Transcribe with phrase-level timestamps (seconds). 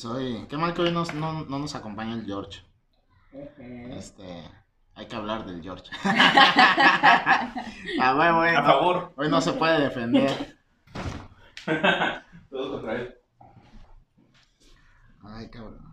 [0.00, 2.60] Pues hoy, qué mal que hoy nos- no, no nos acompaña el George.
[3.32, 4.44] Este,
[4.94, 5.90] hay que hablar del George.
[6.04, 7.52] ah,
[8.14, 8.54] güey, güey.
[8.54, 9.12] A favor.
[9.16, 10.56] Hoy no se puede defender.
[12.48, 13.12] Todo contra él.
[15.24, 15.92] Ay, cabrón.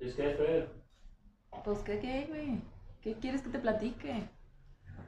[0.00, 0.72] Es que, Fer.
[1.64, 2.62] Pues, ¿qué, qué, güey?
[3.02, 4.26] ¿Qué quieres que te platique?
[4.88, 5.02] A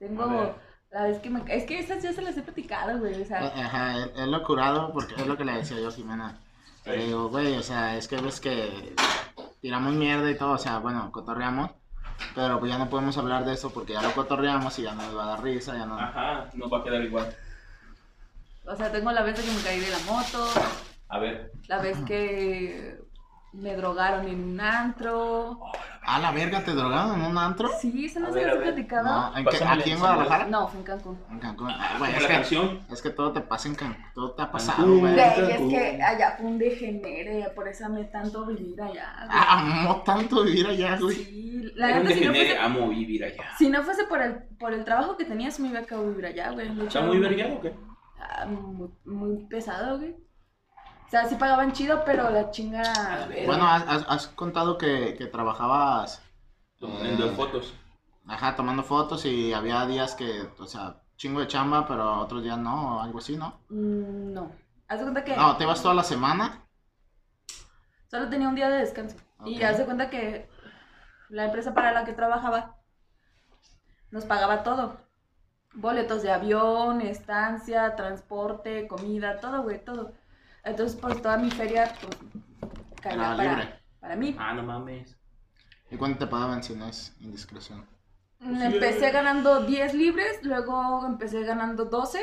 [0.00, 0.56] Tengo.
[0.90, 1.42] La vez que me.
[1.54, 3.20] Es que esas ya se las he platicado, güey.
[3.22, 5.92] O sea, Ajá, él, él lo curado porque es lo que le decía yo a
[5.92, 6.36] Jimena.
[6.84, 7.06] Le Sí.
[7.06, 8.94] digo, güey, o sea, es que ves que
[9.60, 11.70] tiramos mierda y todo, o sea, bueno, cotorreamos,
[12.34, 15.02] pero pues ya no podemos hablar de eso porque ya lo cotorreamos y ya no
[15.02, 15.98] nos va a dar risa, ya no.
[15.98, 17.36] Ajá, no va a quedar igual.
[18.66, 20.48] o sea, tengo la vez de que me caí de la moto.
[21.08, 21.52] A ver.
[21.68, 22.98] La vez que
[23.52, 25.58] me drogaron en un antro.
[26.02, 27.68] Ah, la verga, ¿te drogaron en un antro?
[27.80, 28.62] Sí, eso no A se a ver.
[28.62, 29.04] platicado.
[29.32, 29.98] No, ¿en qué- ¿Aquí en.
[29.98, 30.46] Guadalajara?
[30.46, 31.18] No, fue en Cancún.
[31.30, 31.68] En Cancún.
[31.70, 32.80] Ah, güey, es la que, canción.
[32.90, 35.00] es que todo te pasa en Cancún, todo te ha pasado, güey.
[35.00, 35.50] Güey, Cancún.
[35.50, 35.60] es
[35.96, 39.12] que allá fue un degenere, por eso amé tanto vivir allá.
[39.16, 39.28] güey.
[39.30, 41.16] Ah, amo tanto vivir allá, güey.
[41.16, 43.44] Sí, la un neta, si no, degenere, fuese, amo vivir allá.
[43.58, 46.50] si no fuese por el, por el trabajo que tenías, me iba a vivir allá,
[46.52, 46.86] güey.
[46.86, 47.74] ¿Está muy vergueado o qué?
[48.20, 50.14] ah, muy, muy pesado, güey.
[51.10, 53.28] O sea, sí pagaban chido, pero la chinga.
[53.44, 56.22] Bueno, has, has- contado que, que trabajabas,
[56.78, 57.30] Tomando Eh.
[57.32, 57.74] fotos.
[58.28, 62.58] ajá, tomando fotos y había días que, o sea, chingo de chamba, pero otros días
[62.58, 63.58] no, o algo así, ¿no?
[63.70, 64.52] Mm, no.
[64.86, 66.64] Haz de cuenta que No, te ibas toda la semana.
[68.08, 69.16] solo tenía un día de descanso.
[69.44, 70.48] Y haz de cuenta que
[71.28, 72.76] la empresa para la que trabajaba
[74.12, 74.96] nos pagaba todo.
[75.74, 80.12] Boletos de avión, estancia, transporte, comida, todo, güey, todo.
[80.70, 82.16] Entonces, pues toda mi feria pues,
[83.02, 83.80] caía Era para, libre.
[84.00, 84.36] para mí.
[84.38, 85.16] Ah, no mames.
[85.90, 87.86] ¿Y cuánto te pagaban si no es indiscreción?
[88.38, 92.20] Mm, Empecé ganando 10 libres, luego empecé ganando 12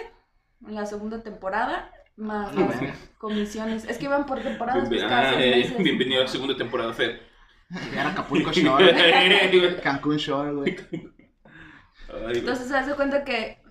[0.68, 3.86] en la segunda temporada, más Ah, las comisiones.
[3.86, 5.78] Es que iban por temporadas, pues ah, eh, meses.
[5.78, 7.22] bienvenido a la segunda temporada, Fer.
[7.92, 10.78] Era Acapulco Shore, Cancún Shore, güey.
[12.34, 13.62] Entonces, se hace cuenta que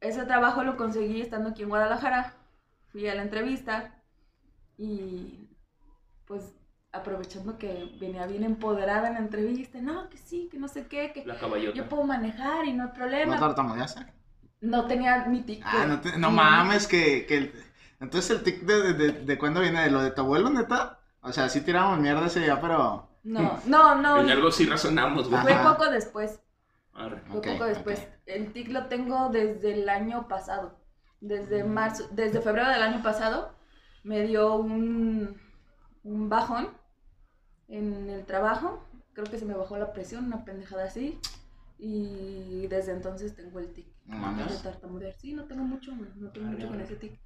[0.00, 2.34] ese trabajo lo conseguí estando aquí en Guadalajara.
[2.92, 3.99] Fui a la entrevista
[4.80, 5.48] y
[6.26, 6.54] pues
[6.92, 11.12] aprovechando que venía bien empoderada en la entrevista, no, que sí, que no sé qué,
[11.12, 11.38] que La
[11.74, 13.38] yo puedo manejar y no hay ¿No problema.
[13.38, 14.06] tartamudeaste?
[14.62, 15.62] No tenía mi tic.
[15.64, 17.52] Ah, no, te- no mames, que, que el-
[18.00, 20.98] Entonces el tic de, de, de, de cuándo viene, de lo de tu abuelo, neta.
[21.20, 23.06] O sea, sí tiramos mierda ese día, pero...
[23.22, 24.18] No, no, no.
[24.22, 25.42] En algo sí razonamos, güey.
[25.42, 26.40] Fue poco después.
[26.94, 27.20] Arre.
[27.30, 28.08] Fue poco después.
[28.24, 30.80] El tic lo tengo desde el año pasado.
[31.20, 33.59] Desde marzo, desde febrero del año pasado
[34.02, 35.40] me dio un,
[36.02, 36.68] un bajón
[37.68, 38.84] en el trabajo.
[39.12, 41.18] Creo que se me bajó la presión, una pendejada así.
[41.78, 43.86] Y desde entonces tengo el tic.
[44.06, 45.14] No De tartamudear.
[45.14, 47.18] Sí, no tengo mucho, no tengo Arre, mucho con ese tic.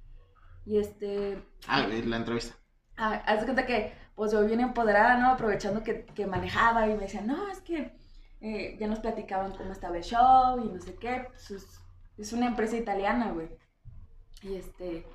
[0.65, 2.55] Y este, Ah, la entrevista.
[2.97, 5.29] Ah, haz de cuenta que, pues yo bien empoderada, ¿no?
[5.29, 7.93] Aprovechando que, que manejaba y me decían, no, es que
[8.41, 11.27] eh, ya nos platicaban cómo estaba el show y no sé qué.
[11.29, 11.81] Pues es,
[12.17, 13.49] es una empresa italiana, güey.
[14.41, 15.05] Y este,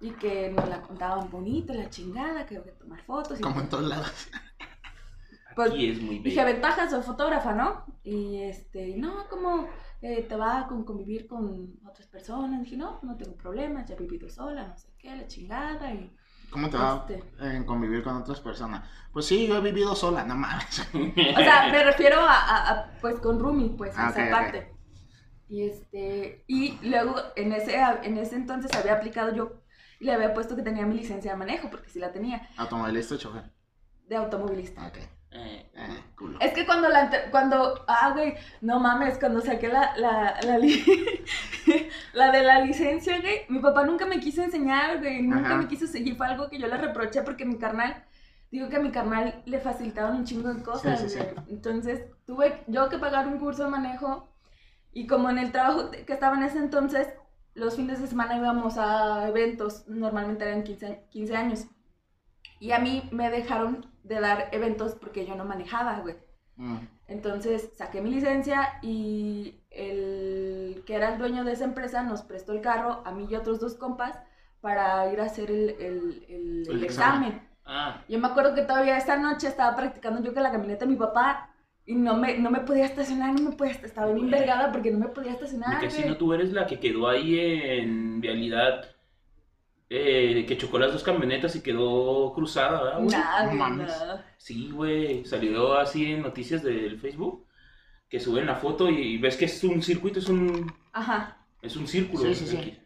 [0.00, 3.38] y que nos la contaban bonito, la chingada, que había que tomar fotos.
[3.38, 4.28] Y Como en todos lados.
[5.56, 6.52] pues, Aquí es muy dije, bello.
[6.54, 7.84] ventajas, soy fotógrafa, ¿no?
[8.02, 9.68] Y este, no, ¿cómo
[10.00, 12.62] eh, te va con convivir con otras personas?
[12.62, 15.92] Dije, no, no tengo problemas, ya he vivido sola, no sé qué, la chingada.
[15.92, 16.10] Y
[16.50, 17.22] ¿Cómo te va Este.
[17.56, 18.88] en convivir con otras personas?
[19.12, 20.80] Pues sí, yo he vivido sola, no mames.
[20.94, 24.72] O sea, me refiero a, a- a, pues con Rumi, pues, Ah, esa parte.
[25.48, 29.59] Y este, y luego en ese, en ese entonces había aplicado yo
[30.00, 33.14] y le había puesto que tenía mi licencia de manejo, porque sí la tenía, Automovilista
[33.14, 33.44] o chofer.
[34.08, 34.86] de automovilista.
[34.88, 34.96] Ok.
[35.32, 36.40] Eh, Eh, culo.
[36.40, 40.82] Es que cuando la, cuando, ah, güey, no mames, cuando saqué la, la, la, li-
[42.14, 45.56] la de la licencia, güey, mi papá nunca me quiso enseñar, güey, nunca Ajá.
[45.58, 48.04] me quiso seguir, fue algo que yo le reproché porque mi carnal,
[48.50, 51.24] digo que a mi carnal le facilitaban un chingo de cosas, Sí, sí, sí.
[51.24, 51.46] güey.
[51.48, 54.28] Entonces, tuve yo que pagar un curso de manejo
[54.92, 57.06] y como en el trabajo que estaba en ese entonces,
[57.54, 61.66] los fines de semana íbamos a eventos, normalmente eran 15, 15 años.
[62.58, 66.16] Y a mí me dejaron de dar eventos porque yo no manejaba, güey.
[66.56, 66.76] Mm.
[67.08, 72.52] Entonces saqué mi licencia y el que era el dueño de esa empresa nos prestó
[72.52, 74.18] el carro a mí y otros dos compas
[74.60, 77.28] para ir a hacer el, el- el- El examen.
[77.32, 77.48] examen.
[77.64, 80.90] Ah, Yo me acuerdo que todavía esa noche estaba practicando yo con la camioneta de
[80.90, 81.49] mi papá
[81.90, 84.98] y no me, no me podía estacionar, no me podía, estaba bien envergada porque no
[85.00, 85.72] me podía estacionar.
[85.72, 88.84] porque si no tú eres la que quedó ahí en vialidad,
[89.88, 93.56] eh, que chocó las dos camionetas y quedó cruzada, ¿verdad, güey?
[93.58, 93.88] Mames.
[93.88, 94.18] nah.
[94.38, 97.44] Sí, güey, salió así en noticias del Facebook,
[98.08, 101.38] que suben la foto y ves que es un circuito, es un, Ajá.
[101.60, 102.22] es un círculo.
[102.22, 102.56] Sí, sí, sí.
[102.56, 102.78] aquí.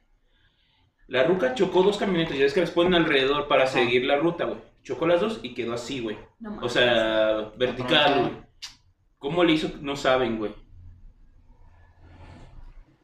[1.08, 3.72] La ruca chocó dos camionetas, ya ves que las ponen alrededor para Ajá.
[3.74, 4.60] seguir la ruta, güey.
[4.82, 6.16] Chocó las dos y quedó así, güey.
[6.40, 8.44] No O sea, vertical, güey.
[9.24, 9.70] ¿Cómo le hizo?
[9.80, 10.54] No saben, güey.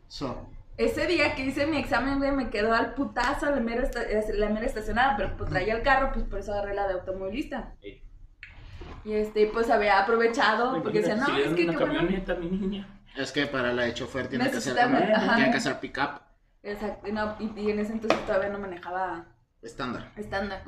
[0.07, 3.89] So, Ese día que hice mi examen, güey, me quedó al putazo la mera,
[4.35, 7.75] la mera estacionada, pero pues traía el carro, pues por eso agarré la de automovilista.
[7.81, 8.03] Sí.
[9.03, 12.01] Y este, pues había aprovechado, porque decía, no, si es que una qué bueno.
[12.01, 13.03] camioneta, mi niña.
[13.17, 15.37] es que para la de chofer tiene que ajá.
[15.37, 16.21] tiene que ser pick-up
[16.63, 19.25] Exacto, y, no, y, y en ese entonces todavía no manejaba
[19.63, 20.13] estándar.
[20.17, 20.65] estándar.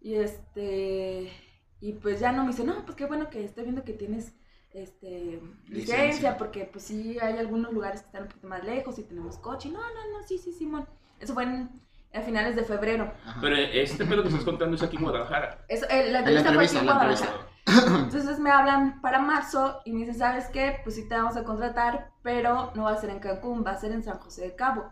[0.00, 1.32] Y este,
[1.80, 4.34] y pues ya no me dice, no, pues qué bueno que estoy viendo que tienes
[4.72, 6.38] este licencia, Licencia.
[6.38, 9.68] porque pues sí hay algunos lugares que están un poquito más lejos y tenemos coche.
[9.68, 10.86] No, no, no, sí, sí, Simón.
[11.18, 11.70] Eso fue en,
[12.14, 13.12] a finales de febrero.
[13.24, 13.40] Ajá.
[13.40, 15.64] Pero este pedo que estás contando es aquí en Guadalajara.
[15.68, 17.46] Eso, eh, la En la entrevista fue aquí en la Guadalajara.
[18.04, 20.80] Entonces me hablan para marzo y me dicen, ¿sabes qué?
[20.82, 23.76] Pues sí te vamos a contratar, pero no va a ser en Cancún, va a
[23.76, 24.90] ser en San José de Cabo.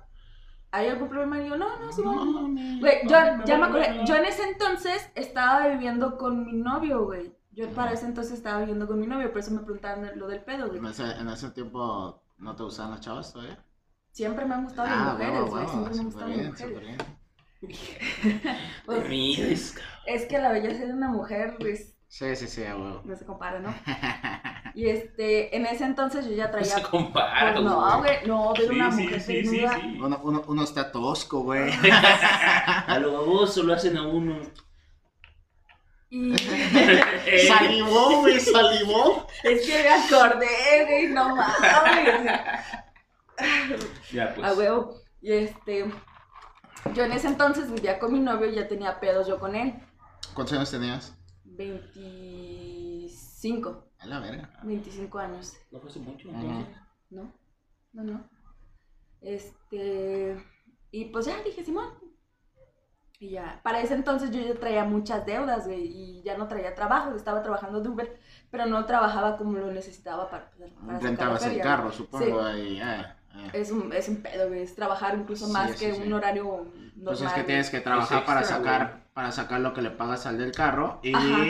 [0.70, 1.40] ¿Hay algún problema?
[1.40, 2.42] Y yo, no, no, sí, No.
[2.80, 3.16] Güey, yo
[3.46, 7.37] ya me acordé, yo en ese entonces estaba viviendo con mi novio, güey.
[7.58, 10.40] Yo para ese entonces estaba viviendo con mi novio, por eso me preguntaban lo del
[10.42, 10.78] pedo, güey.
[10.78, 13.58] En ese, en ese tiempo no te gustaban las chavas todavía.
[14.12, 15.66] Siempre me han gustado las Ah, mujeres, huevo, güey.
[15.68, 16.80] Siempre me han gustado las mujeres.
[16.80, 16.98] bien.
[18.86, 19.74] Pues,
[20.06, 23.02] es que la belleza de una mujer, pues, Sí, sí, sí, a huevo.
[23.04, 23.74] no se compara, ¿no?
[24.74, 26.66] Y este, en ese entonces yo ya No traía.
[26.76, 29.74] se compara, Pues no, güey, no, ver Sí, una sí, mujer sí, sí, desnuda.
[29.80, 29.98] sí.
[30.00, 31.72] Uno, uno, uno está tosco, güey.
[32.86, 34.38] A lo baboso lo hacen a uno.
[36.10, 36.36] Y
[37.48, 39.26] salivó, güey, salivó.
[39.42, 42.32] es que me acordé, güey, no mames.
[44.12, 44.46] Ya, pues.
[44.46, 45.00] A huevo.
[45.20, 45.90] Y este,
[46.94, 49.74] yo en ese entonces vivía con mi novio y ya tenía pedos yo con él.
[50.34, 51.14] ¿Cuántos años tenías?
[51.44, 54.50] 25, A la verga.
[54.62, 55.54] 25 años.
[55.70, 56.74] No fue hace mucho, entonces.
[57.10, 57.32] No,
[57.92, 58.30] no, no.
[59.20, 60.42] Este,
[60.90, 61.88] y pues ya dije, Simón.
[63.20, 66.74] Y ya, para ese entonces yo ya traía muchas deudas, güey, y ya no traía
[66.76, 68.16] trabajo, estaba trabajando de Uber,
[68.50, 70.50] pero no trabajaba como lo necesitaba para,
[70.86, 72.40] para Rentabas el carro, supongo.
[72.42, 73.48] ahí, ah, ah.
[73.52, 76.02] Es un, es un pedo, güey, es trabajar incluso Sí, más sí, que sí.
[76.02, 77.04] un horario normal.
[77.04, 80.38] Pues es que tienes que trabajar para sacar, para sacar lo que le pagas al
[80.38, 81.44] del carro y Ajá.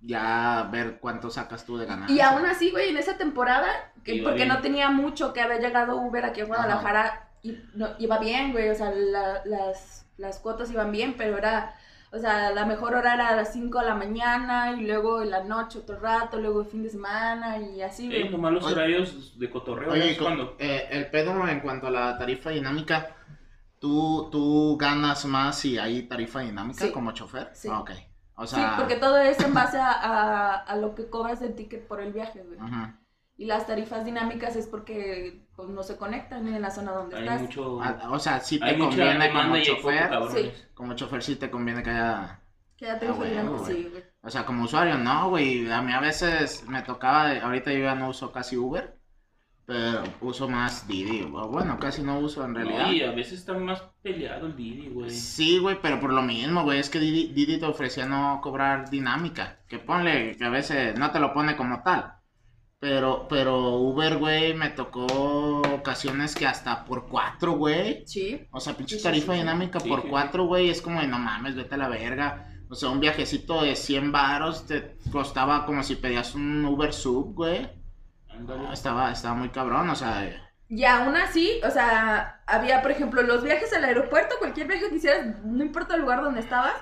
[0.00, 2.16] ya ver cuánto sacas tú de ganancia.
[2.16, 3.68] Y aún así, güey, en esa temporada,
[4.02, 4.48] que, porque bien.
[4.48, 8.68] no tenía mucho que había llegado Uber aquí a Guadalajara, y, no, iba bien, güey,
[8.70, 11.74] o sea, la- las, las cuotas iban bien, pero era,
[12.12, 15.30] o sea, la mejor hora era a las 5 de la mañana, y luego en
[15.30, 18.28] la noche otro rato, luego el fin de semana, y así, Eh, güey.
[18.30, 18.74] nomás los Oye.
[18.74, 19.90] horarios de cotorreo.
[19.92, 20.56] Oye, cuando.
[20.58, 23.16] eh, el pedo en cuanto a la tarifa dinámica,
[23.80, 26.92] ¿tú, tú ganas más si hay tarifa dinámica Sí.
[26.92, 27.50] como chofer?
[27.54, 27.68] Sí.
[27.70, 27.90] Ah, ok.
[28.36, 31.54] O Sí, sea, porque todo es en base a, a, a lo que cobras el
[31.54, 32.58] ticket por el viaje, güey.
[32.58, 32.92] Ujú.
[33.36, 37.22] Y las tarifas dinámicas es porque pues, no se conectan en la zona donde Hay
[37.22, 37.40] estás.
[37.40, 37.82] mucho.
[37.82, 40.08] Ah, o sea, sí te conviene como hay poco, chofer.
[40.08, 40.68] cabrones.
[40.74, 42.40] Como chofer sí te conviene que haya
[42.76, 43.76] Que Ah, dijo huevo, dinámica, güey.
[43.76, 44.04] sí, güey.
[44.22, 45.70] O sea, como usuario, no, güey.
[45.70, 48.98] A mí a veces me tocaba, ahorita yo ya no uso casi Uber,
[49.66, 51.22] pero uso más Didi.
[51.24, 52.86] Bueno, casi no uso en realidad.
[52.86, 55.10] No, y a veces está más peleado el Didi, güey.
[55.10, 58.90] Sí, güey, pero por lo mismo, güey, es que Didi, Didi te ofrecía no cobrar
[58.90, 59.60] dinámica.
[59.68, 62.13] Que ponle, que a veces no te lo pone como tal.
[62.84, 65.06] Pero, pero Uber, güey, me tocó
[65.72, 68.06] ocasiones que hasta por cuatro, güey.
[68.06, 68.46] Sí.
[68.50, 69.38] O sea, pinche sí, tarifa sí, sí.
[69.38, 72.46] dinámica Sí, por cuatro, güey, es como de no mames, vete a la verga.
[72.68, 77.34] O sea, un viajecito de 100 varos te costaba como si pedías un Uber Sub,
[77.34, 77.70] güey.
[78.38, 80.30] No, estaba, estaba muy cabrón, o sea,
[80.68, 84.96] Y aún así, o sea, había, por ejemplo, los viajes al aeropuerto, cualquier viaje que
[84.96, 86.74] hicieras, no importa el lugar donde estabas,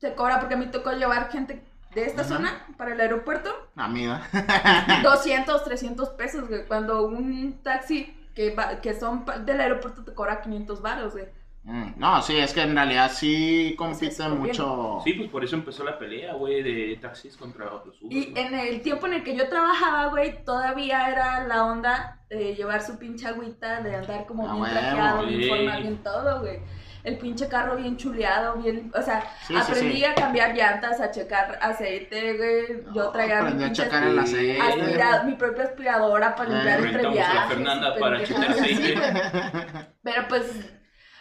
[0.00, 2.28] te cobra, porque a mí tocó llevar gente de esta Ajá.
[2.36, 4.22] zona para el aeropuerto, amiga.
[5.02, 10.40] 200, 300 pesos, güey, cuando un taxi que, va- que son del aeropuerto te cobra
[10.40, 11.26] 500 baros, güey.
[11.64, 14.46] Mm, No, sí, es que en realidad sí compite Sí, conviene.
[14.48, 15.00] mucho.
[15.04, 18.12] Sí, pues por eso empezó la pelea, güey, de taxis contra los Uber.
[18.16, 22.54] Y en el tiempo en el que yo trabajaba, güey, todavía era la onda de
[22.54, 26.40] llevar su pinche agüita, de andar como Ah, bien huevo, trajeado, bien formal, bien todo,
[26.40, 26.60] güey.
[27.04, 30.04] El pinche carro bien chuleado, bien, o sea, Sí, aprendí sí.
[30.04, 32.84] a cambiar llantas, a checar aceite, güey.
[32.94, 34.60] Yo traía mi aprendí a pinche checar el aceite.
[34.60, 37.48] aspira- mi propia aspiradora para Eh, limpiar entre Rentamos a la viajes.
[37.54, 38.94] Fernanda para checar aceite.
[40.02, 40.44] Pero pues,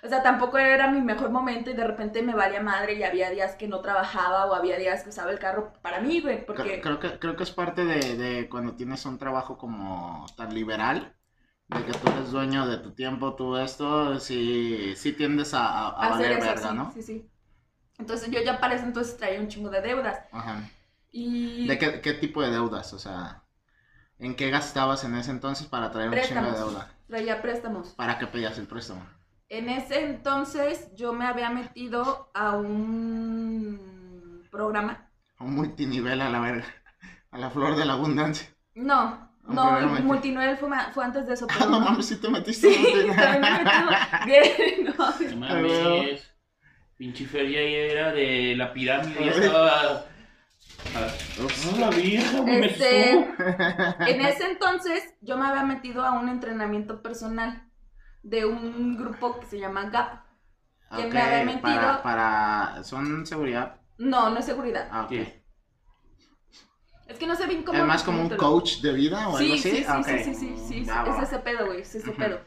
[0.04, 3.30] o sea, tampoco era mi mejor momento y de repente me valía madre y había
[3.30, 6.80] días que no trabajaba o había días que usaba el carro para mí, güey, porque...
[6.82, 10.54] Creo, creo que, creo que es parte de, de cuando tienes un trabajo como tan
[10.54, 11.14] liberal,
[11.70, 15.90] de que tú eres dueño de tu tiempo, tú esto, sí, sí tiendes a, a,
[15.90, 16.94] a hacer valer eso, verga, sí, ¿no?
[16.94, 17.32] sí, sí.
[18.00, 20.20] Entonces yo ya para ese entonces traía un chingo de deudas.
[20.32, 20.70] Ajá.
[21.12, 22.94] Y ¿De qué, qué tipo de deudas?
[22.94, 23.44] O sea,
[24.20, 26.92] ¿en qué gastabas en ese entonces para traer un chingo de deuda?
[27.08, 27.96] traía préstamos.
[27.96, 29.06] ¿Para qué pedías el préstamo?
[29.50, 35.10] En ese entonces yo me había metido a un programa.
[35.40, 36.68] Un multinivel a la verga.
[37.32, 38.48] A la flor de la abundancia.
[38.76, 41.48] No, No, que- multinivel fue, fue antes de eso.
[41.50, 41.86] Ah, pero no no.
[41.86, 44.26] mames, si te metiste Sí, también me.
[44.26, 46.34] Bien, no, No A mames.
[46.98, 49.26] Pinche feria era de la pirámide.
[49.26, 50.06] Ya estaba.
[50.96, 51.08] Ah,
[51.80, 53.12] la vieja, me Este.
[53.12, 57.64] En ese entonces yo me había metido a un entrenamiento personal
[58.24, 60.24] de un grupo que se llama GAP.
[60.96, 62.84] que me había metido- Para, para.
[62.84, 63.76] Son seguridad.
[63.98, 64.88] No, no es seguridad.
[64.92, 65.12] Ah, ok.
[67.08, 67.78] Es que no sé bien cómo.
[67.80, 69.70] ¿Es más como un coach de vida o algo Sí, así?
[69.72, 70.06] sí, sí, Ah, ok.
[70.08, 72.18] sí, sí, sí, sí, es ese pedo, güey, es ese Ujú.
[72.20, 72.40] pedo.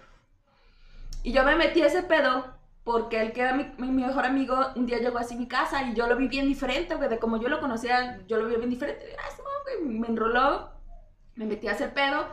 [1.22, 4.56] Y yo me metí a ese pedo porque el que era mi, mi- mejor amigo
[4.74, 7.18] un día llegó así a mi casa y yo lo vi bien diferente, güey, de
[7.18, 9.16] como yo lo conocía, yo lo vi bien diferente.
[9.18, 9.42] Ah, sí,
[9.82, 10.70] güey, me enroló,
[11.36, 12.26] me metí a hacer pedo,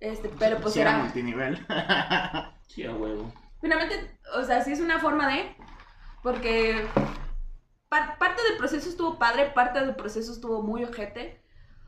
[0.00, 1.02] este, pero pues Sí, era era...
[1.02, 1.66] multinivel.
[2.68, 3.30] Sí, a huevo.
[3.60, 5.54] Finalmente, o sea, sí es una forma de...
[6.22, 6.86] Porque
[7.90, 11.41] par- parte del proceso estuvo padre, parte del proceso estuvo muy ojete.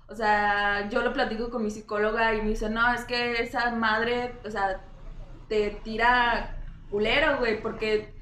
[0.08, 3.70] O sea, yo lo platico con mi psicóloga y me dice, no, es que esa
[3.70, 4.80] madre, o sea,
[5.48, 6.56] te tira
[6.90, 8.14] culero, güey, porque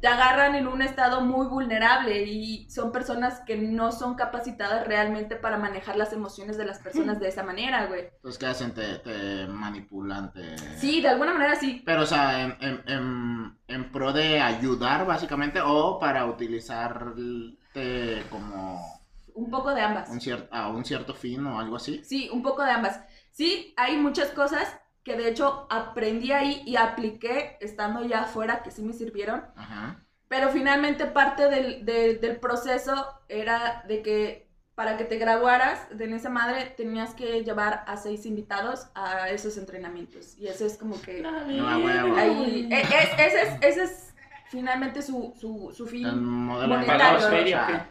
[0.00, 5.36] te agarran en un estado muy vulnerable y son personas que no son capacitadas realmente
[5.36, 8.08] para manejar las emociones de las personas de esa manera, güey.
[8.16, 8.72] Entonces, ¿qué hacen?
[8.72, 10.56] Te, te manipulan, te...
[10.78, 11.82] Sí, de alguna manera sí.
[11.84, 18.99] Pero, o sea, en, en, en, en pro de ayudar, básicamente, o para utilizarte como
[19.44, 20.08] Un poco de ambas.
[20.10, 22.02] un cier- a un cierto fin o algo así.
[22.04, 23.00] Sí, un poco de ambas.
[23.30, 28.70] Sí, hay muchas cosas que de hecho aprendí ahí y apliqué estando ya afuera que
[28.70, 29.44] sí me sirvieron.
[29.56, 30.04] Ajá.
[30.28, 32.94] Pero finalmente parte del, de- del proceso
[33.28, 37.96] era de que para que te graduaras de en esa madre tenías que llevar a
[37.96, 40.36] seis invitados a esos entrenamientos.
[40.38, 41.20] Y eso es como que...
[41.22, 42.16] No.
[42.16, 44.14] Ahí, e- es- ese, es, ese es
[44.50, 46.06] finalmente su, su, su fin.
[46.06, 47.04] El modelo de Monetario.
[47.04, 47.88] ¿Pagabas feria?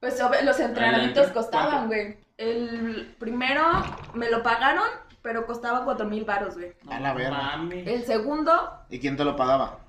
[0.00, 2.18] Pues los entrenamientos costaban, güey.
[2.36, 3.62] El primero
[4.14, 4.84] me lo pagaron,
[5.22, 6.74] pero costaba cuatro mil baros, güey.
[6.90, 7.30] A la verga.
[7.38, 7.86] mames.
[7.86, 8.52] El segundo,
[8.90, 9.80] ¿Y quién te lo pagaba?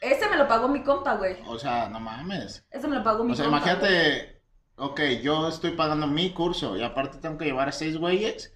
[0.00, 1.36] ese me lo pagó mi compa, güey.
[1.46, 2.64] O sea, no mames.
[2.70, 3.60] Ese me lo pagó mi O sea, compa.
[3.60, 3.72] güey.
[3.72, 4.42] imagínate,
[4.76, 8.54] ok, yo estoy pagando mi curso y aparte tengo que llevar a seis güeyes.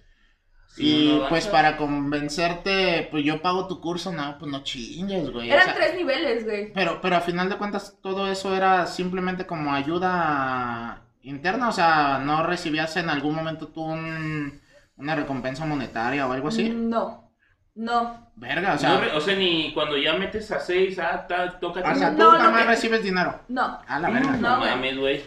[0.75, 5.29] Sí, y no pues para convencerte, pues yo pago tu curso, no, pues no chingues,
[5.31, 5.49] güey.
[5.49, 6.73] o Eran sea, tres niveles, güey.
[6.73, 12.19] Pero, pero a final de cuentas todo eso era simplemente como ayuda interna, o sea,
[12.19, 14.59] no recibías en algún momento tú un-
[14.97, 16.69] una recompensa monetaria o algo así.
[16.69, 17.31] No,
[17.75, 18.22] no.
[18.35, 21.95] Verga, o sea, o sea, ni cuando ya metes a seis, ah, ta, toca o
[21.95, 23.39] sea, tú No, jamás que- recibes dinero.
[23.47, 23.79] No.
[23.87, 24.31] A la verga.
[24.37, 25.23] No, mames, güey.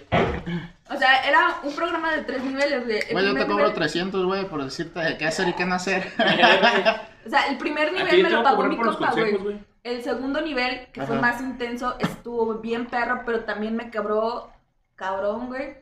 [0.91, 3.01] O sea, era un programa de tres niveles, güey.
[3.13, 6.13] Güey, yo te cobro nivel- 300, güey, por decirte qué hacer y qué no hacer.
[7.27, 9.59] O sea, el primer nivel me lo pagó mi compa, güey.
[9.83, 14.53] El segundo nivel, que fue más intenso, estuvo bien perro, pero también me quebró
[14.95, 15.77] cabrón, güey.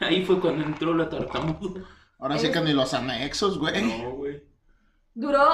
[0.00, 1.82] Ahí fue cuando entró la tartamuda.
[2.18, 3.82] Ahora sí que ni los anexos, güey.
[4.02, 4.42] No, güey.
[5.14, 5.48] Duró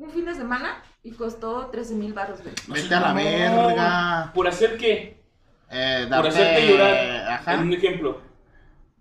[0.00, 2.54] un fin de semana y costó 13 mil baros, güey.
[2.68, 4.32] Vete a la verga.
[4.34, 5.22] ¿Por hacer qué?
[5.70, 7.30] Eh, Por hacerte llorar.
[7.32, 7.56] Ajá.
[7.58, 8.20] Un ejemplo.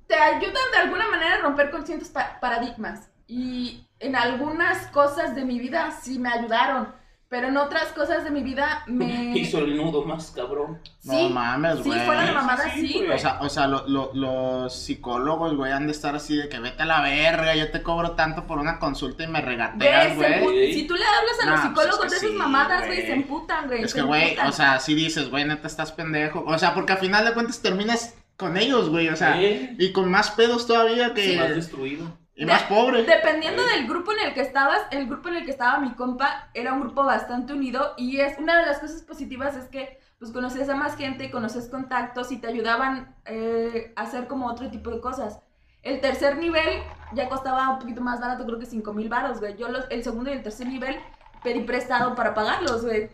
[0.07, 3.09] Te ayudan de alguna manera a romper con ciertos pa- paradigmas.
[3.27, 6.93] Y en algunas cosas de mi vida sí me ayudaron,
[7.29, 9.38] pero en otras cosas de mi vida me...
[9.38, 10.79] Hizo el nudo más cabrón.
[11.03, 12.00] No mames, Sí, güey.
[12.05, 13.05] fuera de mamada, Sí, sí.
[13.07, 16.59] O sea, o sea lo- lo- los psicólogos, güey, han de estar así de que
[16.59, 20.74] vete a la verga, yo te cobro tanto por una consulta y me regateas, Güey,
[20.74, 23.01] Si tú le hablas a los pues psicólogos es que de esas sí, mamadas, güey,
[23.01, 23.83] se emputan, güey.
[23.83, 26.43] Es que, güey, o sea, si dices, güey, neta estás pendejo.
[26.48, 29.91] O sea, porque al final de cuentas terminas con ellos, güey, o sea, Eh, y
[29.91, 31.38] con más pedos todavía que...
[31.38, 32.17] Más destruido.
[32.39, 33.03] Y más pobre.
[33.03, 36.50] Dependiendo del grupo en el que estabas, el grupo en el que estaba mi compa
[36.53, 40.31] era un grupo bastante unido y es una de las cosas positivas es que pues
[40.31, 44.89] conocías a más gente, conoces contactos y te ayudaban eh, a hacer como otro tipo
[44.89, 45.39] de cosas.
[45.84, 46.81] El tercer nivel
[47.13, 49.58] ya costaba un poquito más barato, creo que 5 mil baros, güey.
[49.58, 50.98] Yo los, el segundo y el tercer nivel
[51.43, 53.10] pedí prestado para pagarlos, güey.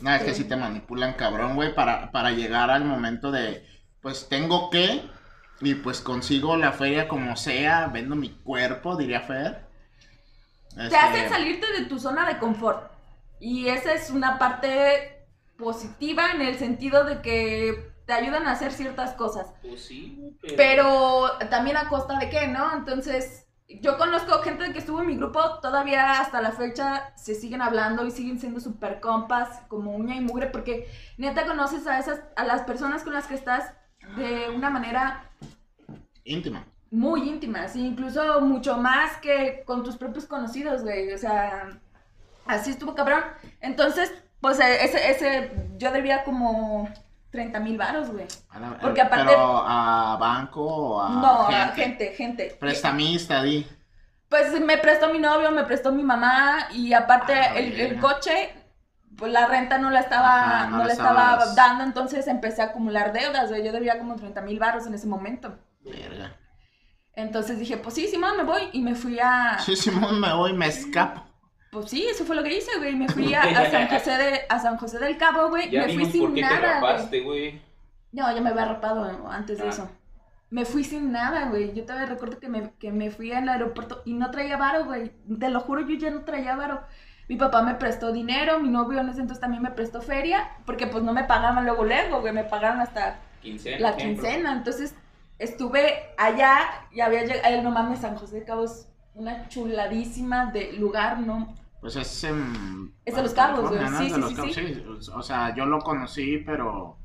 [0.00, 3.66] No, es que Este, si te manipulan, cabrón, güey, para, para llegar al momento de,
[4.00, 5.02] pues tengo que,
[5.62, 9.66] y pues consigo la feria como sea, vendo mi cuerpo, diría Fer.
[10.74, 12.90] Te Este, hacen salirte de tu zona de confort.
[13.38, 15.26] Y esa es una parte
[15.56, 19.52] positiva en el sentido de que te ayudan a hacer ciertas cosas.
[19.62, 20.56] Pues sí, pero...
[20.56, 22.74] Pero también a costa de qué, ¿no?
[22.74, 27.62] Entonces, yo conozco gente que estuvo en mi grupo, todavía hasta la fecha se siguen
[27.62, 32.20] hablando y siguen siendo súper compas, como uña y mugre, porque neta conoces a esas,
[32.36, 33.72] a las personas con las que estás
[34.16, 35.30] de una manera
[36.24, 36.64] Íntima.
[36.90, 41.12] muy íntima, sí, incluso mucho más que con tus propios conocidos, güey.
[41.12, 41.68] O sea,
[42.46, 43.22] Así estuvo cabrón.
[43.60, 46.88] Entonces, pues eh, ese, ese, yo debía como
[47.30, 48.26] 30 mil varos, güey.
[48.60, 51.56] La- Porque aparte- Pero a banco o a no, gente.
[51.62, 52.56] a gente, gente.
[52.58, 53.66] Prestamista, di.
[54.28, 58.50] Pues me prestó mi novio, me prestó mi mamá y aparte Ah, el, coche,
[59.16, 62.66] pues la renta no la estaba, Ajá, no no la estaba dando, entonces empecé a
[62.66, 63.62] acumular deudas, güey.
[63.64, 65.56] Yo debía como 30 mil baros en ese momento.
[65.84, 66.36] Verga.
[67.14, 69.58] Entonces dije, pues sí, Simón, me voy y me fui a...
[69.58, 71.22] Sí, Simón, me voy, me escapo.
[71.70, 72.94] Pues sí, eso fue lo que hice, güey.
[72.94, 75.70] Me fui a, a San José de, a San José del Cabo, güey.
[75.70, 76.92] Ya Me fui vimos por sin qué te nada, güey.
[76.92, 77.62] rapaste, güey.
[78.12, 79.70] No, yo me había rapado antes de Ah.
[79.70, 79.90] eso.
[80.50, 81.72] Me fui sin nada, güey.
[81.74, 85.10] Yo todavía recuerdo que me, que me fui al aeropuerto y no traía varo, güey.
[85.40, 86.82] Te lo juro, yo ya no traía varo.
[87.28, 90.86] Mi papá me prestó dinero, mi novio en ese entonces también me prestó feria, porque
[90.86, 92.34] pues no me pagaban luego luego, güey.
[92.34, 93.78] Me pagaron hasta Quincena.
[93.78, 94.22] la ejemplo.
[94.24, 94.52] quincena.
[94.52, 94.94] Entonces
[95.42, 100.72] estuve allá y había llegado, no mames, San José de Cabo es una chuladísima de
[100.74, 101.54] lugar, ¿no?
[101.80, 102.94] Pues es en.
[103.04, 103.70] Es de Los Cabos.
[103.70, 105.10] Sí, sí, sí, Cabos, sí.
[105.14, 106.98] O sea, yo lo conocí, pero.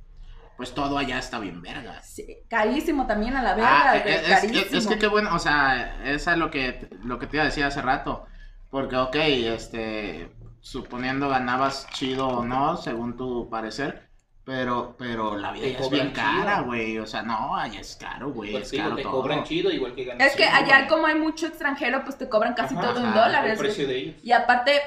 [0.55, 2.01] Pues todo allá está bien verga.
[2.01, 4.77] Sí, carísimo también a la verga, Ah, güey, es, es- carísimo.
[4.79, 7.45] es que qué bueno, o sea, esa es lo que, lo que te iba a
[7.45, 8.25] decir hace rato.
[8.71, 14.06] Porque, ok, este, suponiendo ganabas chido o no, según tu parecer,
[14.47, 16.97] pero, pero la vida ya es bien cara, güey.
[16.99, 18.53] O sea, no, allá es caro, güey.
[18.53, 19.11] Pues es caro te todo.
[19.11, 20.25] cobran chido, igual que ganas.
[20.25, 23.07] Es que chido, allá como hay mucho extranjero, pues te cobran casi Ajá, todo en
[23.07, 23.51] ajá, dólares.
[23.51, 24.15] El precio de ellos.
[24.23, 24.79] Y aparte,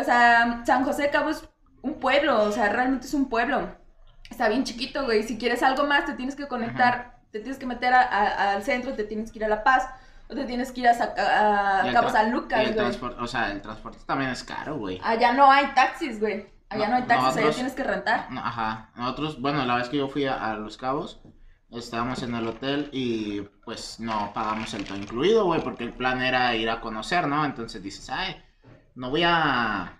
[0.00, 1.42] o sea, San José de Cabo es
[1.82, 3.76] un pueblo, o sea, realmente es un pueblo.
[4.30, 5.24] Está bien chiquito, güey.
[5.24, 8.62] Si quieres algo más, te tienes que conectar, te tienes que meter a- a- al
[8.62, 9.88] centro, te tienes que ir a La Paz,
[10.28, 13.14] o te tienes que ir a, Cabo San Lucas, güey.
[13.18, 15.00] o sea, el transporte también es caro, güey.
[15.02, 16.46] Allá no hay taxis, güey.
[16.72, 18.28] Allá No, no, hay taxis, allá nosotros- tienes que rentar.
[18.36, 18.90] Ajá.
[18.96, 21.20] Nosotros, bueno, la vez que yo fui a, a Los Cabos,
[21.70, 26.20] estábamos en el hotel y pues no pagamos el todo incluido, güey, porque el plan
[26.22, 27.44] era ir a conocer, ¿no?
[27.44, 28.36] Entonces dices, ay,
[28.94, 29.98] no voy a...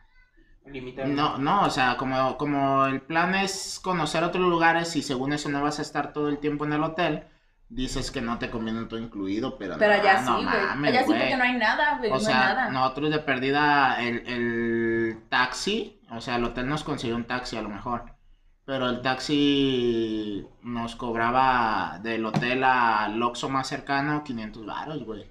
[0.66, 1.08] Limitado.
[1.08, 5.48] No, no, o sea, como, como el plan es conocer otros lugares y según eso
[5.48, 7.24] no vas a estar todo el tiempo en el hotel,
[7.68, 10.44] dices que no te conviene un todo incluido, pero, Pero no, allá sí, no güey.
[10.46, 11.18] mames, allá sí güey.
[11.18, 12.10] porque no hay nada, güey.
[12.10, 12.70] O no sea, hay nada.
[12.70, 17.62] nosotros de perdida el, el taxi, o sea, el hotel nos consiguió un taxi a
[17.62, 18.14] lo mejor,
[18.64, 25.30] pero el taxi nos cobraba del hotel al Oxxo más cercano 500 varos, güey.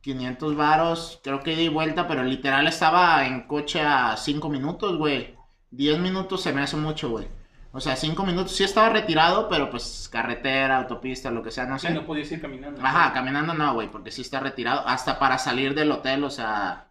[0.00, 5.36] 500 varos, creo que y vuelta, pero literal estaba en coche a 5 minutos, güey.
[5.72, 7.28] 10 minutos se me hace mucho, güey.
[7.72, 11.78] O sea, 5 minutos, sí estaba retirado, pero pues carretera, autopista, lo que sea, no
[11.78, 11.88] sé.
[11.88, 12.80] Sí, no podías ir caminando.
[12.82, 14.86] Ajá, caminando no, güey, porque sí está retirado.
[14.88, 16.89] Hasta para salir del hotel, o sea.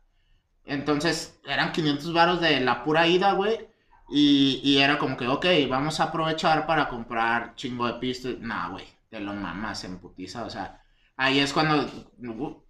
[0.69, 3.67] Entonces, eran 500 varos de la pura ida, güey.
[4.11, 8.35] Y, y era como que, ok, vamos a aprovechar para comprar chingo de pistas.
[8.39, 10.81] Nah, güey, te lo mamas en putiza, o sea.
[11.17, 11.85] Ahí es cuando,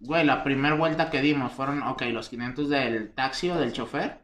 [0.00, 4.18] güey, la primera vuelta que dimos fueron, ok, los 500 del taxi o del chofer.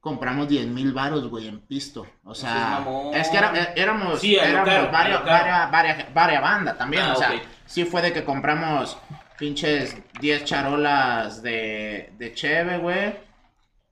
[0.00, 2.06] Compramos 10 mil varos, güey, en pisto.
[2.24, 5.44] O sea, es que era- é- éramos, Sí, éramos varias, lo caro.
[5.44, 7.02] varias, varias, varias bandas también.
[7.04, 7.42] Ah, o sea, ok.
[7.66, 8.98] sí fue de que compramos
[9.38, 13.14] pinches 10 charolas de, de cheve, güey.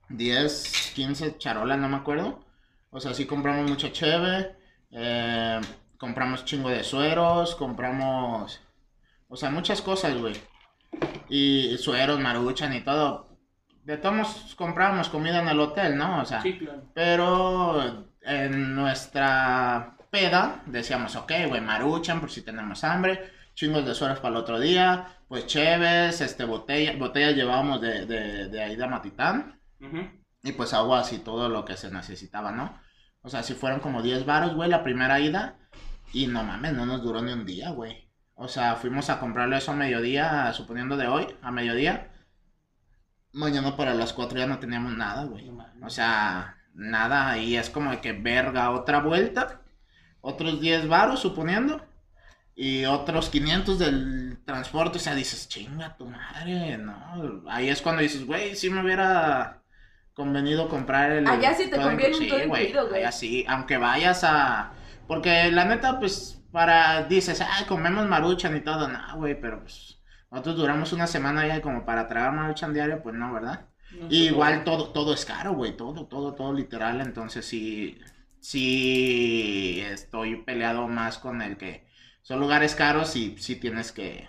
[0.09, 2.43] 10, 15 charolas, no me acuerdo.
[2.89, 4.55] O sea, sí compramos mucha cheve.
[4.91, 5.59] eh,
[5.97, 7.55] compramos chingo de sueros.
[7.55, 8.59] Compramos.
[9.27, 10.35] O sea, muchas cosas, güey.
[11.29, 13.29] Y sueros, maruchan y todo.
[13.83, 16.21] De todos compramos comida en el hotel, ¿no?
[16.21, 16.83] O sea, Sí, claro.
[16.93, 24.19] pero en nuestra peda decíamos, ok, güey, maruchan por si tenemos hambre, chingos de sueros
[24.19, 28.87] para el otro día, pues cheves, este, botella, botellas llevábamos de, de, de ahí de
[28.87, 29.59] Matitán,
[30.43, 32.79] y pues aguas y todo lo que se necesitaba, ¿no?
[33.23, 35.57] O sea, si fueron como 10 varos, güey, la primera ida,
[36.13, 38.07] y no mames, no nos duró ni un día, güey.
[38.35, 42.11] O sea, fuimos a comprarlo eso a mediodía, suponiendo de hoy, a mediodía.
[43.31, 45.49] Mañana para las 4 ya no teníamos nada, güey.
[45.81, 49.63] O sea, nada, y es como de que verga, otra vuelta,
[50.21, 51.83] otros 10 varos, suponiendo,
[52.55, 57.43] y otros 500 del transporte, o sea, dices, chinga tu madre, ¿no?
[57.47, 59.63] Ahí es cuando dices, güey, si me hubiera
[60.13, 61.27] convenido comprar el...
[61.27, 63.01] Allá sí te conviene un todo güey, incluido, güey.
[63.01, 64.73] Allá sí, aunque vayas a...
[65.07, 69.99] Porque la neta, pues, para, dices, ay, comemos maruchan y todo, no, güey, pero pues...
[70.29, 73.67] Nosotros duramos una semana ahí como para tragar maruchan diario, pues no, ¿verdad?
[73.91, 77.99] No Y igual todo, todo es caro, güey, todo, todo, todo literal, entonces sí,
[78.39, 81.82] sí estoy peleado más con el que
[82.23, 84.27] son lugares caros y sí tienes que,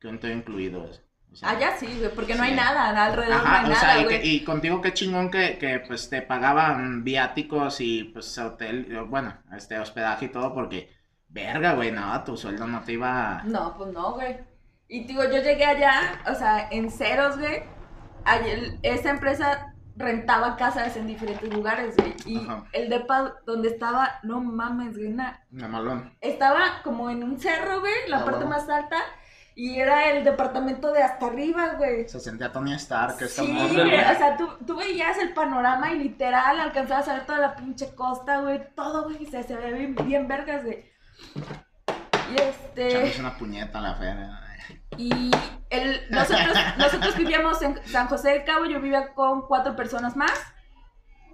[0.00, 0.90] que un todo incluido.
[1.32, 1.50] o sea.
[1.50, 4.04] Allá sí, güey, porque no hay nada, alrededor Ajá, no o hay sea, nada, y,
[4.04, 4.20] güey.
[4.20, 9.36] que- y contigo qué chingón que, que pues te pagaban viáticos y pues hotel, bueno,
[9.56, 10.90] este hospedaje y todo porque,
[11.28, 13.42] verga, güey, no, tu sueldo no te iba...
[13.44, 14.36] No, pues no, güey.
[14.88, 17.62] Y digo, yo llegué allá, o sea, en ceros, güey.
[18.24, 22.14] Ayer- esa empresa rentaba casas en diferentes lugares, güey.
[22.26, 22.64] Y Ajá.
[22.72, 26.14] el depa donde estaba, no mames, güey, una- Mamalón.
[26.20, 28.98] estaba como en un cerro, güey, la Ah, parte más alta.
[29.58, 32.06] Y era el departamento de hasta arriba, güey.
[32.06, 35.98] Se sentía Tony Stark, esta Sí, güey, o sea, tú, tú veías el panorama y
[35.98, 39.94] literal alcanzabas a ver toda la pinche costa, güey, todo, güey, se, se ve bien,
[40.04, 40.84] bien vergas, güey.
[41.34, 44.40] Y este, Echándose una puñeta la feria.
[44.96, 45.30] Y
[45.70, 50.38] el, nosotros, nosotros vivíamos en San José del Cabo, yo vivía con cuatro personas más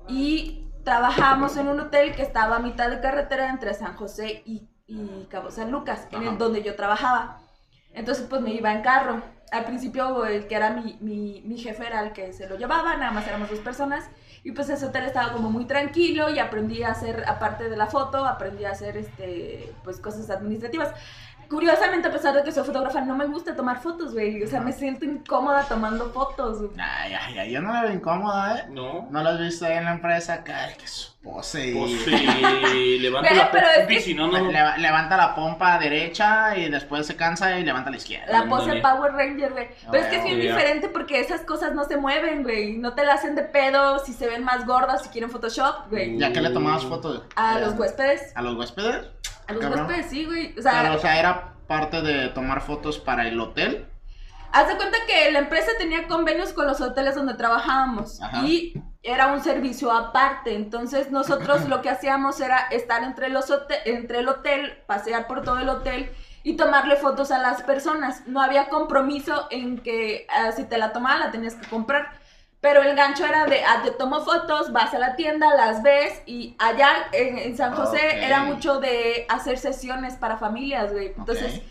[0.09, 4.69] y trabajábamos en un hotel que estaba a mitad de carretera entre San José y,
[4.87, 7.41] y Cabo San Lucas, en el donde yo trabajaba.
[7.95, 9.23] Entonces, pues me iba en carro.
[9.51, 12.97] Al principio, el que era mi, mi, mi jefe era el que se lo llevaba,
[12.97, 14.09] nada más éramos dos personas.
[14.45, 17.87] Y pues ese hotel estaba como muy tranquilo y aprendí a hacer, aparte de la
[17.87, 20.93] foto, aprendí a hacer este, pues cosas administrativas.
[21.53, 24.43] Curiosamente, a pesar de que soy fotógrafa, no me gusta tomar fotos, güey.
[24.43, 26.61] O sea, me siento incómoda tomando fotos.
[26.61, 26.71] güey.
[26.79, 28.65] Ay, ay, ay, yo no la veo incómoda, ¿eh?
[28.71, 29.07] No.
[29.11, 30.43] ¿No la has visto ahí en la empresa?
[30.47, 31.73] Ay, que su pose y...
[31.75, 34.51] Pues sí, levanta la pero es pompa y que- si no, no.
[34.51, 38.27] Le- levanta la pompa derecha y después se cansa y levanta la izquierda.
[38.33, 38.83] La pose Ándale.
[38.83, 39.69] Power Ranger, güey.
[39.91, 40.53] Pero es que es bien Sí, ya.
[40.57, 42.77] diferente porque esas cosas no se mueven, güey.
[42.77, 46.19] No te la hacen de pedo si se ven más gordas, si quieren Photoshop, güey.
[46.19, 47.23] ¿Ya que le tomabas fotos?
[47.37, 48.33] A los huéspedes.
[48.35, 49.07] ¿A los huéspedes?
[49.49, 50.51] A los huéspedes, sí, güey.
[50.53, 53.87] O Pero, sea, o sea, era parte de tomar fotos para el hotel.
[54.53, 58.21] Haz de cuenta que la empresa tenía convenios con los hoteles donde trabajábamos.
[58.23, 58.45] Ajá.
[58.45, 60.55] Y era un servicio aparte.
[60.55, 63.53] Entonces, nosotros lo que hacíamos era estar entre, los
[63.85, 66.11] entre el hotel, pasear por todo el hotel
[66.45, 68.27] y tomarle fotos a las personas.
[68.27, 72.21] No había compromiso en que ah, si te la tomaban la tenías que comprar.
[72.61, 76.23] Pero el gancho era de, ah, te tomo fotos, vas a la tienda, las ves
[76.27, 81.13] y allá en, en San José era mucho de hacer sesiones para familias, güey.
[81.17, 81.63] Entonces.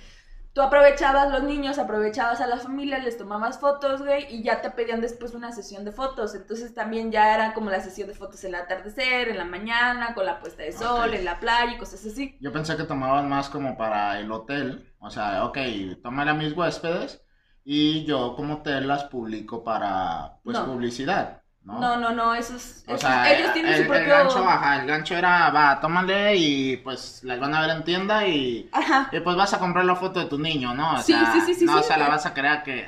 [0.54, 4.72] Tú aprovechabas los niños, aprovechabas a las familias, les tomabas fotos, güey, y ya te
[4.72, 6.36] pedían después una sesión de fotos.
[6.36, 10.14] Entonces también ya era como la sesión de fotos en el atardecer, en la mañana,
[10.14, 12.38] con la puesta de sol, en la playa y cosas así.
[12.42, 14.88] Yo pensé que tomaban más como para el hotel.
[15.00, 15.58] O sea, ok,
[16.04, 17.24] tómale a mis huéspedes
[17.64, 20.66] y yo como hotel las publico para, pues, No.
[20.66, 21.80] publicidad, ¿no?
[21.80, 24.10] No, no, no, esos, O esos- sea, ellos tienen el, su el propio...
[24.10, 28.28] gancho, ajá, el gancho era, va, tómale y pues las van a ver en tienda
[28.28, 29.10] y, Ajá.
[29.12, 30.96] y pues vas a comprar la foto de tu niño, ¿no?
[30.96, 32.88] O Sí, sea, sí, sí, sí, No, sí, o sea, la vas a querer que,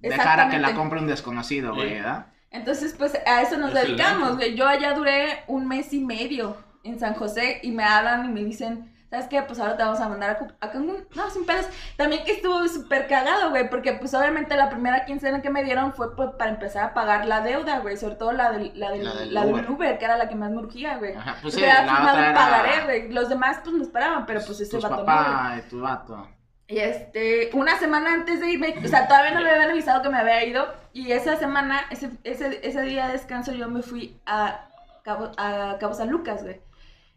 [0.00, 1.94] dejar a que la compre un desconocido, güey, Sí.
[1.96, 2.26] ¿verdad?
[2.50, 4.54] Entonces, pues a eso nos Es el dedicamos, güey.
[4.54, 8.44] Yo allá duré un mes y medio en San José y me hablan y me
[8.44, 9.42] dicen, ¿sabes qué?
[9.42, 11.06] Pues ahora te vamos a mandar a, Cancún.
[11.14, 11.66] No, sin pedos.
[11.98, 15.92] También que estuvo súper cagado, güey, porque pues obviamente la primera quincena que me dieron
[15.92, 17.98] fue pues, para empezar a pagar la deuda, güey.
[17.98, 19.98] Sobre todo la del, la del, La del la del Uber.
[19.98, 21.14] Que era la que más me urgía, güey.
[21.14, 23.12] Ajá, pues Porque sí, la firmado otra era pagaré, güey.
[23.12, 26.28] Los demás pues no esperaban, pero pues ese tus vato no, papá y tu vato.
[26.68, 30.08] Y este, una semana antes de irme, o sea, todavía no me habían avisado que
[30.08, 30.66] me había ido.
[30.94, 34.70] Y esa semana, ese, ese, ese día de descanso, yo me fui a
[35.02, 36.62] Cabo, a Cabo San Lucas, güey.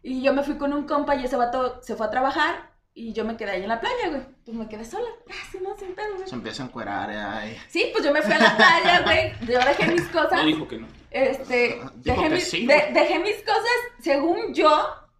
[0.08, 2.70] Y yo me fui con un compa y ese vato se fue a trabajar.
[2.94, 4.22] Y yo me quedé ahí en la playa, güey.
[4.44, 5.08] Pues me quedé sola.
[5.28, 6.28] Ah, sí, no, sin pedo, güey.
[6.28, 7.56] Se empieza a encuerar, eh, ay.
[7.68, 9.32] Sí, pues yo me fui a la playa, güey.
[9.48, 10.32] Yo dejé mis cosas.
[10.32, 10.86] No dijo que no.
[11.10, 14.70] Este, Dijo dejé, que mis, sí, de- dejé mis cosas, según yo,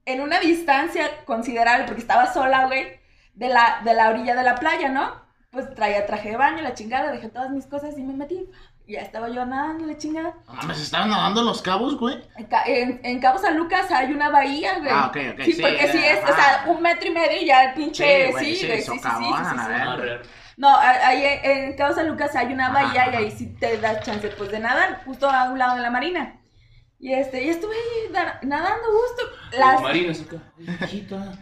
[0.04, 2.86] en una distancia considerable, porque estaba sola, güey,
[3.34, 5.20] de la, de la orilla de la playa, ¿no?
[5.50, 8.48] Pues traía traje de baño, la chingada, dejé todas mis cosas y me metí.
[8.88, 10.34] Ya estaba yo nadando, la chingada.
[10.46, 12.22] No mames, estaban nadando en los cabos, güey.
[12.36, 14.90] En, en, en Cabo San Lucas hay una bahía, güey.
[14.92, 17.46] Ah, ok, ok, Sí, sí, porque sí es, o sea, un metro y medio y
[17.46, 19.62] ya el pinche, Sí, güey, sí, sí, güey, sí, sí, sí, sí, socavón, sí, a
[19.64, 19.68] sí.
[19.70, 19.80] ver.
[19.82, 20.22] Ah, real.
[20.56, 24.28] No, ahí en Cabo San Lucas hay una bahía y ahí sí te das chance
[24.28, 26.40] pues de nadar, justo a un lado de la marina.
[26.98, 29.58] Y este, y estuve ahí na- nadando gusto.
[29.58, 30.36] Las, Marina es acá.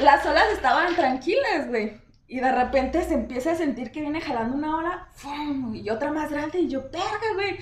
[0.00, 2.02] Las olas estaban tranquilas, güey.
[2.26, 5.74] Y de repente se empieza a sentir que viene jalando una ola, ¡fum!
[5.74, 7.58] y otra más grande, y yo, verga, güey.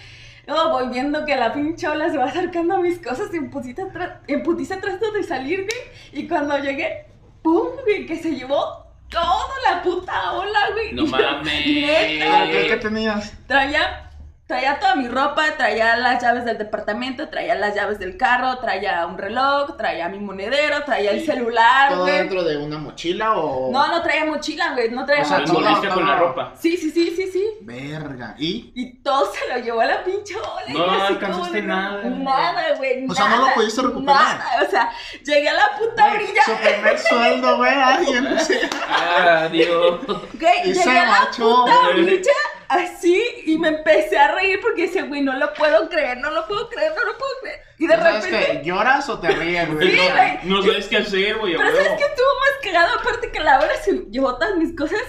[0.46, 3.51] No, voy viendo que la pinche ola se va acercando a mis cosas y en
[3.51, 6.22] putiza, trato de salir, güey.
[6.25, 7.07] Y cuando llegué,
[7.42, 7.68] ¡pum!
[7.85, 10.92] güey, que se llevó toda la puta ola, güey.
[10.94, 11.66] No mames.
[11.66, 13.33] "Neta, ¿Qué, qué tenías?
[13.46, 14.11] Traía,
[14.53, 19.07] traía toda mi ropa, traía las llaves del departamento, traía las llaves del carro, traía
[19.07, 22.19] un reloj, traía mi monedero, traía el celular, ¿Todo güey.
[22.19, 23.71] dentro de una mochila o...?
[23.73, 25.95] No, no traía mochila, güey, no traía O sea, mochila.
[25.95, 26.53] con la ropa.
[26.59, 27.45] Sí, sí, sí, sí, sí.
[27.62, 28.35] Verga.
[28.38, 28.73] ¿Y?
[28.75, 30.65] Y todo se lo llevó a la pinche ola.
[30.69, 32.03] y No yo así alcanzaste como de, nada.
[32.05, 33.07] Nada, güey.
[33.09, 34.17] O sea, no lo nada, pudiste recuperar.
[34.38, 34.91] Nada, o sea,
[35.25, 36.43] llegué a la puta Güey, orilla.
[36.45, 37.73] Su primer sueldo, güey.
[37.75, 38.61] Ay, empecé.
[38.87, 40.01] Ah, Dios.
[40.07, 41.65] Güey, Y llegué se a la marchó.
[41.65, 42.33] puta orilla
[42.75, 46.47] así y me empecé a reír porque decía, güey, no lo puedo creer, no lo
[46.47, 47.61] puedo creer, no lo puedo creer.
[47.79, 48.61] Y de ¿Sabes repente.
[48.63, 48.67] qué?
[48.69, 49.91] ¿Lloras o te ríes, güey?
[49.91, 50.39] Sí, No, güey.
[50.45, 51.57] No sabes qué hacer, güey.
[51.57, 51.71] Pero.
[51.71, 52.99] ¿sabes qué estuvo más cagado?
[53.01, 55.01] Aparte que la ola se llevó todas mis cosas,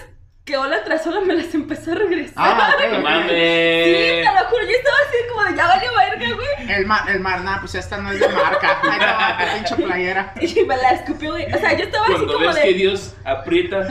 [0.44, 2.34] que ola tras ola me las empezó a regresar.
[2.36, 2.98] Ah, ok.
[3.02, 3.28] mames.
[3.30, 6.70] Sí, te lo juro, yo estaba así como de ya valió verga, güey.
[6.70, 8.78] El mar, el mar, nah, pues esta no es de marca.
[8.82, 10.34] Ay, no, qué pinche playera.
[10.40, 11.52] Y me la escupió, güey.
[11.52, 12.62] O sea, yo estaba así Cuando como ves de.
[12.62, 13.88] que Dios aprieta,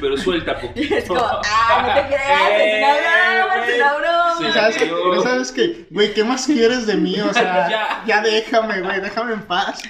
[0.00, 0.94] pero suelta poquito.
[0.96, 4.34] Es como, ah, no te creas, es una broma, es una broma.
[4.38, 4.52] Sí.
[4.52, 4.84] ¿Sabes qué?
[4.86, 5.24] Dios.
[5.24, 5.86] ¿Sabes qué?
[5.90, 7.20] Güey, ¿qué más quieres de mí?
[7.20, 8.02] O sea, Ya.
[8.06, 9.82] ya déjame, güey, déjame en paz.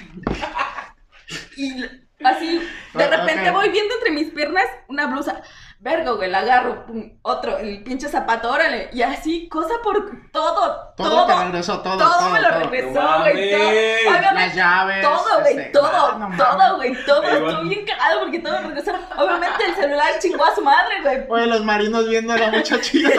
[1.57, 1.83] Y
[2.23, 2.61] así,
[2.93, 3.55] de repente ok.
[3.55, 5.41] voy viendo entre mis piernas una blusa.
[5.79, 8.89] Vergo, güey, la agarro, pum, otro, el pinche zapato, órale.
[8.93, 11.25] Y así, cosa por todo, Todo, todo.
[11.27, 12.29] te regresó, todo, todo, todo.
[12.31, 12.59] me lo todo.
[12.59, 13.51] regresó, güey.
[13.51, 13.67] todo.
[13.69, 15.01] Obviamente, Las llaves.
[15.03, 17.21] todo, güey, este, todo, no todo, güey, todo.
[17.23, 18.91] Estuvo bien cagado porque todo me regresó.
[19.17, 21.25] Obviamente el celular chingó a su madre, güey.
[21.29, 23.09] Oye, los marinos viendo a la muchachilla.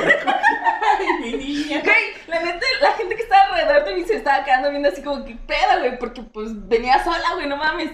[0.99, 1.81] Ay, mi niña.
[1.85, 5.01] Güey, la neta, la gente que estaba alrededor de mí se estaba quedando viendo así
[5.01, 7.93] como que pedo, güey, porque pues venía sola, güey, no mames.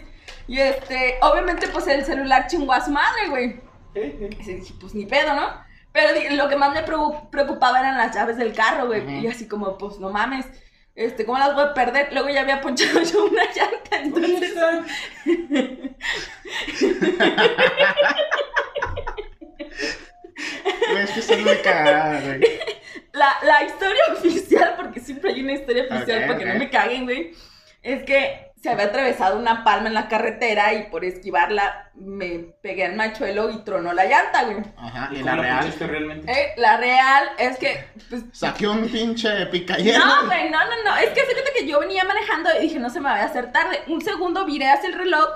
[0.48, 3.61] Y este, obviamente, pues el celular chingó a su madre, güey.
[3.94, 5.64] Y dije, pues ni pedo, ¿no?
[5.92, 9.20] Pero lo que más me preocupaba eran las llaves del carro, güey.
[9.20, 10.46] Y así como, pues no mames,
[10.96, 12.12] este, ¿cómo las voy a perder?
[12.12, 14.54] Luego ya había ponchado yo una llanta, ¿Dónde entonces.
[21.16, 21.62] es que muy güey.
[23.12, 27.04] La, la historia oficial, porque siempre hay una historia oficial para que no me caguen,
[27.04, 27.33] güey,
[27.83, 32.87] es que se había atravesado una palma en la carretera y por esquivarla me pegué
[32.87, 34.57] al machuelo y tronó la llanta, güey.
[34.79, 35.74] Ajá, y ¿Cómo la real.
[35.79, 36.33] realmente?
[36.33, 39.98] Eh, la real es que, pues, Saqué un pinche picayero.
[40.03, 42.88] no, güey, no, no, no, es que fíjate que yo venía manejando y dije, no
[42.88, 43.83] se me va a hacer tarde.
[43.88, 45.29] Un segundo viré hacia el reloj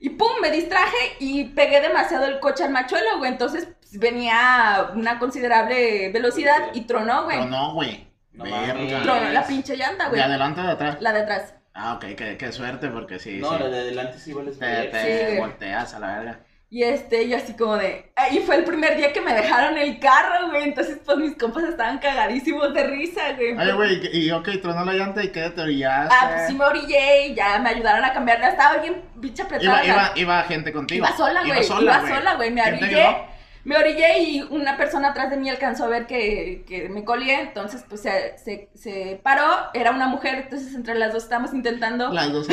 [0.00, 3.30] y pum, me distraje y pegué demasiado el coche al machuelo, güey.
[3.30, 7.36] Entonces pues, venía a una considerable velocidad y tronó, güey.
[7.40, 8.08] Pero no, güey.
[8.32, 9.02] No Verga.
[9.02, 10.22] Tronó la pinche llanta, ¿De güey.
[10.22, 10.96] adelante o de atrás?
[11.00, 11.54] La de atrás.
[11.74, 13.58] Ah, ok, qué, qué suerte, porque sí, No, sí.
[13.58, 14.90] la de adelante sí vale Te, ver.
[14.92, 16.40] te Sí, volteas a la verga.
[16.70, 18.12] Y este, yo así como de.
[18.32, 20.64] Y fue el primer día que me dejaron el carro, güey.
[20.64, 23.56] Entonces, pues mis compas estaban cagadísimos de risa, güey.
[23.56, 26.14] Oye, güey, y ok, tronó la llanta y qué te orillaste.
[26.20, 28.48] Ah, pues sí me orillé y ya me ayudaron a cambiarla.
[28.48, 29.84] Estaba bien pinche apretada.
[29.84, 31.06] Iba, iba, iba gente contigo.
[31.06, 31.64] Iba sola, güey.
[31.82, 32.50] Iba sola, güey.
[32.50, 33.16] Me ¿Quién te orillé.
[33.64, 37.40] Me orillé y una persona atrás de mí alcanzó a ver que, que me colgué.
[37.40, 39.46] Entonces, pues se, se, se paró.
[39.72, 40.34] Era una mujer.
[40.34, 42.12] Entonces, entre las dos estábamos intentando.
[42.12, 42.46] Las dos.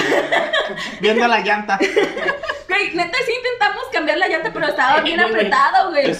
[1.02, 1.78] Viendo la llanta.
[1.78, 6.13] Güey, neta, sí intentamos cambiar la llanta, pero estaba bien apretado, güey.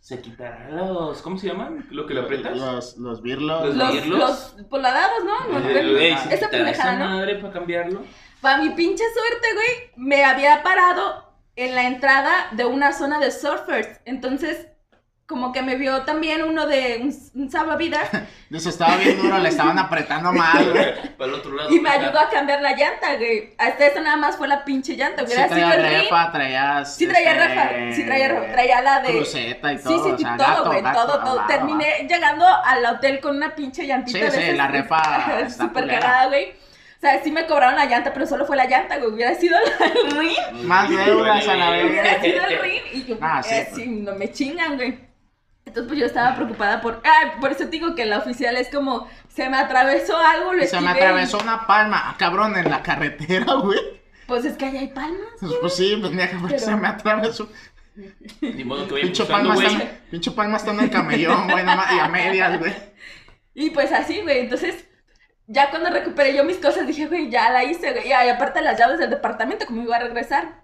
[0.00, 1.22] Se quitarán los.
[1.22, 1.86] ¿Cómo se llaman?
[1.90, 2.54] ¿Lo que le aprietas?
[2.54, 3.64] Los, los birlos.
[3.68, 4.18] Los Los, birlos.
[4.58, 5.58] los poladados, ¿no?
[5.58, 5.66] ¿No?
[5.70, 7.16] Eh, Esa pendejada, esa ¿no?
[7.16, 8.02] madre para cambiarlo.
[8.42, 11.23] Para mi pinche suerte, güey, me había parado
[11.56, 14.00] en la entrada de una zona de surfers.
[14.04, 14.68] Entonces,
[15.26, 18.10] como que me vio también uno de un, un salvavidas
[18.50, 21.16] De eso estaba bien duro, le estaban apretando mal, güey.
[21.16, 21.70] Para el otro lado.
[21.74, 23.54] y me ayudó a cambiar la llanta, güey.
[23.56, 25.26] Hasta eso nada más fue la pinche llanta.
[25.26, 26.94] Sí sido traía el refa, traías.
[26.94, 28.52] Sí traía este, refa, sí traía refa.
[28.52, 29.08] Traía la de...
[29.16, 30.04] Cruceta y Sí, todo.
[30.04, 31.36] sí, o sí, sea, todo, gato, güey, gato, todo, todo.
[31.36, 35.50] va, Terminé llegando al hotel con una pinche llantita Sí, de sí, esas, la refa
[35.50, 36.00] Súper culera.
[36.00, 36.52] cagada, güey.
[37.04, 39.12] O sea, sí me cobraron la llanta, pero solo fue la llanta, güey.
[39.12, 40.62] Hubiera sido el ring.
[40.64, 41.90] Más deudas a la vez.
[41.90, 43.82] Hubiera sido el ring y yo, Ah, sí, eh, pues.
[43.84, 44.98] sí, no me chingan, güey.
[45.66, 47.02] Entonces, pues yo estaba preocupada por.
[47.04, 49.06] Ah, por eso te digo que la oficial es como.
[49.28, 53.52] Se me atravesó algo, lo Se me atravesó una palma, ah, cabrón, en la carretera,
[53.62, 53.78] güey.
[54.26, 55.28] Pues es que ahí hay palmas.
[55.40, 57.50] Pues, pues sí, pues mira, Pero- se me atravesó.
[58.40, 61.64] Ni modo que vaya Pincho buscando, palma, está, pinche palma está en el camellón, güey,
[61.64, 62.72] nada más, y a medias, güey.
[63.54, 64.40] Y pues así, güey.
[64.40, 64.86] Entonces,
[65.46, 68.08] ya cuando recuperé yo mis cosas, dije, güey, ya la hice, güey.
[68.08, 70.62] Y aparte las llaves del departamento, como iba a regresar.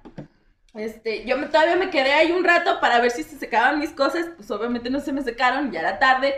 [0.74, 3.90] Este, yo me, todavía me quedé ahí un rato para ver si se secaban mis
[3.90, 4.26] cosas.
[4.36, 6.34] Pues obviamente no se me secaron, ya era tarde.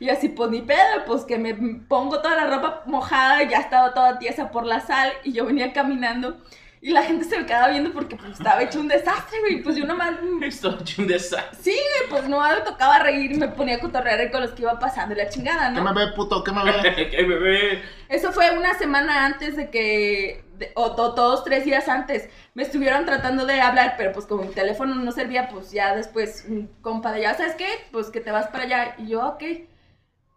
[0.00, 3.94] Y así, pues ni pedo, pues que me pongo toda la ropa mojada, ya estaba
[3.94, 5.12] toda tiesa por la sal.
[5.22, 6.42] Y yo venía caminando.
[6.86, 9.62] Y la gente se me quedaba viendo porque pues estaba hecho un desastre, güey.
[9.62, 11.58] Pues yo nomás Esto hecho un desastre.
[11.62, 14.60] Sí, güey, pues no me tocaba reír y me ponía a cotorrear con los que
[14.62, 15.94] iba pasando y la chingada, ¿Qué me ¿no?
[15.94, 16.44] ve, puto?
[16.44, 17.08] ¿Qué me ve?
[17.10, 17.82] ¡Qué bebé!
[18.10, 22.62] Eso fue una semana antes de que, de- o, to- todos tres días antes, me
[22.64, 26.66] estuvieron tratando de hablar, pero pues como mi teléfono no servía, pues ya después un
[26.82, 27.66] compa de allá, ¿sabes qué?
[27.92, 28.94] Pues que te vas para allá.
[28.98, 29.42] Y yo, ok.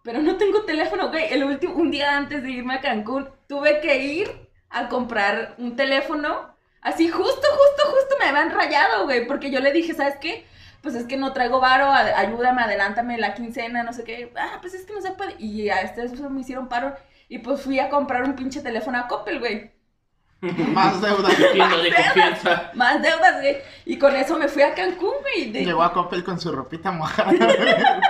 [0.02, 1.26] Pero no tengo teléfono, güey.
[1.34, 5.76] El último, un día antes de irme a Cancún, tuve que ir a comprar un
[5.76, 6.56] teléfono.
[6.82, 9.26] Así, justo, justo, justo me habían rayado, güey.
[9.28, 10.46] Porque yo le dije, ¿sabes qué?
[10.82, 14.32] Pues es que no traigo varo, a- ayúdame, adelántame la quincena, no sé qué.
[14.38, 15.36] Ah, pues es que no se puede.
[15.40, 16.96] Y a este eso me hicieron paro.
[17.30, 19.72] Y pues fui a comprar un pinche teléfono a Coppel, güey.
[20.42, 21.30] Más deuda.
[21.54, 22.72] Lleno de confianza.
[22.76, 23.58] Más deudas, güey.
[23.86, 25.52] Y con eso me fui a Cancún, güey.
[25.52, 27.32] De- Llegó a Coppel con su ropita mojada.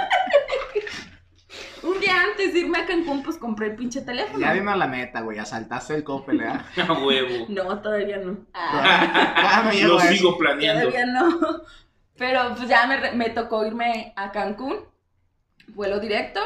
[1.83, 4.39] Un día antes de irme a Cancún, pues compré el pinche teléfono.
[4.39, 6.47] ya dinos la neta, güey, asaltaste el Coppel, ¿eh?
[6.87, 7.45] A huevo.
[7.49, 8.37] No, todavía no.
[8.53, 9.33] Ah.
[9.35, 10.07] Ah, no Lo eso.
[10.07, 10.89] sigo planeando.
[10.89, 11.61] Todavía no.
[12.17, 14.77] Pero pues ya me, me tocó irme a Cancún.
[15.69, 16.39] Vuelo directo.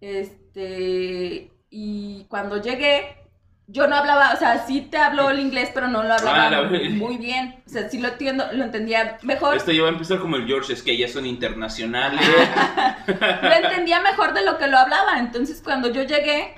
[0.00, 1.50] Este.
[1.70, 3.16] y cuando llegué,
[3.66, 6.50] yo no hablaba, o sea, sí te habló el inglés, pero no lo hablaba Ah,
[6.50, 7.62] la ve- muy bien.
[7.66, 9.56] O sea, sí lo entiendo, lo entendía mejor.
[9.56, 12.20] Esto ya va a empezar como el George, es que ellas son internacionales.
[13.06, 15.18] Lo entendía mejor de lo que lo hablaba.
[15.18, 16.54] Entonces, cuando yo llegué,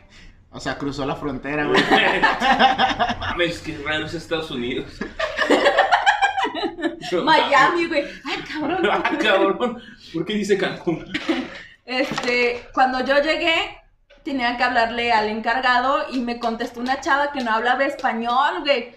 [0.50, 1.82] O sea, cruzó la frontera, güey.
[3.20, 4.90] Mames, qué raro es Estados Unidos.
[7.24, 8.04] Miami, güey.
[8.24, 8.88] Ay, cabrón.
[8.90, 9.82] Ah, cabrón.
[10.12, 11.04] ¿Por qué dice Cancún?
[11.84, 13.54] Este, cuando yo llegué,
[14.26, 18.94] tenía que hablarle al encargado y me contestó una chava que no hablaba español, güey.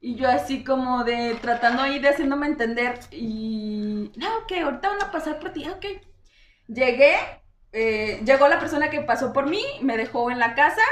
[0.00, 2.98] Y yo así como de tratando ahí de haciéndome entender.
[3.12, 5.86] Y no, ok, ahorita van a pasar por ti, ok.
[6.66, 7.14] Llegué,
[7.72, 10.82] eh, llegó la persona que pasó por mí, me dejó en la casa.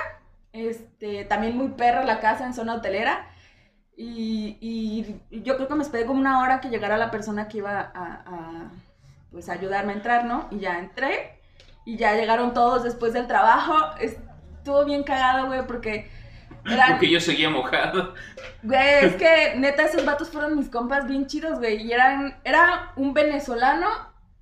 [0.52, 3.28] Este, también muy perra la casa en zona hotelera.
[3.96, 7.80] Y, yo creo que me esperé como una hora que llegara la persona que iba
[7.80, 8.70] a, a,
[9.32, 10.46] pues, ayudarme a entrar, ¿no?
[10.52, 11.43] Y ya entré.
[11.85, 13.75] Y ya llegaron todos después del trabajo.
[14.01, 16.11] Estuvo bien cagado, güey, porque...
[16.64, 18.14] eran- Porque yo seguía mojado.
[18.62, 21.83] Güey, es que neta esos vatos fueron mis compas bien chidos, güey.
[21.83, 23.88] Y eran, era un venezolano,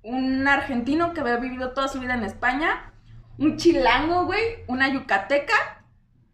[0.03, 2.91] un argentino que había vivido toda su vida en España,
[3.37, 5.53] un chilango, güey, una yucateca,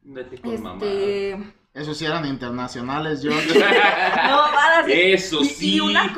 [0.04, 0.80] Date con mamá.
[0.86, 1.54] este...
[1.74, 3.32] Esos sí eran internacionales, yo.
[3.32, 5.76] No, varas, Eso y, sí.
[5.76, 6.14] Y una,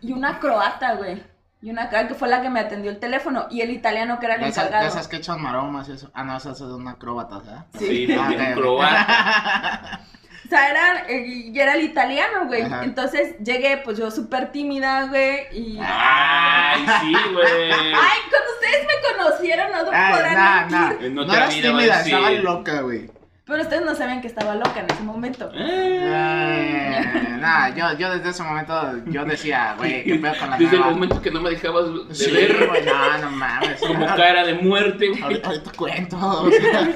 [0.00, 1.22] y una croata, güey.
[1.62, 3.46] Y una croata que fue la que me atendió el teléfono.
[3.50, 4.92] Y el italiano que era el De esas, de encargado.
[4.92, 6.10] esas que echan maromas y eso.
[6.14, 7.64] Ah, no, esas son acróbatas, ¿verdad?
[7.78, 8.54] Sí, Ah, un ok.
[8.54, 10.00] croata.
[10.46, 12.62] O sea, era, eh, y era el italiano, güey.
[12.62, 12.84] Ajá.
[12.84, 15.40] Entonces llegué, pues yo súper tímida, güey.
[15.50, 15.80] Y.
[15.82, 17.72] Ay, sí, güey.
[17.72, 20.92] Ay, cuando ustedes me conocieron, no Ay, podrán nah, nah.
[21.10, 22.14] No No, te eras tímida, decir.
[22.14, 23.10] estaba loca, güey.
[23.46, 25.48] Pero ustedes no sabían que estaba loca en ese momento.
[25.54, 27.00] Eh.
[27.00, 28.74] Eh, nah, yo, yo desde ese momento,
[29.06, 32.14] yo decía, güey, qué pedo con la Desde el momento que no me dejabas de
[32.14, 33.78] Sí, ver güey, no, no mames.
[33.80, 35.22] como cara de muerte, güey.
[35.22, 36.88] Ahorita, ahorita cuento, o sea,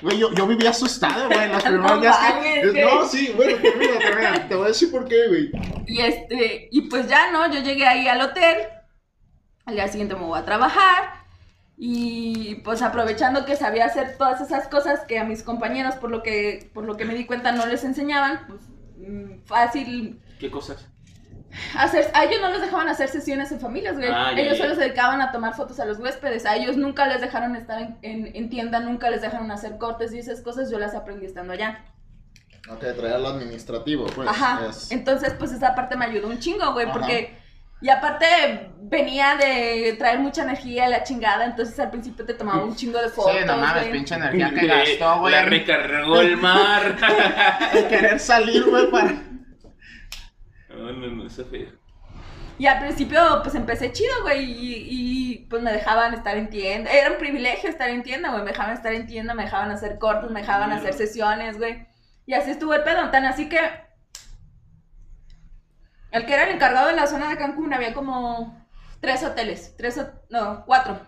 [0.00, 2.84] Güey, yo, yo vivía asustado, güey, los primeros No días que...
[2.84, 4.48] No, sí, bueno, termina, termina.
[4.48, 5.50] Te voy a decir por qué, güey.
[5.88, 7.52] Y este, y pues ya, ¿no?
[7.52, 8.58] Yo llegué ahí al hotel.
[9.66, 11.17] Al día siguiente me voy a trabajar.
[11.80, 16.24] Y pues aprovechando que sabía hacer todas esas cosas que a mis compañeros, por lo
[16.24, 18.62] que, por lo que me di cuenta, no les enseñaban, pues
[18.96, 20.88] mm, fácil ¿Qué cosas?
[21.76, 22.10] hacer.
[22.14, 24.08] A ellos no les dejaban hacer sesiones en familias, güey.
[24.12, 26.46] Ah, ellos solo se dedicaban a tomar fotos a los huéspedes.
[26.46, 30.12] A ellos nunca les dejaron estar en, en- en tienda, nunca les dejaron hacer cortes
[30.12, 30.70] y esas cosas.
[30.72, 31.84] Yo las aprendí estando allá.
[32.68, 34.28] Ok, traer lo administrativo, pues.
[34.28, 34.66] Ajá.
[34.68, 36.92] es- Entonces, pues esa parte me ayudó un chingo, güey, Ajá.
[36.98, 37.38] porque.
[37.80, 42.64] Y aparte venía de traer mucha energía a la chingada, entonces al principio te tomaba
[42.64, 43.36] un chingo de fotos.
[43.38, 43.92] Sí, no mames, güey.
[43.92, 45.32] pinche energía que Le- gastó, güey.
[45.32, 46.96] La recargó el mar.
[47.74, 49.12] El querer salir, güey, para...
[50.70, 51.72] No, no, no, eso fue.
[52.58, 56.90] Y al principio, pues empecé chido, güey, y, y, pues me dejaban estar en tienda.
[56.90, 58.42] Era un privilegio estar en tienda, güey.
[58.42, 61.86] Me dejaban estar en tienda, me dejaban hacer cortos, me dejaban hacer sesiones, güey.
[62.26, 63.10] Y así estuvo el pedo.
[63.10, 63.60] Tan así que.
[66.10, 68.66] El que era el encargado de la zona de Cancún había como
[69.00, 69.76] tres hoteles.
[69.76, 71.00] Tres, no, cuatro.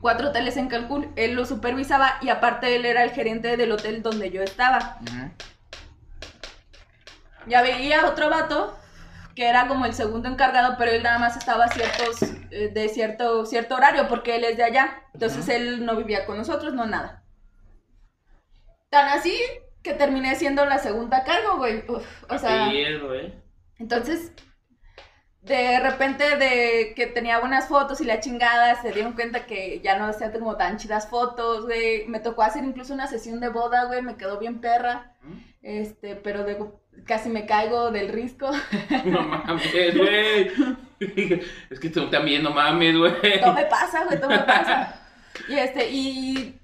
[0.00, 1.12] Cuatro hoteles en Cancún.
[1.16, 4.98] Él lo supervisaba y aparte él era el gerente del hotel donde yo estaba.
[7.46, 8.76] Ya veía otro vato
[9.34, 13.44] que era como el segundo encargado, pero él nada más estaba ciertos, eh, de cierto,
[13.46, 15.02] cierto horario, porque él es de allá.
[15.12, 17.24] Entonces él no vivía con nosotros, no nada.
[18.90, 19.36] Tan así
[19.82, 21.84] que terminé siendo la segunda cargo, güey.
[21.88, 23.43] Uf, o sea, Pierdo, eh.
[23.84, 24.32] Entonces,
[25.42, 29.98] de repente de que tenía buenas fotos y la chingada, se dieron cuenta que ya
[29.98, 32.06] no hacía como tan chidas fotos, güey.
[32.08, 35.12] Me tocó hacer incluso una sesión de boda, güey, me quedó bien perra.
[35.60, 36.56] Este, pero de,
[37.04, 38.50] casi me caigo del risco.
[39.04, 40.50] No mames, güey.
[41.68, 43.38] Es que tú también no mames, güey.
[43.42, 44.98] todo me pasa, güey, todo me pasa.
[45.46, 46.58] Y este, y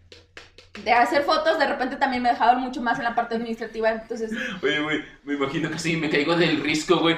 [0.84, 4.30] de hacer fotos, de repente también me dejaban mucho más en la parte administrativa, entonces,
[4.62, 7.16] Oye, güey, me imagino que sí, me caigo del risco, güey.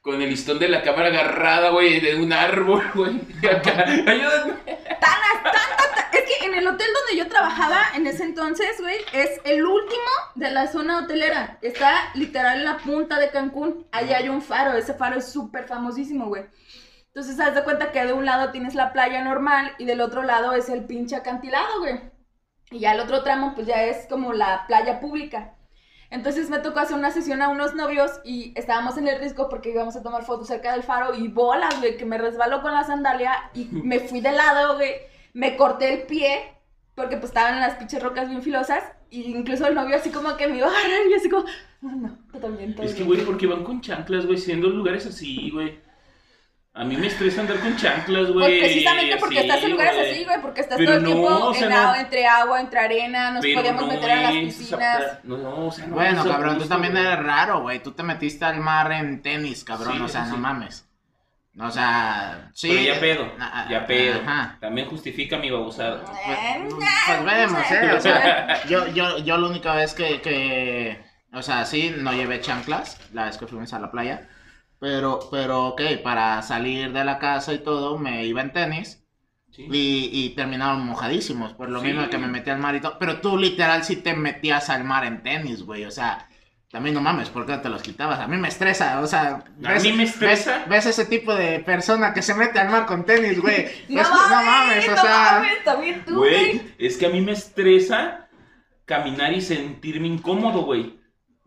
[0.00, 3.20] Con el listón de la cámara agarrada, güey, de un árbol, güey.
[3.48, 4.52] Acá, ayúdame.
[4.64, 8.80] tan, tan, tan, tan- es que en el hotel donde yo trabajaba en ese entonces,
[8.80, 11.58] güey, es el último de la zona hotelera.
[11.62, 13.86] Está literal en la punta de Cancún.
[13.92, 16.44] Allá hay un faro, ese faro es súper famosísimo, güey.
[17.06, 20.22] Entonces, haz de cuenta que de un lado tienes la playa normal y del otro
[20.24, 22.00] lado es el pinche acantilado, güey.
[22.72, 25.54] Y ya el otro tramo, pues ya es como la playa pública.
[26.10, 29.70] Entonces me tocó hacer una sesión a unos novios y estábamos en el risco porque
[29.70, 32.84] íbamos a tomar fotos cerca del faro y bolas, güey, que me resbaló con la
[32.84, 34.92] sandalia y me fui de lado, güey.
[35.32, 36.52] Me corté el pie
[36.94, 40.46] porque pues estaban las pinches rocas bien filosas y incluso el novio así como que
[40.48, 41.44] me iba a agarrar y así como,
[41.80, 43.08] no, no, todo bien, todo Es que, bien".
[43.08, 45.78] güey, porque van con chanclas, güey, siendo lugares así, güey.
[46.74, 48.46] A mí me estresa andar con chanclas, güey.
[48.60, 51.08] Pues precisamente porque así, estás en lugares así, güey, porque estás Pero todo el no,
[51.10, 54.10] tiempo o sea, en no- agua, entre agua, entre arena, nos Pero podíamos no meter
[54.10, 55.02] a las piscinas.
[55.02, 57.82] esa- No, o sea, no Bueno, a cabrón, tú también eres raro, güey.
[57.82, 59.96] Tú te metiste al mar en tenis, cabrón.
[59.98, 60.88] Sí, o sea, sí, no mames.
[61.60, 62.68] O sea, sí.
[62.70, 64.20] Pero ya pedo, ah, ya pedo.
[64.22, 64.56] Ajá.
[64.58, 66.02] También justifica mi babosada.
[66.26, 67.92] Eh, Pues, pues vemos, ¿eh?
[67.94, 71.04] O sea, yo, yo, yo la única vez que, que,
[71.34, 74.26] o sea, sí, no llevé chanclas, la vez que fuimos a la playa,
[74.82, 78.98] pero, pero, ok, para salir de la casa y todo, me iba en tenis
[79.52, 79.68] Sí.
[79.70, 81.86] y, y terminaban mojadísimos, por lo Sí.
[81.86, 84.82] mismo que me metí al mar y todo, pero tú literal sí te metías al
[84.84, 86.28] mar en tenis, güey, o sea...
[86.70, 88.18] También no mames, ¿por qué no te los quitabas?
[88.18, 89.44] A mí me estresa, o sea...
[89.62, 90.60] ¿A mí me estresa?
[90.60, 93.66] Ves, ves ese tipo de persona que se mete al mar con tenis, güey.
[93.90, 95.30] No Es- mames, no o sea...
[95.32, 96.16] mames, también tú.
[96.16, 98.26] Güey, es que a mí me estresa
[98.86, 100.98] caminar y sentirme incómodo, güey.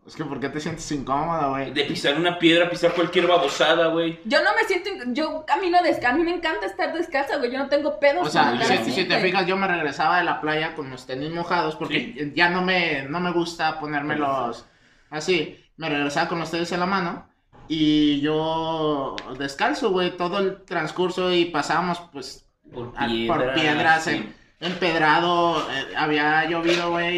[0.06, 1.72] Es que ¿por qué te sientes incómodo, güey?
[1.72, 4.20] De pisar una piedra, pisar cualquier babosada, güey.
[4.24, 7.50] Yo no me siento, in- yo camino descalza, a mí me encanta estar descalza, güey,
[7.50, 8.24] yo no tengo pedos.
[8.26, 9.30] O sea, si, así, si te güey.
[9.32, 13.02] fijas, yo me regresaba de la playa con los tenis mojados porque ya no me,
[13.02, 14.64] no me gusta ponérmelos
[15.10, 15.58] así.
[15.76, 17.28] Me regresaba con los tenis en la mano
[17.66, 23.38] y yo descalzo, güey, todo el transcurso y pasábamos, pues, Por a- piedras.
[23.38, 24.10] por piedras, sí.
[24.10, 27.16] en- empedrado, eh, había llovido, güey,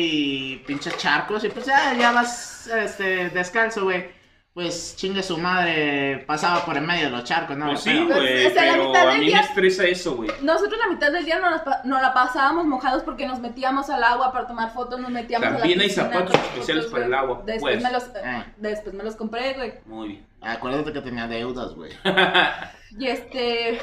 [0.52, 4.16] y pinches charcos y pues ya, ya vas, este, descalzo, güey.
[4.54, 7.66] Pues chingue su madre, pasaba por en medio de los charcos, ¿no?
[7.66, 9.84] Pues sí, Pero- güey, o sea, la pero mitad a del mí día- me estresa
[9.84, 10.30] eso, güey.
[10.42, 14.02] Nosotros la mitad del día nos la, nos la pasábamos mojados porque nos metíamos al
[14.02, 16.92] agua para tomar fotos, nos metíamos También a la hay piscina a zapatos especiales fotos,
[16.92, 17.84] para el agua, Después, pues.
[17.84, 18.44] me los, Eh.
[18.56, 19.74] después me los compré, güey.
[19.86, 20.26] Muy bien.
[20.40, 21.92] Acuérdate que tenía deudas, güey.
[22.98, 23.78] Y este...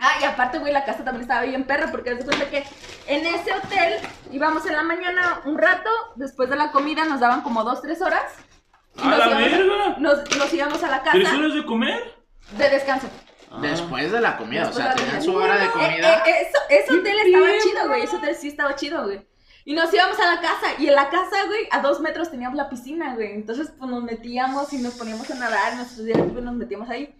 [0.00, 2.64] Ah, y aparte, güey, la casa también estaba bien perra porque después de que
[3.08, 3.94] en ese hotel
[4.30, 8.00] íbamos en la mañana un rato, después de la comida nos daban como dos, tres
[8.00, 8.22] horas.
[8.96, 9.96] y ¡A nos la íbamos verga!
[9.98, 12.14] Nos, nos íbamos a la ¿Tres casa horas de comer?
[12.56, 13.08] de descanso.
[13.50, 13.58] Ah.
[13.60, 16.24] Después de la comida, Después o sea, tenían su hora de Eh, comida.
[16.26, 18.02] eh, eso, ese hotel estaba bien, chido, güey.
[18.02, 19.26] Ese hotel sí estaba chido, güey.
[19.64, 20.66] Y nos íbamos a la casa.
[20.78, 23.32] Y en la casa, güey, a dos metros teníamos la piscina, güey.
[23.32, 25.74] Entonces, pues nos metíamos y nos poníamos a nadar.
[25.76, 27.14] Nuestros días libres nos metíamos ahí.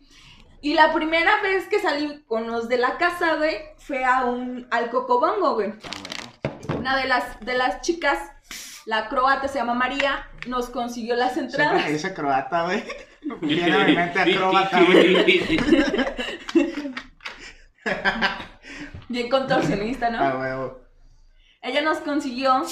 [0.60, 4.66] Y la primera vez que salí con los de la casa, güey, fue a un,
[4.70, 5.72] al Cocobongo, güey.
[6.76, 8.18] Una de las, de las chicas,
[8.86, 11.84] la croata, se llama María, nos consiguió las Siempre entradas.
[11.84, 12.82] me dice croata, güey.
[13.40, 15.40] Viene a mi mente acróbata, güey.
[19.08, 20.18] Bien contorsionista, ¿no?
[20.20, 20.80] Ah, huevo.
[21.62, 22.62] Ella nos consiguió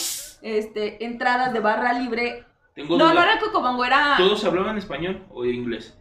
[0.43, 2.45] este, entradas de barra libre.
[2.75, 3.15] Tengo No, duda.
[3.15, 4.15] no era Cocobongo, era.
[4.19, 5.97] ¿Todos hablaban español o inglés?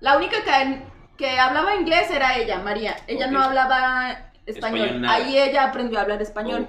[0.00, 0.82] La única que,
[1.20, 2.96] que hablaba inglés era ella, María.
[3.06, 5.04] Ella no hablaba español.
[5.06, 6.66] Ahí ella aprendió a hablar español.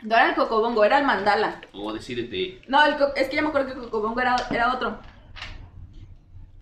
[0.00, 1.60] No era el Cocobongo, era el Mandala.
[1.74, 2.62] O decídete.
[2.66, 4.98] No, el es que ya me acuerdo que el Cocobongo era, era otro.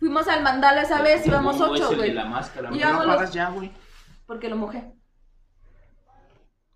[0.00, 2.12] Fuimos al Mandala esa vez, íbamos ¿Cómo es ocho, güey.
[2.12, 2.70] la máscara?
[3.30, 3.70] Ya, güey?
[4.26, 4.92] Porque lo mojé.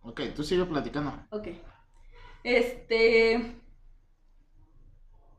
[0.02, 1.12] Ok, tú sigue platicando.
[1.30, 1.48] Ok.
[2.44, 3.60] Este.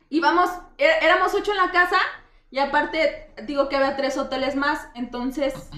[0.10, 1.98] Íbamos, é- éramos ocho en la casa
[2.50, 5.70] y aparte digo que había tres hoteles más, entonces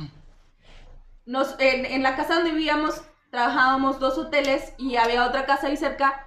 [1.26, 5.78] nos, en, en la casa donde vivíamos trabajábamos dos hoteles y había otra casa ahí
[5.78, 6.26] cerca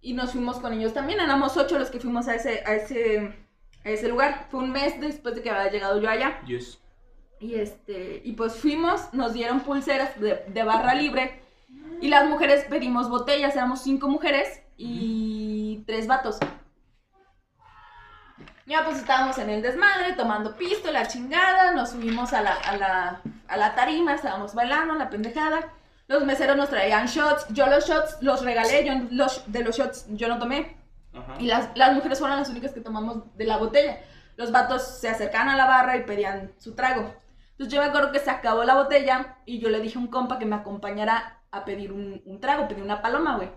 [0.00, 3.46] y nos fuimos con ellos también, éramos ocho los que fuimos a ese, a ese,
[3.84, 4.48] a ese lugar.
[4.50, 6.42] Fue un mes después de que había llegado yo allá.
[6.44, 6.80] Yes.
[7.38, 11.40] Y este, y pues fuimos, nos dieron pulseras de, de barra libre
[12.00, 16.38] y las mujeres pedimos botellas, éramos cinco mujeres y tres vatos.
[18.72, 22.76] Ya pues estábamos en el desmadre, tomando pisto, la chingada, nos subimos a la, a
[22.78, 25.74] la, a la tarima, estábamos bailando, la pendejada.
[26.08, 30.06] Los meseros nos traían shots, yo los shots los regalé, yo los, de los shots
[30.08, 30.74] yo no tomé.
[31.12, 31.34] Ajá.
[31.38, 34.00] Y las, las mujeres fueron las únicas que tomamos de la botella.
[34.36, 37.14] Los vatos se acercaban a la barra y pedían su trago.
[37.50, 40.06] Entonces yo me acuerdo que se acabó la botella y yo le dije a un
[40.06, 43.50] compa que me acompañara a pedir un, un trago, pedí una paloma, güey.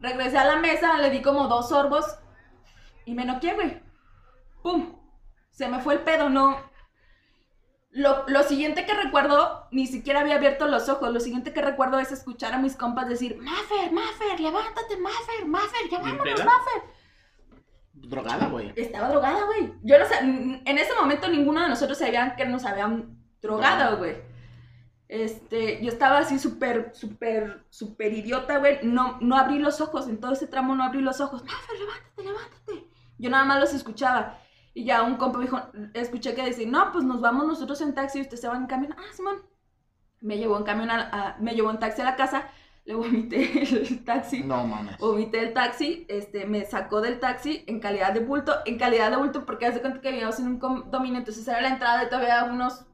[0.00, 2.06] Regresé a la mesa, le di como dos sorbos
[3.10, 3.82] y me noqué, güey.
[4.62, 4.96] ¡Pum!
[5.50, 6.56] Se me fue el pedo, no.
[7.90, 11.12] Lo, lo siguiente que recuerdo, ni siquiera había abierto los ojos.
[11.12, 15.88] Lo siguiente que recuerdo es escuchar a mis compas decir: Maffer, Maffer, levántate, Maffer, Maffer,
[15.90, 16.44] ya ¿Bien vámonos?
[16.44, 16.82] Maffer.
[17.94, 18.72] Drogada, güey.
[18.76, 19.72] Estaba drogada, güey.
[19.82, 23.96] Yo no sé, en ese momento ninguno de nosotros sabían que nos habían drogado, No.
[23.98, 24.16] güey.
[25.08, 28.78] Este, yo estaba así súper, súper, súper idiota, güey.
[28.84, 31.42] No, no abrí los ojos, en todo ese tramo no abrí los ojos.
[31.44, 32.89] Mafer, levántate, levántate.
[33.20, 34.38] Yo nada más los escuchaba.
[34.74, 35.60] Y ya un compa me dijo,
[35.94, 38.66] escuché que decía, no, pues nos vamos nosotros en taxi y usted se va en
[38.66, 38.94] camión.
[38.96, 39.36] Ah, Simón.
[40.20, 42.48] Me llevó en camión, a, a- me llevó en taxi a la casa.
[42.84, 44.42] le vomité el taxi.
[44.44, 44.98] No mames.
[44.98, 49.16] Vomité el taxi, este, me sacó del taxi en calidad de bulto, en calidad de
[49.16, 52.44] bulto porque hace cuenta que vivíamos en un condominio, entonces era la entrada y todavía
[52.44, 52.86] unos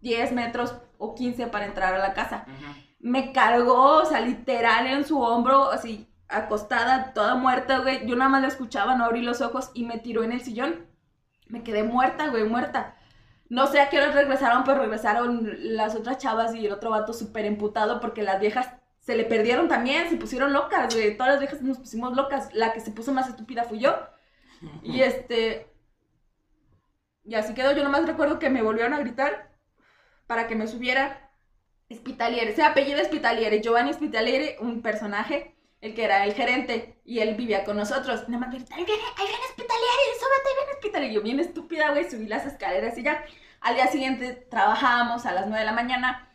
[0.00, 2.46] 10 metros o 15 para entrar a la casa.
[3.00, 8.06] Me cargó, o sea, literal en su hombro, así, acostada, toda muerta, güey.
[8.06, 10.86] Yo nada más la escuchaba, no abrí los ojos y me tiró en el sillón.
[11.48, 12.96] Me quedé muerta, güey, muerta.
[13.48, 17.12] No sé a qué hora regresaron, pero regresaron las otras chavas y el otro vato
[17.12, 18.68] súper emputado porque las viejas
[19.00, 21.16] se le perdieron también, se pusieron locas, güey.
[21.16, 22.48] Todas las viejas nos pusimos locas.
[22.54, 23.94] La que se puso más estúpida fui yo.
[24.82, 25.70] Y este.
[27.24, 27.72] Y así quedó.
[27.72, 29.50] Yo nomás recuerdo que me volvieron a gritar
[30.26, 31.24] para que me subiera.
[31.92, 35.53] Spitaliere, se apellido Spitaliere, Giovanni Spitaliere, un personaje,
[35.84, 38.26] el que era el gerente, y él vivía con nosotros.
[38.26, 41.12] Nada más grita, ahí viene, ahí viene Spitaliere, súbete, ahí viene Spitaliere.
[41.12, 43.22] Y yo bien estúpida, güey, subí las escaleras y ya.
[43.60, 46.30] Al día siguiente trabajábamos a las 9 de la mañana.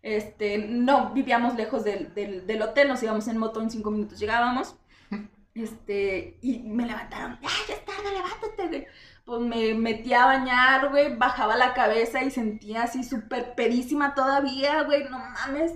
[0.00, 4.18] Este, no vivíamos lejos del, del, del hotel, nos íbamos en moto, en 5 minutos
[4.18, 4.74] llegábamos.
[5.54, 8.86] Este, y me levantaron, ¡ay, ya es tarde, levántate, güey!
[9.24, 14.82] Pues me metí a bañar, güey, bajaba la cabeza y sentía así súper pedísima todavía,
[14.82, 15.74] güey, no mames.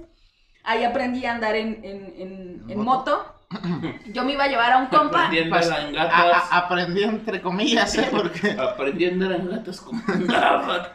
[0.68, 3.34] Ahí aprendí a andar en, en, en, en moto.
[4.12, 5.24] Yo me iba a llevar a un compa.
[5.26, 5.92] Aprendiendo Pues, a andar a- en
[6.32, 6.52] gatas.
[6.52, 8.08] a- aprendí entre comillas, ¿eh?
[8.10, 8.50] Porque.
[8.58, 10.92] Aprendí a andar en gatas como andaba.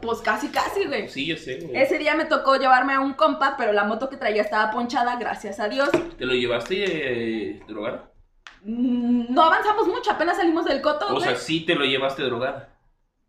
[0.00, 1.08] Pues casi, casi, güey.
[1.08, 1.76] Sí, yo sé, güey.
[1.76, 5.16] Ese día me tocó llevarme a un compa, pero la moto que traía estaba ponchada,
[5.16, 5.90] gracias a Dios.
[6.16, 6.84] ¿Te lo llevaste
[7.56, 8.10] eh, drogada?
[8.64, 11.24] Mm, No avanzamos mucho, apenas salimos del coto, O güey.
[11.24, 12.68] sea, sí te lo llevaste drogada.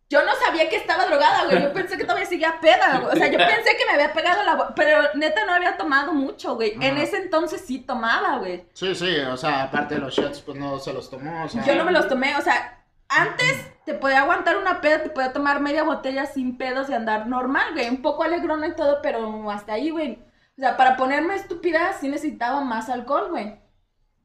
[0.09, 1.61] Yo no sabía que estaba drogada, güey.
[1.61, 3.13] Yo pensé que todavía seguía peda, güey.
[3.13, 4.73] O sea, yo pensé que me había pegado la...
[4.73, 6.73] Pero neta no había tomado mucho, güey.
[6.81, 8.65] En ese entonces sí tomaba, güey.
[8.73, 11.63] Sí, sí, o sea, aparte de los shots, pues no se los tomó, o sea.
[11.63, 15.31] Yo no me los tomé, o sea, antes te podía aguantar una peda, te podía
[15.31, 17.87] tomar media botella sin pedos y andar normal, güey.
[17.87, 20.23] Un poco alegrona y todo, pero hasta ahí, güey.
[20.57, 23.59] O sea, para ponerme estúpida sí necesitaba más alcohol, güey.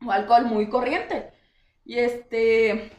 [0.05, 1.31] O alcohol muy corriente.
[1.85, 2.91] Y este...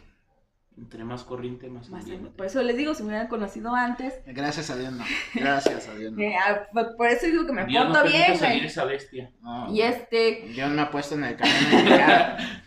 [0.77, 2.29] Entre más corriente, más más- ambiente.
[2.35, 4.13] por eso les digo, si me hubieran conocido antes...
[4.25, 5.05] Gracias a Dios, no.
[5.33, 6.21] Gracias a Dios, no.
[6.21, 8.83] eh, ah, por- por eso digo que me Dios no porto permite bien, salir esa
[8.83, 9.31] bestia.
[9.41, 9.73] No.
[9.73, 10.45] Y este...
[10.53, 11.57] Dios me ha puesto en el camino.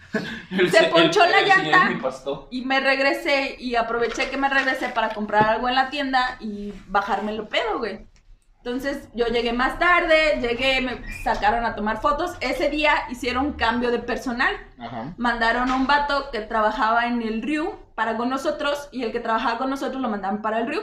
[0.50, 2.48] El Se se- ponchó el- la el llanta.
[2.50, 6.72] Y me regresé y aproveché que me regresé para comprar algo en la tienda y
[6.86, 8.07] bajarme lo pedo, güey.
[8.68, 12.36] Entonces yo llegué más tarde, llegué, me sacaron a tomar fotos.
[12.40, 14.54] Ese día hicieron cambio de personal.
[14.78, 15.14] Ajá.
[15.16, 19.20] Mandaron a un vato que trabajaba en el Riu para con nosotros y el que
[19.20, 20.82] trabajaba con nosotros lo mandaban para el Riu.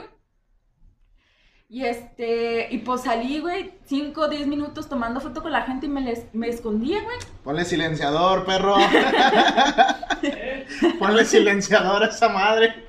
[1.68, 5.86] Y este, y pues salí, güey, 5 o 10 minutos tomando foto con la gente
[5.86, 7.16] y me, les, me escondía, güey.
[7.42, 8.76] Ponle silenciador, perro.
[11.00, 12.86] Ponle silenciador a esa madre.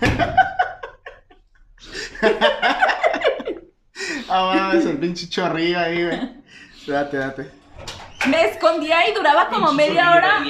[4.34, 6.42] Ah, mames, el pinche chorrillo ahí, güey.
[6.86, 7.50] Date, date.
[8.28, 10.42] Me escondía y duraba como Pinche media hora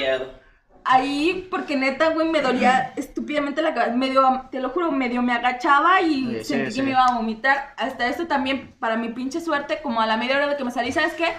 [0.85, 3.95] ahí porque neta, güey, me dolía estúpidamente la cabeza.
[3.95, 6.77] Medio, te lo juro, medio me agachaba y Sí, sentí sí.
[6.77, 7.73] que me iba a vomitar.
[7.77, 10.71] Hasta esto también, para mi pinche suerte, como a la media hora de que me
[10.71, 11.33] salí, ¿sabes qué?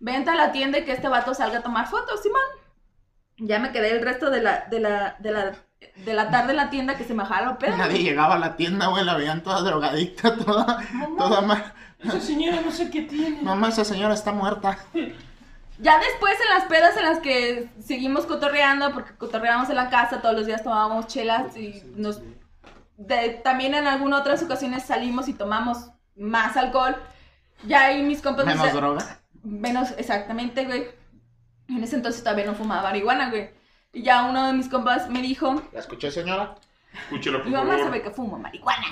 [0.00, 2.42] Vente a la tienda y que este vato salga a tomar fotos, Simón.
[3.38, 5.52] Ya me quedé el resto de la, de la, de la,
[6.04, 7.76] de la tarde en la tienda que se me bajara lo pedo.
[7.76, 10.78] Nadie llegaba a la tienda, güey, la veían toda drogadicta, toda,
[11.18, 11.72] toda mal.
[12.00, 13.40] Esa señora no sé qué tiene.
[13.42, 14.78] Mamá, esa señora está muerta.
[15.78, 20.20] Ya después en las pedas en las que seguimos cotorreando, porque cotorreábamos en la casa,
[20.20, 22.20] todos los días tomábamos chelas y nos
[22.96, 26.96] de- también en algunas otras ocasiones salimos y tomamos más alcohol.
[27.66, 28.46] Ya ahí mis compas...
[28.46, 29.18] Menos me- droga.
[29.42, 30.86] Menos, exactamente, güey.
[31.68, 33.50] En ese entonces todavía no fumaba marihuana, güey.
[33.94, 36.54] Y ya uno de mis compas me dijo, ¿La escuché, señora?
[36.92, 37.84] Escúchalo, por mi mamá favor.
[37.86, 38.86] sabe que fumo marihuana.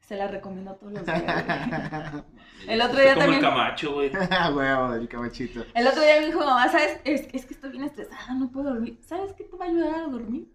[0.00, 1.22] Se la recomiendo a todos los días.
[1.22, 2.22] güey.
[2.68, 3.44] El otro Está día como también...
[3.44, 4.10] el Camacho, güey.
[4.30, 5.64] Ah, huevo, el cabachito.
[5.74, 7.00] El otro día me dijo, mamá, ¿sabes?
[7.04, 8.98] Es, es que estoy bien estresada, no puedo dormir.
[9.06, 10.46] ¿Sabes qué te va a ayudar a dormir?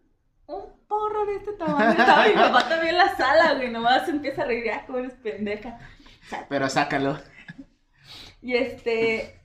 [0.47, 1.89] Un porro de este tamaño.
[1.99, 3.71] Estaba mi papá también en la sala, güey.
[3.71, 5.79] Nomás se empieza a reír, ah, cómo eres pendeja.
[6.47, 7.17] Pero sácalo.
[8.41, 9.41] Y este.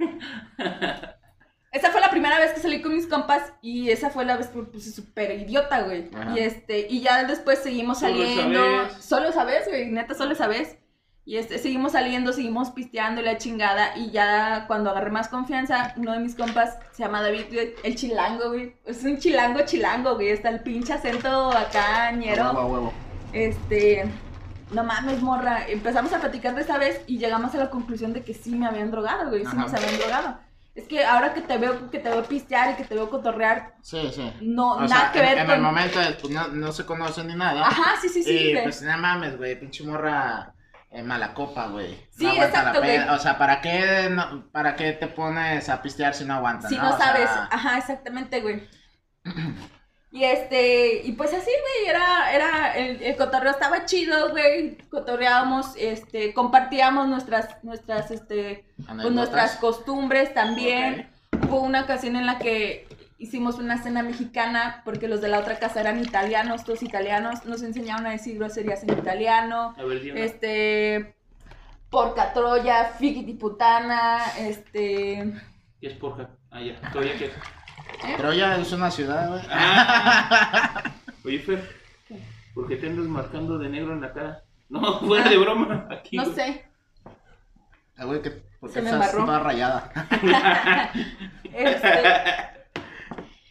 [1.73, 4.49] Esa fue la primera vez que salí con mis compas y esa fue la vez
[4.49, 6.11] que me puse súper idiota, güey.
[6.13, 6.37] Ajá.
[6.37, 8.61] Y este, y ya después seguimos saliendo.
[8.99, 10.79] Solo esa vez, güey, neta, solo esa vez.
[11.25, 13.97] Y este, seguimos saliendo, seguimos pisteando y la chingada.
[13.97, 17.95] Y ya cuando agarré más confianza, uno de mis compas se llama David, güey, el
[17.95, 18.75] chilango, güey.
[18.85, 20.31] Es un chilango chilango, güey.
[20.31, 22.45] Está el pinche acento acá, ñero.
[22.47, 22.93] A huevo.
[23.33, 24.11] Este,
[24.73, 25.69] no mames, morra.
[25.69, 28.67] Empezamos a platicar de esa vez y llegamos a la conclusión de que sí me
[28.67, 29.43] habían drogado, güey.
[29.43, 29.63] Sí Ajá.
[29.63, 30.50] nos habían drogado.
[30.75, 33.75] Es que ahora que te veo, que te veo pistear y que te veo cotorrear,
[33.83, 34.33] Sí, sí.
[34.41, 35.55] no, O nada sea, que en, ver en con.
[35.57, 37.67] el momento, pues no, no se conocen ni nada.
[37.67, 38.31] Ajá, sí, sí, sí.
[38.31, 38.63] y güey.
[38.63, 40.55] pues no mames, güey, pinche morra
[40.91, 41.97] eh, mala copa, güey.
[42.11, 42.99] Sí, no exacto, güey.
[43.09, 46.71] O sea, ¿para qué, no- ¿para qué te pones a pistear si no aguantas?
[46.71, 48.69] Si no O sea, sabes, ajá, exactamente, güey.
[50.13, 55.75] Y este, y pues así, güey, era, era, el, el cotorreo estaba chido, güey, cotorreábamos,
[55.79, 61.09] este, compartíamos nuestras, nuestras, este, pues nuestras costumbres también.
[61.49, 62.89] Hubo una ocasión en la que
[63.19, 67.63] hicimos una cena mexicana porque los de la otra casa eran italianos, todos italianos, nos
[67.63, 71.15] enseñaron a decir groserías en italiano, A ver, este,
[71.89, 75.35] porca troya, figitiputana, este...
[75.81, 76.31] ¿Qué es porja?
[76.51, 76.81] Ah, ya.
[76.91, 77.31] ¿Todavía qué?
[78.17, 79.43] Troya es una ciudad, güey.
[79.51, 80.83] Ah.
[81.25, 81.77] Oye, Fer,
[82.55, 84.43] ¿por qué te andas marcando de negro en la cara?
[84.69, 85.87] No, fuera de broma.
[85.91, 86.17] Aquí.
[86.17, 86.35] No güey.
[86.35, 86.65] sé,
[87.97, 88.31] Ah, güey, que
[88.61, 89.27] porque Se me estás embarró.
[89.27, 89.93] toda rayada.
[91.53, 92.03] Este,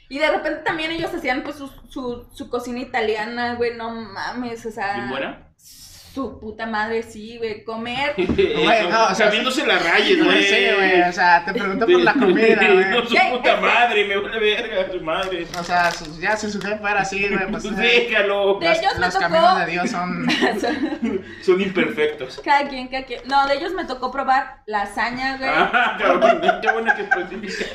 [0.08, 4.66] y de repente también ellos hacían pues su, su, su cocina italiana, güey, no mames,
[4.66, 5.49] o sea, ¿Bien buena?
[6.14, 8.14] Su puta madre, sí, güey, comer.
[8.90, 10.44] No, o sea, sabiéndose la No güey.
[10.44, 11.02] sé, güey.
[11.04, 13.08] O sea, te pregunto por la comida, No, güey.
[13.08, 15.46] su puta madre, me vale verga, su madre.
[15.60, 17.64] O sea, su- ya si su jefe era así, güey, pues.
[17.64, 18.60] Pues eh, déjalo.
[18.60, 20.28] De los, ellos me los tocó- caminos de Dios son.
[21.44, 22.42] Son imperfectos.
[22.44, 23.22] cada quien, cada quien.
[23.26, 25.50] No, de ellos me tocó probar lasaña, güey.
[25.54, 27.66] Ah, cabrón, qué bueno que especifica.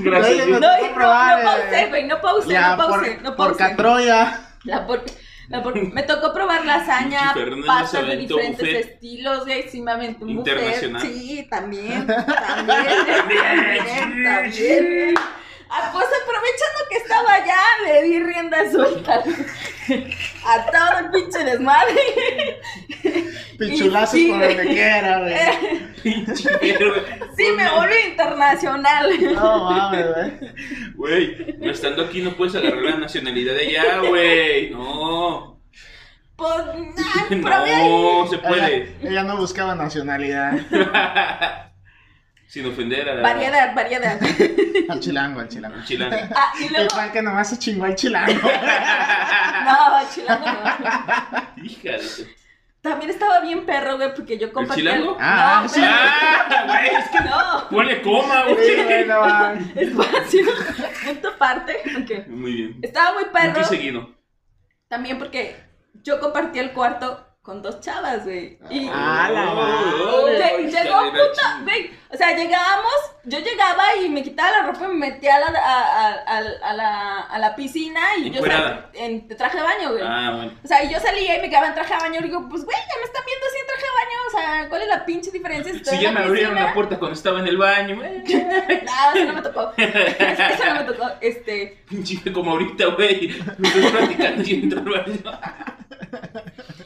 [0.00, 0.32] Gracias.
[0.34, 0.60] Oye, güey.
[0.60, 3.56] No, no, probar, no eh, pausé, güey, no pausé, no pausé, por, no por.
[3.56, 4.40] Catroya.
[4.64, 5.04] La por-
[5.92, 7.34] me tocó probar lasaña,
[7.66, 8.80] pastas de diferentes buffet.
[8.80, 10.98] estilos, güey, sí me aventé un buffet.
[11.00, 12.26] Sí, también, también,
[13.06, 15.14] también, también.
[15.68, 19.14] Ah, pues aprovechando que estaba allá, le di rienda suelta
[20.46, 22.60] a todo el pinche desmadre.
[23.58, 25.34] Pichulazos Sí, por donde quiera, güey.
[26.02, 27.02] Pinche mierda.
[27.36, 29.10] Sí, me volví internacional.
[29.34, 30.30] No mames, güey.
[30.94, 34.70] Güey, no estando aquí no puedes agarrar la nacionalidad de allá, güey.
[34.70, 35.60] No.
[36.36, 36.52] Pues,
[37.28, 37.88] probé ahí.
[37.90, 38.96] No, se Ella, puede.
[39.02, 40.52] ella no buscaba nacionalidad.
[42.48, 43.22] Sin ofender a la.
[43.22, 44.18] Variedad, variedad.
[44.88, 45.76] Al chilango, al chilango.
[45.76, 46.16] al chilango.
[46.34, 46.88] Ah, y El luego.
[46.94, 48.32] cual que nomás se chingó al chilango.
[49.66, 51.98] No, chilango no.
[51.98, 52.26] Su-
[52.80, 54.82] También estaba bien perro, güey, porque yo compartí.
[54.82, 55.16] chilango?
[55.20, 55.80] Ah, no, sí.
[55.80, 56.54] espérate.
[56.54, 58.84] Ah, güey, es que No, ponle coma, Sí, güey.
[58.84, 59.76] güey, no mames.
[59.76, 60.44] espacio,
[61.04, 61.82] punto aparte.
[62.00, 62.28] ok.
[62.28, 62.78] Muy bien.
[62.82, 63.60] Estaba muy perro.
[63.60, 64.14] y seguido.
[64.88, 65.56] También porque
[66.04, 68.58] yo compartí el cuarto con dos chavas, güey.
[68.70, 71.60] Y Ah, la Oh, llegó chingada.
[71.62, 71.90] güey.
[72.12, 72.92] O sea, llegábamos,
[73.24, 76.70] yo llegaba y me quitaba la ropa y me metía a la, a, a- a-
[76.70, 78.68] a la, a la piscina y yo Encuerada.
[78.68, 80.02] sal- en traje de baño, güey.
[80.04, 80.52] Ah, bueno.
[80.64, 82.64] O sea, y yo salía y me quedaba en traje de baño y digo, pues,
[82.64, 84.18] güey, ya me están viendo así en traje de baño.
[84.26, 85.72] O sea, ¿cuál es la pinche diferencia?
[85.84, 88.24] Si ya me abrieron la puerta cuando estaba en el baño, güey.
[88.86, 89.72] No, eso no me tocó.
[89.76, 91.10] Eso no me tocó.
[91.20, 91.84] Este.
[91.88, 93.34] Pinche como ahorita, güey.
[93.58, 95.40] Me estoy platicando y entro al baño.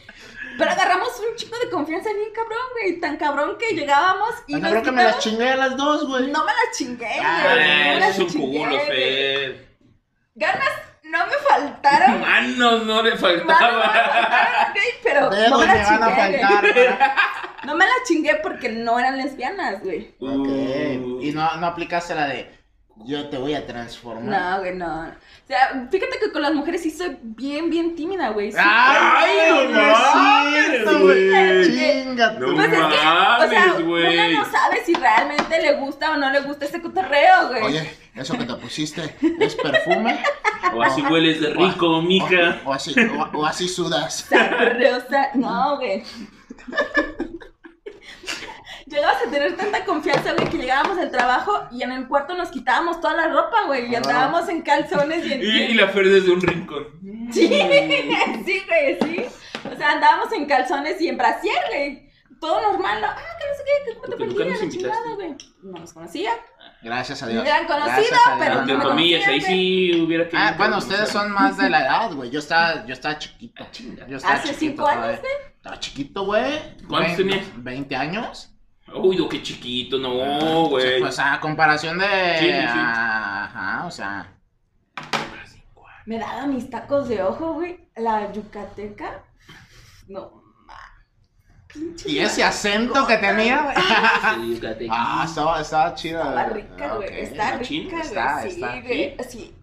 [0.61, 3.01] Pero agarramos un chico de confianza bien cabrón, güey.
[3.01, 6.31] Tan cabrón que llegábamos y nos creo que me las chingué a las dos, güey.
[6.31, 7.21] No me las chingué, güey.
[7.25, 8.81] Ah, no me las es un chingué, culo.
[8.81, 9.69] Fer.
[10.35, 10.71] Ganas
[11.03, 12.21] no me faltaron.
[12.21, 13.83] Manos no le Manos no me faltaba.
[13.83, 16.89] faltaron, güey, pero no Dedos me me las van a chingué, güey.
[17.65, 20.15] No me las chingué porque no eran lesbianas, güey.
[20.19, 20.49] Ok.
[20.49, 21.21] Uh.
[21.21, 22.60] Y no, no aplicaste la de
[23.05, 24.25] yo te voy a transformar.
[24.25, 25.03] No, güey, no.
[25.05, 28.53] O sea, fíjate que con las mujeres sí soy bien, bien tímida, güey.
[28.53, 28.59] Sí.
[28.61, 31.29] ¡Ay, no no mames, güey!
[31.31, 31.65] güey.
[31.65, 32.39] ¡Chingate!
[32.39, 34.19] No Pues es que, o sea, mames, güey.
[34.31, 37.63] uno no sabe si realmente le gusta o no le gusta ese cotorreo, güey.
[37.63, 40.23] Oye, eso que te pusiste es perfume.
[40.75, 42.61] O así hueles de rico, mija.
[42.65, 44.27] O, o así, o, o así sudas.
[44.29, 45.31] Sabrosa.
[45.35, 46.05] No, güey.
[48.91, 52.51] Llegabas a tener tanta confianza, güey, que llegábamos al trabajo y en el cuarto nos
[52.51, 53.99] quitábamos toda la ropa, güey, y Ah.
[53.99, 55.41] andábamos en calzones y en...
[55.43, 56.89] Y, y la Fer desde un rincón.
[57.33, 57.47] Sí,
[58.45, 59.25] sí, güey, sí.
[59.73, 62.11] O sea, andábamos en calzones y en brasier, güey.
[62.41, 63.07] Todo normal, ¿no?
[63.07, 65.37] Ah, que no sé qué, que cómo te nos la chingada, güey.
[65.63, 66.31] No nos conocía.
[66.83, 67.37] Gracias a Dios.
[67.45, 70.37] Me hubieran conocido, pero Entre no comillas, ahí sí hubiera que.
[70.39, 72.31] Ah, bueno, ustedes son más de la edad, güey.
[72.31, 73.67] Yo estaba, yo estaba chiquito.
[74.09, 75.21] Yo estaba Hace chiquito cinco años, todavía.
[75.55, 76.77] Estaba chiquito, güey.
[76.89, 77.47] ¿Cuántos tenías?
[77.63, 78.55] 20 años.
[78.95, 81.01] Uy, no, qué chiquito, no, O sea, güey.
[81.01, 82.07] Pues a comparación de.
[82.39, 82.79] Sí, sí, sí.
[82.79, 84.27] Ajá, o sea.
[86.07, 87.89] Me daba mis tacos de ojo, güey.
[87.97, 89.23] La yucateca.
[90.09, 90.41] No.
[91.73, 93.77] Pinche Y ese acento que tenía, güey.
[94.47, 94.89] Sí, fíjate.
[94.91, 96.19] Ah, estaba, estaba chido.
[96.19, 97.09] Estaba rica, güey.
[97.09, 98.03] Ok, Está rica, güey.
[98.03, 98.81] está, sí, está.
[98.81, 99.17] güey.
[99.29, 99.55] Sí.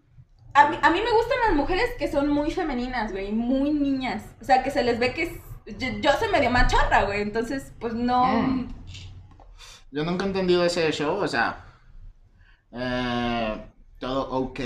[0.54, 3.32] A mí, a mí me gustan las mujeres que son muy femeninas, güey.
[3.34, 4.24] Muy niñas.
[4.42, 5.32] O sea, que se les ve que es...
[5.78, 7.22] Yo, yo soy medio machorra, güey.
[7.22, 8.26] Entonces, pues no...
[8.26, 8.74] Mm.
[9.92, 11.66] Yo nunca he entendido ese show, o sea.
[12.72, 14.60] eh, todo ok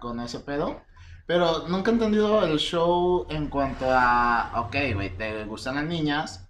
[0.00, 0.82] con, ese pedo.
[1.26, 4.52] Pero nunca he entendido el show en cuanto a.
[4.66, 6.48] Ok, güey, te gustan las niñas.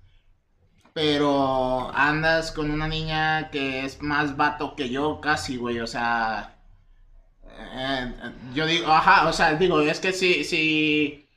[0.94, 6.56] pero andas con una niña que es más vato que yo casi, güey, o sea...
[7.74, 8.14] eh,
[8.54, 11.28] yo digo, ajá, o sea, digo, es que si, si,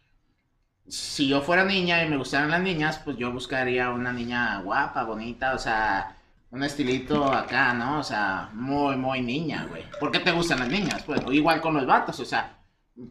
[0.87, 5.03] si yo fuera niña y me gustaran las niñas, pues yo buscaría una niña guapa,
[5.03, 6.17] bonita, o sea,
[6.51, 7.99] un estilito acá, ¿no?
[7.99, 9.83] O sea, muy, muy niña, güey.
[9.99, 11.03] ¿Por qué te gustan las niñas?
[11.03, 12.59] Pues igual con los vatos, o sea,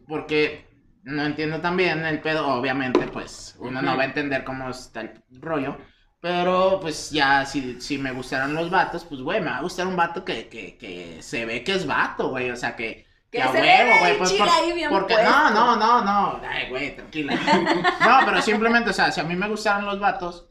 [0.07, 0.65] porque
[1.03, 5.21] no entiendo también el pedo, obviamente, pues uno no va a entender cómo está el
[5.41, 5.77] rollo.
[6.19, 9.85] Pero pues ya, si, si me gustaran los vatos, pues güey, me va a gustar
[9.85, 12.49] un vato que, que, que se ve que es vato, güey.
[12.49, 14.17] O sea, que, Que a huevo, güey.
[14.17, 14.47] Pues, por-
[14.89, 15.29] porque, puesto.
[15.29, 16.41] no, no, no, no.
[16.49, 17.33] Ay, güey, tranquila.
[17.99, 20.47] No, pero simplemente, o sea, si a mí me gustaran los vatos,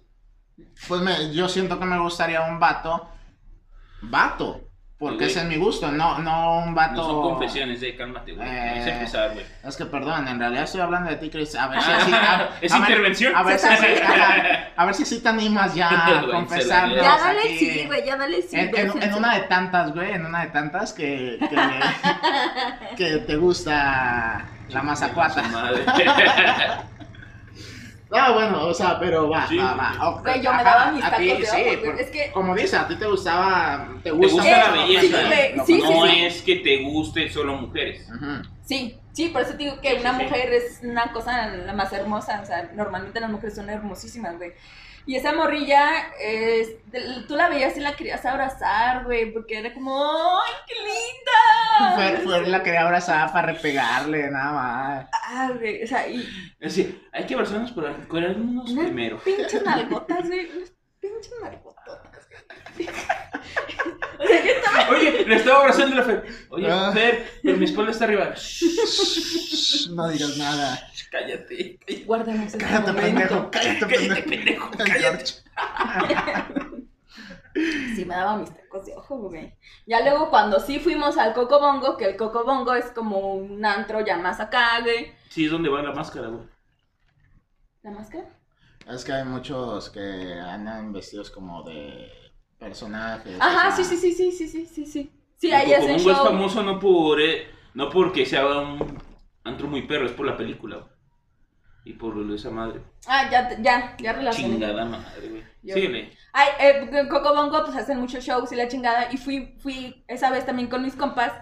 [0.88, 3.08] pues me, yo siento que me gustaría un vato,
[4.02, 4.60] vato.
[4.96, 6.94] Porque ese es mi gusto, no, no un vato.
[6.94, 8.48] No son confesiones, eh, cálmate, güey.
[8.48, 8.78] Eh.
[8.78, 9.44] Es empezar, güey.
[9.64, 11.54] Es que perdón, en realidad estoy hablando de ti, Chris.
[11.56, 12.12] A ver si Ah, así.
[12.14, 13.36] A, ¿es a ver- intervención?
[13.36, 13.84] A ver, si, así-
[14.76, 16.96] a ver si sí te animas ya a Güey, confesarnos.
[16.96, 17.58] Ya dale aquí.
[17.58, 18.56] sí, güey, ya dale sí.
[18.56, 23.36] En, güey, en- una de tantas, güey, en una de tantas que, que, que te
[23.36, 25.42] gusta la mazacuata.
[28.14, 30.36] Ah, bueno, o sea, pero va, Sí, va, va.
[30.36, 32.86] yo me daba mis a tacos ti, de sí, por- Es que- Como dice, a
[32.88, 35.64] ti te gustaba, te Te gusta, Eh, la lo belleza.
[35.66, 36.20] sí, no sí.
[36.24, 38.06] es que te gusten solo mujeres.
[38.64, 40.24] Sí, sí, por eso te digo que Sí, una sí, sí.
[40.24, 44.52] mujer es una cosa la más hermosa, o sea, normalmente las mujeres son hermosísimas, güey.
[45.06, 49.74] Y esa morrilla, es, de- tú la veías y la querías abrazar, güey, porque era
[49.74, 50.02] como,
[50.40, 51.94] ¡ay, qué linda!
[51.94, 55.08] Fue, fue la quería abrazar para repegarle, nada más.
[55.12, 56.20] Ah, güey, o sea, y
[56.58, 59.18] Es decir, hay que abrazarnos por unos unas primero.
[59.18, 62.00] pinches nalgotas, güey, unas pinches nalgotas.
[64.18, 64.90] O sea, yo estaba...
[64.90, 66.24] Oye, le estaba abrazando la Fer.
[66.50, 66.90] Oye, Ah.
[66.92, 68.34] Fer, pero mi espalda está arriba.
[69.90, 70.88] No digas nada.
[71.10, 71.78] Cállate.
[71.78, 72.04] cállate.
[72.04, 73.00] Guardemos este Cállate, momento.
[73.02, 74.70] pendejo, cállate, Cállate, pendejo.
[74.72, 75.34] pendejo, George.
[77.94, 79.54] Sí, me daba mis tacos de ojo, güey.
[79.86, 83.64] Ya luego cuando sí fuimos al Coco Bongo, que el Coco Bongo es como un
[83.64, 85.12] antro ya más acá, güey.
[85.28, 86.44] Sí, es donde va la máscara, güey.
[87.82, 88.24] ¿La máscara?
[88.88, 92.10] Es que hay muchos que andan vestidos como de
[92.64, 93.36] personajes.
[93.40, 95.12] Ajá, o sea, sí, sí, sí, sí, sí, sí, sí, sí.
[95.36, 96.26] Sí, ahí es el Cocobongo es show.
[96.26, 98.98] famoso no por eh, no porque sea un
[99.44, 100.94] antro muy perro, es por la película, güey.
[101.86, 102.80] Y por esa madre.
[103.06, 104.54] Ah, ya, ya, ya relacioné.
[104.54, 105.42] Chingada madre, güey.
[105.62, 106.12] Yo- Síguele.
[106.32, 109.12] Ay, eh, en Coco Bongo pues hacen muchos shows y la chingada.
[109.12, 111.32] Y fui, fui esa vez también con mis compas.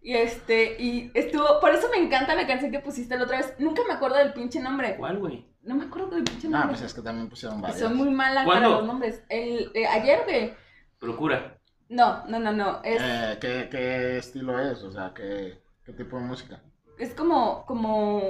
[0.00, 3.54] Y este, y estuvo, por eso me encanta la canción que pusiste la otra vez.
[3.58, 4.96] Nunca me acuerdo del pinche nombre.
[4.96, 5.44] ¿Cuál, güey?
[5.64, 6.76] No me acuerdo del pinche No, nombre.
[6.76, 7.80] pues es que también pusieron varios.
[7.80, 8.68] Soy muy mala ¿Cuándo?
[8.68, 9.24] para los nombres.
[9.28, 10.54] El, eh, ayer, güey.
[10.98, 11.58] Procura.
[11.88, 12.80] No, no, no, no.
[12.82, 14.82] Es, Eh, ¿qué, ¿Qué estilo es?
[14.82, 16.62] O sea, ¿qué, qué tipo de música?
[16.98, 18.22] es como, como.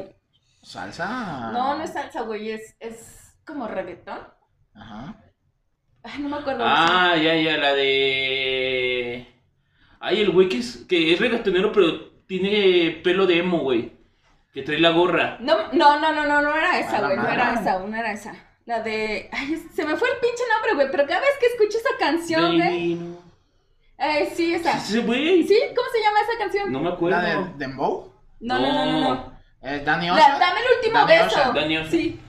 [0.63, 1.51] ¿Salsa?
[1.53, 2.51] No, no es salsa, güey.
[2.51, 4.21] Es, es como reggaetón.
[4.75, 5.21] Ajá.
[6.03, 6.65] Ay, no me acuerdo.
[6.67, 9.27] Ah, ya, ya, la de.
[10.01, 13.93] Ay, el güey que es, que es reggaetonero, pero tiene pelo de emo, güey.
[14.55, 15.37] Que trae la gorra.
[15.41, 17.17] No, no, no, no, no, no era esa, güey.
[17.17, 18.35] No era esa, no era esa.
[18.67, 19.29] La de.
[19.33, 20.91] Ay, se me fue el pinche nombre, güey.
[20.91, 22.99] Pero cada vez que escucho esa canción, güey.
[23.99, 24.77] Eh, sí, esa.
[24.77, 25.43] Ese güey.
[25.47, 25.59] ¿Sí?
[25.77, 26.73] ¿Cómo se llama esa canción?
[26.73, 27.19] No me acuerdo.
[27.21, 28.13] ¿La de Dembow?
[28.41, 29.01] No, no, no, no.
[29.15, 29.35] no.
[29.63, 30.39] Eh, La- Ocean.
[30.41, 31.53] dame el último beso.
[31.53, 31.91] Danny Ocean.
[31.91, 32.21] Sí.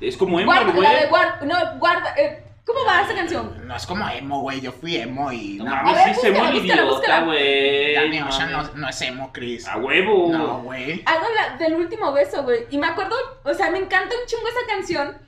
[0.00, 0.82] Es como Guarda, güey.
[0.82, 1.40] la de guarda.
[1.44, 2.14] No, guarda.
[2.16, 3.66] eh, ¿Cómo va esa canción?
[3.66, 4.60] No es como emo, güey.
[4.62, 5.58] Yo fui emo y.
[5.58, 7.20] No No, A ver, sí se búscala, búscala, idiota, búscala.
[7.24, 8.18] güey.
[8.20, 9.68] No Ocean no, no es emo, Chris.
[9.68, 10.28] A huevo.
[10.32, 11.02] No, güey.
[11.04, 12.66] Algo la- del último beso, güey.
[12.70, 15.18] Y me acuerdo, o sea, me encanta un chingo esa canción.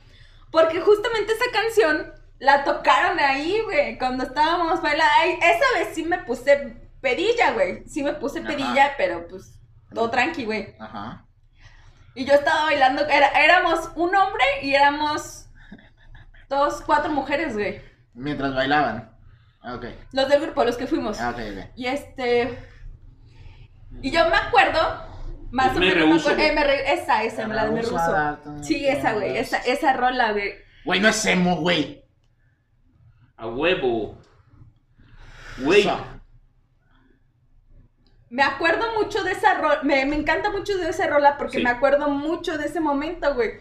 [0.51, 3.99] Porque justamente esa canción la tocaron ahí, güey.
[3.99, 5.12] Cuando estábamos bailando.
[5.20, 7.84] Ay, esa vez sí me puse pedilla, güey.
[7.87, 8.49] Sí me puse Ajá.
[8.49, 9.59] pedilla, pero pues
[9.95, 10.74] todo tranqui, güey.
[10.78, 11.26] Ajá.
[12.14, 13.05] Y yo estaba bailando.
[13.07, 15.45] Era, éramos un hombre y éramos
[16.49, 17.80] dos, cuatro mujeres, güey.
[18.14, 19.12] Mientras bailaban.
[19.62, 19.86] Ah, Ok.
[20.12, 21.20] Los del grupo, los que fuimos.
[21.20, 21.70] Ah, ok, ok.
[21.76, 22.59] Y este.
[24.03, 24.80] Y yo me acuerdo.
[25.51, 26.09] Más Es o Me menos.
[26.09, 27.99] me acuerdo- eh, me re- esa, esa, la de me Rehuso
[28.62, 29.36] Sí, esa, güey.
[29.38, 30.53] Esa, esa rola, güey.
[30.84, 32.05] Güey, no es emo, güey.
[33.36, 34.18] A huevo.
[35.59, 35.88] Güey.
[38.28, 39.80] Me acuerdo mucho de esa rola.
[39.82, 41.64] Me, me encanta mucho de esa rola porque Sí.
[41.64, 43.53] me acuerdo mucho de ese momento, güey.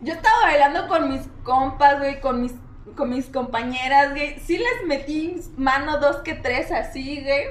[0.00, 2.52] Yo estaba bailando con mis compas, güey, con mis,
[2.96, 4.38] con mis compañeras, güey.
[4.40, 7.44] Sí les metí mano dos que tres así, güey.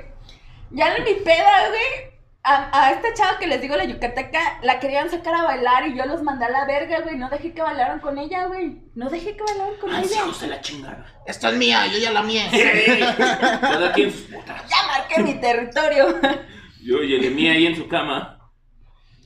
[0.71, 2.15] Ya en mi peda, güey.
[2.47, 5.97] A, a esta chava que les digo, la yucateca, la querían sacar a bailar y
[5.97, 7.15] yo los mandé a la verga, güey.
[7.17, 8.83] No dejé que bailaran con ella, güey.
[8.93, 10.15] No dejé que bailaran con Ay, ella.
[10.17, 11.05] hijos de la chingada.
[11.25, 12.43] Esto es mía, yo ya la mía.
[13.61, 14.61] Cada quien sus botas.
[14.69, 16.05] Ya marqué mi territorio.
[16.83, 18.37] Yo y el de mí ahí en su cama.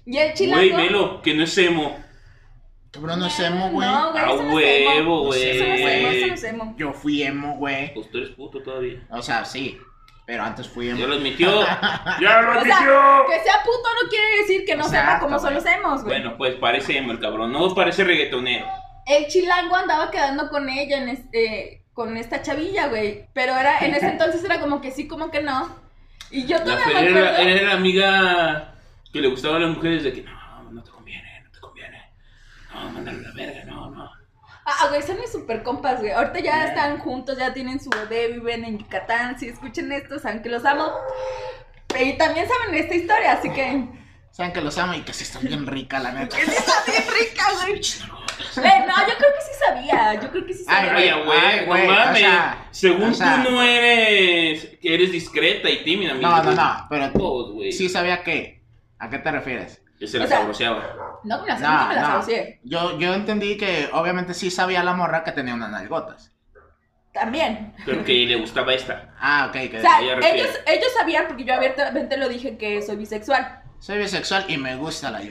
[0.05, 0.61] y el chilango.
[0.61, 1.97] Güey, velo, que no es emo.
[2.91, 3.87] Cabrón, no es emo, güey.
[3.87, 4.89] No, güey, A eso no es emo.
[4.89, 5.43] huevo, güey.
[5.49, 6.75] Eso no es emo, eso no es emo.
[6.77, 7.93] Yo fui emo, güey.
[7.93, 9.01] Pues tú eres puto todavía.
[9.11, 9.79] O sea, sí.
[10.25, 10.99] Pero antes fui emo.
[10.99, 11.49] Ya lo admitió.
[12.21, 13.25] Ya lo O sea, admitió.
[13.27, 15.63] que sea puto no quiere decir que no sepa Exacto, cómo son güey.
[15.63, 16.19] los emos, güey.
[16.19, 17.51] Bueno, pues parece emo el cabrón.
[17.51, 18.65] No parece reggaetonero.
[19.05, 23.25] El chilango andaba quedando con ella, en este, con esta chavilla, güey.
[23.33, 25.75] Pero era, en ese entonces era como que sí, como que no.
[26.31, 27.49] Y yo La todavía me era, acuerdo.
[27.49, 28.75] era la amiga
[29.11, 32.03] que le gustaba a las mujeres de que no, no te conviene, no te conviene.
[32.83, 34.11] No, mándalo a la verga, no, no.
[34.65, 36.11] Ah, güey, son mis super compas, güey.
[36.11, 39.39] Ahorita ya están juntos, ya tienen su bebé, viven en Yucatán.
[39.39, 40.91] Si escuchen esto, saben que los amo.
[41.99, 43.87] Y también saben esta historia, así que.
[44.31, 46.37] Saben que los amo y que sí está bien rica, la neta.
[46.37, 47.81] Que sí está bien rica, güey.
[48.55, 50.13] Güey, no, yo creo que sí sabía.
[50.21, 51.15] Yo creo que sí Ay, sabía.
[51.17, 52.11] Oye, güey, Ay, güey, no mames.
[52.11, 54.77] o sea, Según o sea- tú no eres.
[54.81, 56.85] que eres discreta y tímida, No, no, no.
[56.89, 57.71] Pero Todos, güey.
[57.71, 58.61] sí sabía que.
[58.99, 59.81] ¿A qué te refieres?
[59.99, 60.95] Que se la O sea, sabroseaba.
[61.23, 62.25] No, me No, me la no.
[62.63, 66.31] Yo, yo entendí que obviamente sí sabía la morra que tenía unas nalgotas.
[67.13, 67.73] También.
[67.85, 69.13] Pero que le gustaba esta.
[69.19, 69.69] Ah, ok.
[69.69, 70.39] Que O sea, ella refiere.
[70.39, 73.63] ellos, ellos sabían, porque yo abiertamente lo dije, que soy bisexual.
[73.79, 75.19] Soy bisexual y me gusta la.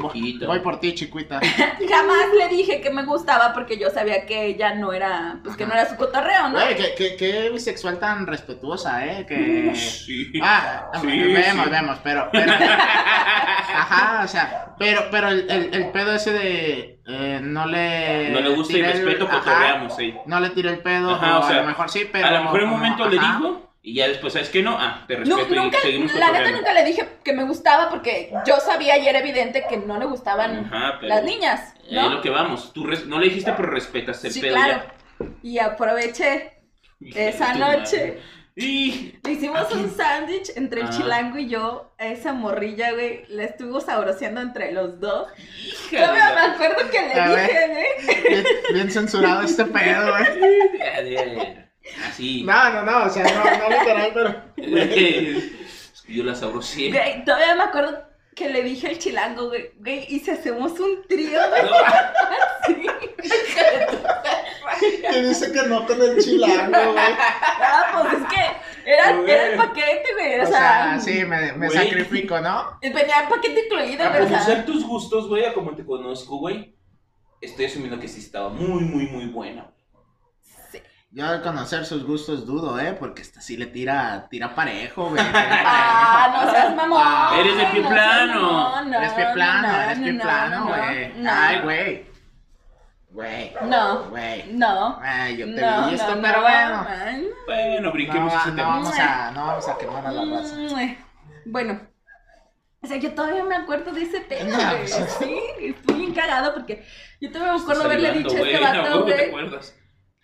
[0.00, 0.46] Poquito.
[0.46, 1.40] Voy por ti, chiquita.
[1.40, 5.66] Jamás le dije que me gustaba porque yo sabía que ella no era, pues que
[5.66, 6.60] no era su cotorreo, ¿no?
[6.60, 9.26] Güey, qué, qué, qué bisexual tan respetuosa, ¿eh?
[9.26, 9.72] Que...
[9.74, 10.32] Sí.
[10.42, 11.70] Ah, Sí, vemos, sí.
[11.70, 12.52] vemos, pero, pero...
[12.52, 18.30] Ajá, o sea, pero, pero el, el, el pedo ese de eh, no le...
[18.30, 20.14] No le gusta y el- respeto, ajá, cotorreamos, sí.
[20.26, 22.26] No le tiré el pedo, Ajá, o o sea, a lo mejor sí, pero...
[22.26, 24.62] a lo mejor en un momento le dijo y ya después, ¿sabes qué?
[24.62, 27.88] No, ah, te respeto nunca, y seguimos la neta nunca le dije que me gustaba
[27.88, 31.96] porque yo sabía y era evidente que no le gustaban Ajá, pero las niñas, ahí
[31.96, 32.08] es ¿no?
[32.10, 32.72] lo que vamos.
[32.72, 34.82] Tú res- no le dijiste, pero respetas el Sí, pedo claro.
[35.42, 36.52] Y aproveché,
[37.00, 37.28] ya.
[37.28, 38.18] Esa noche.
[38.56, 39.74] Y le hicimos Aquí.
[39.74, 40.90] un sándwich entre el Ah.
[40.90, 45.28] chilango y yo, a esa morrilla, güey, la estuvo sabroseando entre los dos.
[45.64, 47.46] hija Todavía de me acuerdo que le A ver.
[47.48, 48.22] dije, güey.
[48.28, 50.26] Bien, bien censurado este pedo, güey.
[52.08, 52.42] Así.
[52.44, 54.42] No, no, no, o sea, no, no literal, pero...
[55.92, 56.90] Es que yo la sabrosé.
[56.90, 58.02] Güey, todavía me acuerdo
[58.34, 61.62] que le dije al chilango, güey, güey, y si hacemos un trío, güey.
[64.80, 65.02] Sí.
[65.02, 67.14] Que dice que no con el chilango, güey.
[67.18, 70.40] Ah, pues es que era, era el paquete, güey.
[70.40, 71.78] O, O sea, sea, sí, me, me Güey.
[71.78, 72.78] sacrifico, ¿no?
[72.80, 74.28] venía el paquete incluido, A güey.
[74.28, 76.74] Sea, conocer tus gustos, güey, a como te conozco, güey.
[77.40, 79.70] Estoy asumiendo que sí estaba muy, muy, muy buena.
[81.12, 82.92] Yo al conocer sus gustos dudo, ¿eh?
[82.98, 85.20] Porque esta sí le tira, tira parejo, güey.
[85.34, 87.02] Ah, no seas mamón.
[87.04, 88.84] Ah, Eres de pie no plano.
[88.84, 91.12] no, eres pie plano, no, eres no, pie no, plano, no, güey.
[91.16, 91.30] no.
[91.32, 92.10] Ay, güey.
[93.12, 93.52] Güey.
[93.62, 94.52] No, Güey.
[94.52, 94.98] no.
[95.02, 96.86] Ay, yo te No, vi esto, no, pero no, bueno.
[97.46, 98.68] Bueno, No, brinquemos ese tema.
[98.68, 100.56] vamos a, no vamos a quemar a la raza.
[101.44, 101.80] Bueno,
[102.82, 104.86] o sea, yo todavía me acuerdo de ese tema, No, güey.
[104.86, 106.86] Sí, estoy bien cagado porque
[107.20, 109.26] yo todavía me acuerdo haberle dicho a este güey, ¿a vato, te güey.
[109.28, 109.76] acuerdas?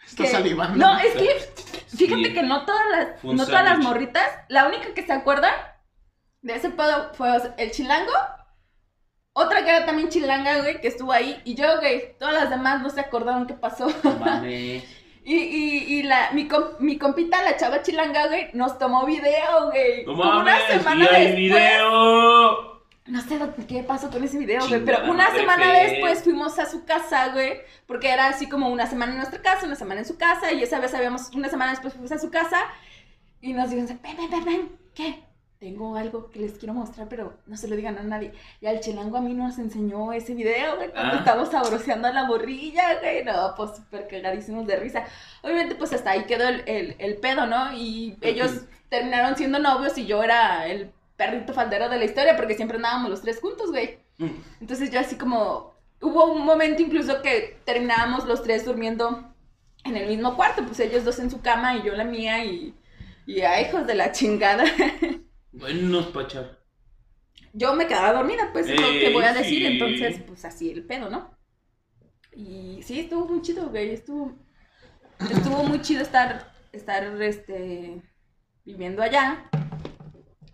[0.07, 0.77] Estás que- salivando.
[0.87, 1.29] No, es que
[1.97, 2.35] fíjate Sí.
[2.35, 5.51] que no todas las, no todas las morritas, la única que se acuerda
[6.43, 8.13] de ese pedo fue o sea, el chilango,
[9.33, 12.81] otra que era también chilanga, güey, que estuvo ahí, y yo, güey, todas las demás
[12.83, 13.89] no se acordaron qué pasó.
[14.03, 14.85] No mames.
[15.29, 19.71] Y, y, y la, mi, com- mi compita, la chava chilanga, güey, nos tomó video,
[19.73, 20.05] güey.
[20.07, 21.37] No Como una semana y hay después.
[21.37, 22.76] video.
[23.07, 26.67] No sé lo- qué pasó con ese video, güey, pero una semana después fuimos a
[26.67, 30.07] su casa, güey, porque era así como una semana en nuestra casa, una semana en
[30.07, 32.59] su casa, y esa vez habíamos, una semana después fuimos a su casa,
[33.41, 35.23] y nos dijeron, ven, ven, ven, ven, ¿qué?
[35.61, 38.33] Tengo algo que les quiero mostrar, pero no se lo digan a nadie.
[38.61, 41.19] Y al chilango a mí nos enseñó ese video, güey, cuando Ah.
[41.19, 45.05] estábamos sabroseando a la morrilla, güey, no, pues súper cagadísimos de risa.
[45.43, 47.73] Obviamente, pues hasta ahí quedó el, el, el pedo, ¿no?
[47.73, 52.55] Y ellos terminaron siendo novios y yo era el perrito faldero de la historia porque
[52.55, 53.99] siempre andábamos los tres juntos, güey.
[54.19, 54.31] Mm.
[54.61, 55.75] Entonces yo así como...
[55.99, 59.35] Hubo un momento incluso que terminábamos los tres durmiendo
[59.85, 62.75] en el mismo cuarto, pues ellos dos en su cama y yo la mía y...
[63.27, 64.65] Y a hijos de la chingada.
[65.53, 66.61] Buenos pachar.
[67.53, 69.67] Yo me quedaba dormida, pues es lo que voy a decir, sí.
[69.67, 71.35] entonces pues así el pedo, ¿no?
[72.33, 74.37] Y sí, estuvo muy chido, güey, estuvo...
[75.19, 78.03] Estuvo muy chido estar, estar, este,
[78.65, 79.49] viviendo allá.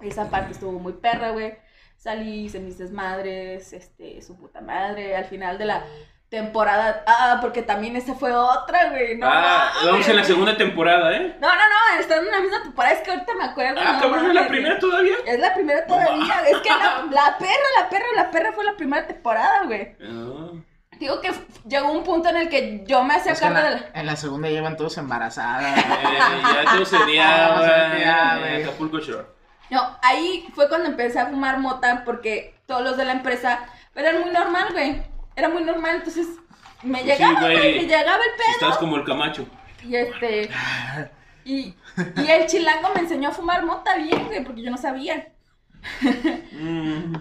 [0.02, 1.54] Esa parte estuvo muy perra, güey.
[1.96, 5.84] Salí, hice mis desmadres, este, su puta madre, al final de la
[6.28, 7.04] temporada.
[7.06, 9.18] Ah, porque también esa fue otra, güey.
[9.18, 11.36] No, ah, mames, vamos en la segunda temporada, ¿eh?
[11.40, 13.80] No, no, no, está en la misma temporada, es que ahorita me acuerdo.
[13.84, 15.14] Ah, no cabrón, ¿es la primera todavía?
[15.26, 18.76] Es la primera todavía, es que la, la perra, la perra, la perra fue la
[18.76, 19.94] primera temporada, güey.
[20.02, 20.52] Ah.
[20.98, 21.32] Digo que
[21.68, 24.48] llegó un punto en el que yo me hacía cargo de la, en la segunda
[24.48, 25.78] llevan todos embarazadas.
[25.78, 25.84] Eh,
[26.64, 28.40] ya todo sería, güey.
[28.40, 28.62] güey.
[28.62, 29.26] Acapulco Shore.
[29.72, 33.60] No, ahí fue cuando empecé a fumar mota porque todos los de la empresa
[33.94, 35.02] Pero era muy normal, güey.
[35.34, 36.26] Era muy normal, entonces
[36.82, 37.56] me llegaba, güey.
[37.56, 38.52] güey, me llegaba el Si pedo.
[38.68, 39.46] estás como el Camacho.
[39.84, 40.48] Y este.
[41.44, 41.74] Y,
[42.24, 45.32] y el chilango me enseñó a fumar mota bien, güey, porque yo no sabía.
[46.52, 47.14] Mm,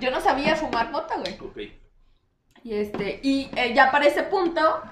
[0.00, 1.38] Yo no sabía fumar mota, güey.
[1.40, 1.58] ok.
[2.64, 4.82] Y este, y eh, ya para ese punto,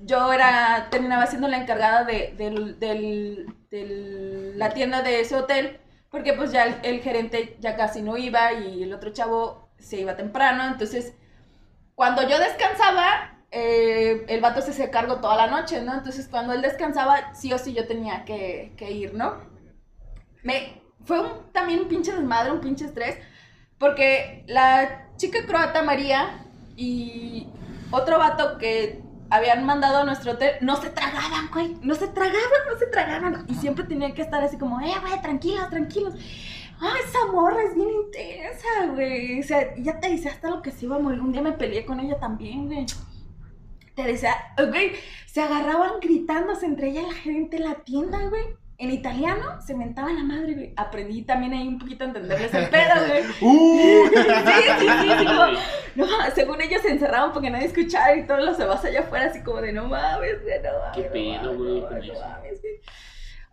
[0.00, 5.79] yo era, terminaba siendo la encargada de, del, del- del- la tienda de ese hotel,
[6.10, 10.16] porque pues ya el, gerente ya casi no iba y el otro chavo se iba
[10.16, 11.14] temprano, entonces
[11.94, 15.94] cuando yo descansaba, eh, el vato se hacía cargo toda la noche, ¿no?
[15.94, 19.38] Entonces cuando él descansaba, sí o sí yo tenía que, ir, ¿no?
[20.42, 21.18] Me, fue
[21.52, 23.18] también un pinche desmadre, un pinche estrés,
[23.78, 26.46] porque la chica croata María
[26.76, 27.48] y
[27.90, 31.76] otro vato que habían mandado a nuestro hotel no se tragaban, güey.
[31.82, 33.44] No se tragaban, no se tragaban.
[33.48, 36.14] Y siempre tenía que estar así como, eh, güey, tranquilos, tranquilos.
[36.80, 39.40] Ah, esa morra es bien intensa, güey.
[39.40, 41.20] O sea, ya te decía hasta lo que se iba a morir.
[41.20, 42.86] Un día me peleé con ella también, güey.
[43.94, 44.92] Te decía, güey,
[45.26, 48.59] se agarraban gritándose entre ella y la gente en la tienda, güey.
[48.82, 50.72] En italiano se mentaba la madre, güey.
[50.76, 53.22] Aprendí también ahí un poquito a entenderles el pedo, güey.
[53.42, 54.08] ¡Uh!
[54.10, 55.44] Sí, sí, sí, sí, como,
[55.96, 59.42] no, según ellos se encerraban porque nadie escuchaba y todos los demás allá afuera así
[59.42, 60.96] como de no mames, güey, no mames.
[60.96, 62.20] ¿Qué pedo, güey, no con mames, eso?
[62.22, 62.74] no mames, güey.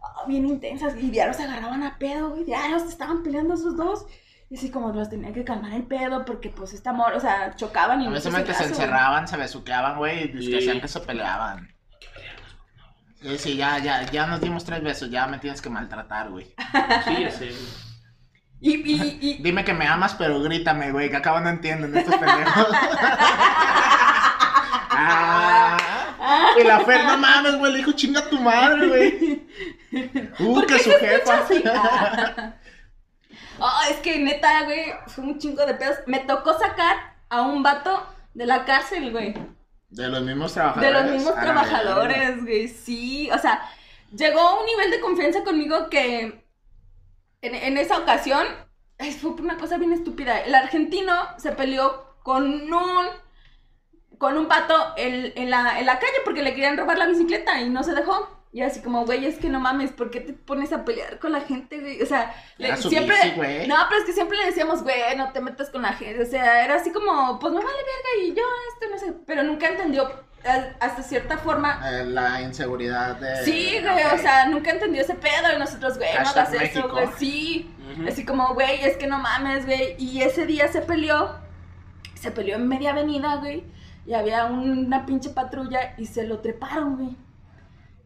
[0.01, 3.75] Ah, bien intensas y diarios se agarraban a pedo, güey, diarios se estaban peleando esos
[3.75, 4.05] dos.
[4.49, 7.53] Y así como los tenía que calmar el pedo porque pues este amor, o sea,
[7.57, 8.69] chocaban y A no veces se se güey.
[8.69, 10.51] encerraban, se besuqueaban, güey, y Sí.
[10.51, 11.67] que hacían que se peleaban.
[13.21, 16.45] Sí, sí, ya, ya, ya nos dimos tres besos, ya me tienes que maltratar, güey.
[17.05, 17.51] Sí, ya sé.
[18.59, 22.15] Y, y, y, Dime que me amas, pero grítame, güey, que acabo no entienden estos
[22.15, 22.67] pendejos.
[24.91, 25.77] ah,
[26.59, 29.47] y la Fer, no mames, güey, le dijo chinga tu madre, güey.
[30.39, 31.45] Uh, ¿Por que qué su se jefa.
[33.59, 35.97] Ah, es que neta, güey, fue un chingo de pedos.
[36.07, 36.97] Me tocó sacar
[37.29, 39.33] a un vato de la cárcel, güey.
[39.89, 40.91] De los mismos De trabajadores.
[40.91, 43.29] los mismos A la trabajadores, güey, sí.
[43.33, 43.61] O sea,
[44.11, 46.45] llegó a un nivel de confianza conmigo que
[47.41, 48.45] en, en esa ocasión
[49.19, 50.39] fue una cosa bien estúpida.
[50.41, 53.05] El argentino se peleó con un
[54.17, 57.61] con un pato en, en la, en la calle porque le querían robar la bicicleta
[57.61, 58.36] y no se dejó.
[58.53, 61.31] Y así como, güey, es que no mames, ¿por qué te pones a pelear con
[61.33, 62.01] la gente, güey?
[62.01, 63.15] O sea, le- siempre...
[63.23, 66.23] bici, no, pero es que siempre le decíamos, güey, no te metas con la gente.
[66.23, 68.43] O sea, era así como, pues me vale verga y yo
[68.73, 69.13] esto, no sé.
[69.27, 70.09] Pero nunca entendió
[70.79, 71.81] hasta cierta forma.
[71.91, 73.43] Eh, la inseguridad de.
[73.43, 77.07] Sí, güey, o sea, nunca entendió ese pedo y nosotros, güey, no hagas eso, güey,
[77.17, 77.69] sí.
[78.07, 79.95] Así como, güey, es que no mames, güey.
[79.99, 81.35] Y ese día se peleó,
[82.15, 83.63] se peleó en media avenida, güey.
[84.05, 87.17] Y había una pinche patrulla y se lo treparon, güey.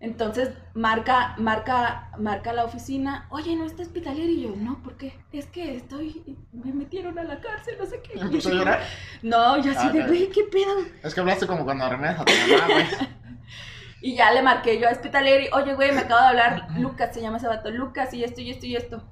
[0.01, 4.31] Entonces marca, marca, marca la oficina, oye, ¿no está hospitaliero?
[4.31, 5.13] Y yo, no, ¿por qué?
[5.31, 8.13] Es que estoy, me metieron a la cárcel, no sé qué.
[8.15, 8.81] Y yo ¿Empezó a así como, llorar?
[9.21, 10.79] No, yo así Ah, de, güey, ¿qué pedo?
[11.03, 12.87] Es que hablaste como cuando remedas a tu mamá, güey.
[14.03, 17.21] Y ya le marqué yo a Hospitaleri, oye, güey, me acaba de hablar Lucas, se
[17.21, 19.03] llama ese vato, Lucas, y esto, y esto, y esto.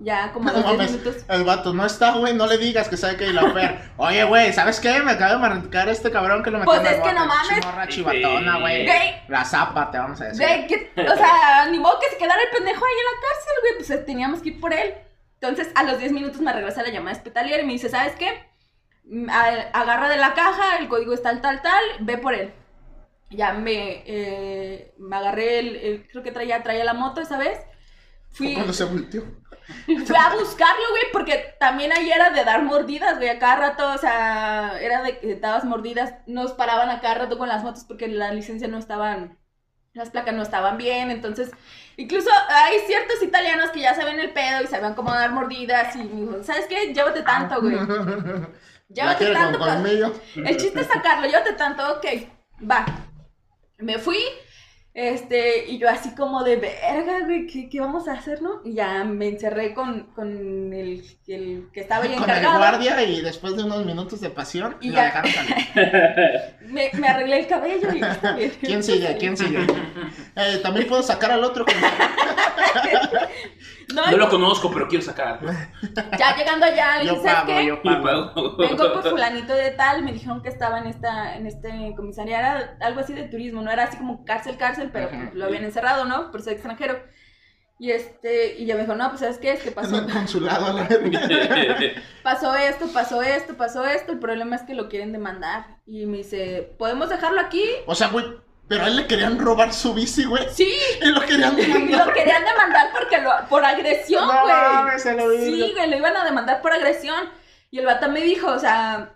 [0.00, 1.24] Ya como a No los 10 mames, minutos.
[1.28, 3.80] el vato no está, güey, no le digas que sabe que la Fer.
[3.96, 5.00] Oye, güey, ¿sabes qué?
[5.02, 7.26] Me acaba de marcar este cabrón que lo metió Pues en el es que no
[7.26, 7.60] mames.
[7.60, 8.86] Chimorra chivatona, güey.
[9.28, 10.46] La zapa, te vamos a decir.
[10.46, 13.52] Güey, que, o sea, ni modo que se quedara el pendejo ahí en la cárcel,
[13.62, 14.94] güey, pues eh, teníamos que ir por él.
[15.40, 18.48] Entonces, a los 10 minutos me regresa la llamada hospitaliera y me dice, ¿sabes qué?
[19.04, 22.52] Mm, a- Agarra de la caja, el código es tal, tal, tal, ve por él.
[23.30, 27.58] Ya me, eh, me agarré el, el- creo que traía, traía la moto esa vez.
[28.30, 29.22] Fui, cuando se volteó.
[29.86, 33.92] Fui a buscarlo, güey, porque también ahí era de dar mordidas, güey, a cada rato,
[33.92, 37.84] o sea, era de que dabas mordidas, nos paraban a cada rato con las motos
[37.84, 39.38] porque la licencia no estaban,
[39.92, 41.50] las placas no estaban bien, entonces,
[41.96, 46.04] incluso hay ciertos italianos que ya saben el pedo y saben cómo dar mordidas y
[46.04, 46.92] me dijo, ¿sabes qué?
[46.94, 47.76] Llévate tanto, güey,
[48.96, 49.58] La llévate tanto.
[49.58, 50.14] con colmillo.
[50.34, 52.06] el chiste es sacarlo, llévate tanto, ok,
[52.70, 52.86] va.
[53.78, 54.18] Me fui,
[55.00, 58.60] este, y yo así como de verga, güey, ¿qué, qué vamos a hacer, no?
[58.64, 62.58] Y ya me encerré con, con el, el que estaba ahí Con el encargado.
[62.58, 65.04] guardia y después de unos minutos de pasión, Y lo ya.
[65.04, 65.30] dejaron.
[66.68, 68.52] Me, me arreglé el cabello y está bien.
[68.60, 69.16] ¿Quién sigue?
[69.18, 69.66] ¿Quién sigue?
[70.36, 71.64] Eh, También puedo sacar al otro.
[71.64, 71.74] con-
[73.94, 75.40] No, No lo conozco, pero quiero sacar.
[76.18, 77.66] ya llegando allá, le Yo dije, ¿sabes pago, qué?
[77.66, 78.56] yo pago.
[78.58, 82.76] Vengo por fulanito de tal, me dijeron que estaba en esta, en este comisaría, era
[82.80, 85.30] algo así de turismo, no era así como cárcel, cárcel, pero Ajá.
[85.32, 86.30] lo habían encerrado, ¿no?
[86.30, 87.02] Por ser extranjero.
[87.80, 89.52] Y este, y ya me dijo, no, pues ¿sabes qué?
[89.52, 90.88] Es que En pasó, el consulado a la
[92.24, 95.78] pasó esto, pasó esto, pasó esto, el problema es que lo quieren demandar.
[95.86, 97.64] Y me dice, ¿podemos dejarlo aquí?
[97.86, 98.26] O sea, güey,
[98.68, 100.46] pero a él le querían robar su bici, güey.
[100.50, 100.70] Sí,
[101.02, 102.06] Y lo querían demandar.
[102.06, 104.54] lo querían demandar porque lo, por agresión, No güey.
[104.54, 105.30] mames, se lo.
[105.30, 107.28] Sí, güey, lo iban a demandar por agresión.
[107.70, 109.14] Y el vato me dijo, o sea,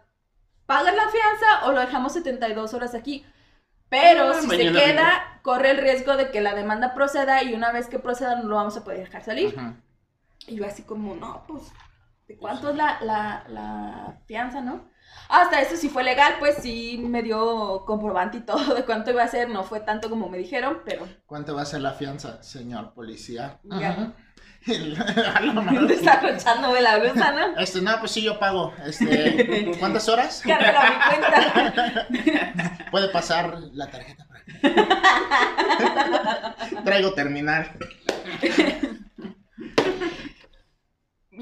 [0.66, 3.24] ¿pagas la fianza o lo dejamos 72 horas aquí?
[3.88, 7.72] Pero Ah, si se queda, corre el riesgo de que la demanda proceda y una
[7.72, 9.54] vez que proceda no lo vamos a poder dejar salir.
[10.46, 11.64] Y yo así como, no, pues,
[12.26, 14.90] ¿de cuánto es la, la, la fianza, no?
[15.28, 19.22] Hasta eso sí fue legal, pues sí me dio comprobante y todo de cuánto iba
[19.22, 19.48] a ser.
[19.48, 23.58] No fue tanto como me dijeron, pero ¿Cuánto va a ser la fianza, señor policía?
[23.64, 24.12] ya.
[24.64, 25.50] A la
[26.98, 27.52] blusa, ¿no?
[27.60, 28.72] Este, no, pues sí, yo pago.
[28.86, 30.40] Este, ¿cuántas horas?
[30.46, 32.06] Cárgalo a mi cuenta.
[32.90, 34.52] Puede pasar la tarjeta para acá.
[36.84, 37.72] Traigo terminal.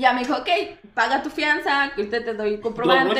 [0.00, 0.48] Ya me dijo, ok,
[0.94, 3.14] paga tu fianza, que usted te doy comprobante.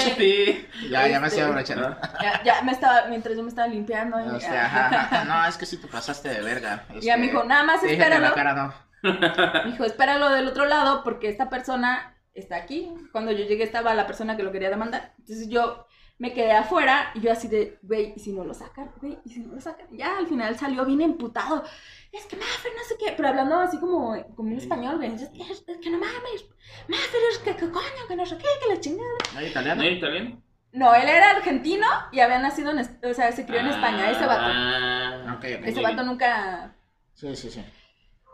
[0.90, 1.96] Ya, ya me Este, estoy abrochando.
[2.22, 4.18] Ya, ya me estaba, mientras yo me estaba limpiando.
[4.18, 5.24] y- Este, ajá, ajá.
[5.28, 6.84] No, es que sí te pasaste de verga.
[6.94, 8.34] Y ya me Este, dijo, nada más la espéralo.
[8.34, 8.74] cara, no.
[9.02, 12.92] Me dijo, espéralo del otro lado porque esta persona está aquí.
[13.12, 15.12] Cuando yo llegué estaba la persona que lo quería demandar.
[15.18, 15.86] Entonces yo
[16.20, 18.92] me quedé afuera y yo así de, güey, ¿y si no lo sacan?
[19.00, 19.86] Güey, ¿y si no lo sacan?
[19.90, 21.64] Ya al final salió bien emputado.
[22.12, 25.14] Es que Maffer, no sé qué, pero hablando así como, como en español, güey.
[25.14, 26.44] Es que, es que no mames,
[26.88, 29.08] Maffer, es que, que coño, que no sé qué, que la chingada.
[29.34, 29.82] ¿No italiano?
[29.82, 30.42] ¿No es italiano?
[30.72, 34.26] No, él era argentino y había nacido en, o sea, se crió en España, ese
[34.26, 34.42] vato.
[34.44, 35.66] Ah, Ok, ok.
[35.66, 36.76] Ese vato nunca...
[37.14, 37.64] Sí, sí, sí.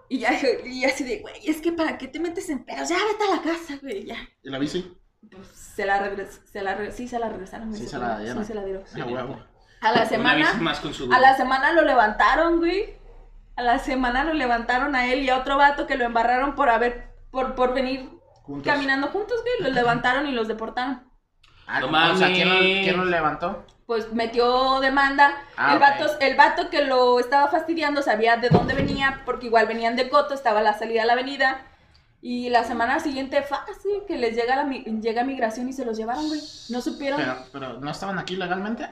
[0.09, 2.97] Y ya, y así de, güey, es que para qué te metes en pedos, ya
[2.97, 4.17] vete a la casa, güey, ya.
[4.43, 4.93] ¿Y la bici?
[5.31, 7.75] Pues se la regres se la re- sí se la regresaron.
[7.75, 8.43] Sí, se la dieron.
[8.45, 8.85] Sí, se la dieron.
[9.01, 9.39] A huevo.
[9.81, 12.95] A la semana, vez más con su a la semana lo levantaron, güey.
[13.57, 16.69] A la semana lo levantaron a él y a otro vato que lo embarraron por
[16.71, 18.11] haber, por, por venir
[18.43, 18.71] Juntos.
[18.73, 19.55] caminando juntos, güey.
[19.69, 21.03] Los levantaron y los deportaron.
[21.67, 22.85] Ah, No o sea, ¿quién lo, mames.
[22.85, 23.67] quién lo levantó?
[23.87, 25.33] Pues metió demanda.
[25.57, 29.67] Ah, el, vato, el vato que lo estaba fastidiando sabía de dónde venía, porque igual
[29.67, 31.67] venían de Coto, estaba a la salida de la avenida.
[32.23, 36.27] Y la semana siguiente, fácil, que les llega la llega migración y se los llevaron,
[36.29, 36.41] güey.
[36.71, 37.21] No supieron.
[37.21, 38.89] Pero, pero, ¿no estaban aquí legalmente?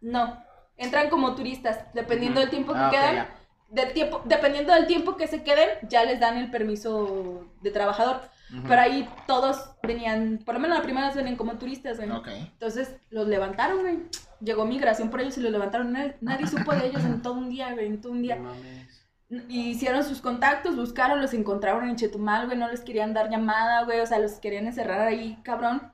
[0.00, 0.42] No,
[0.76, 3.14] entran como turistas, dependiendo del tiempo que Ah, quedan.
[3.16, 3.30] ya.
[3.68, 8.20] de tiempo, dependiendo del tiempo que se queden, ya les dan el permiso de trabajador.
[8.68, 12.08] Pero ahí todos venían, por lo menos la primera vez venían como turistas, güey.
[12.12, 12.28] Ok.
[12.28, 13.98] Entonces los levantaron, güey.
[14.40, 15.90] Llegó migración por ellos y los levantaron.
[15.92, 18.36] Nadie, nadie supo de ellos en todo un día, güey, en todo un día.
[18.36, 19.05] No mames.
[19.48, 22.56] Hicieron sus contactos, buscaron, los encontraron en Chetumal, güey.
[22.56, 24.00] No les querían dar llamada, güey.
[24.00, 25.92] O sea, los querían encerrar ahí, cabrón.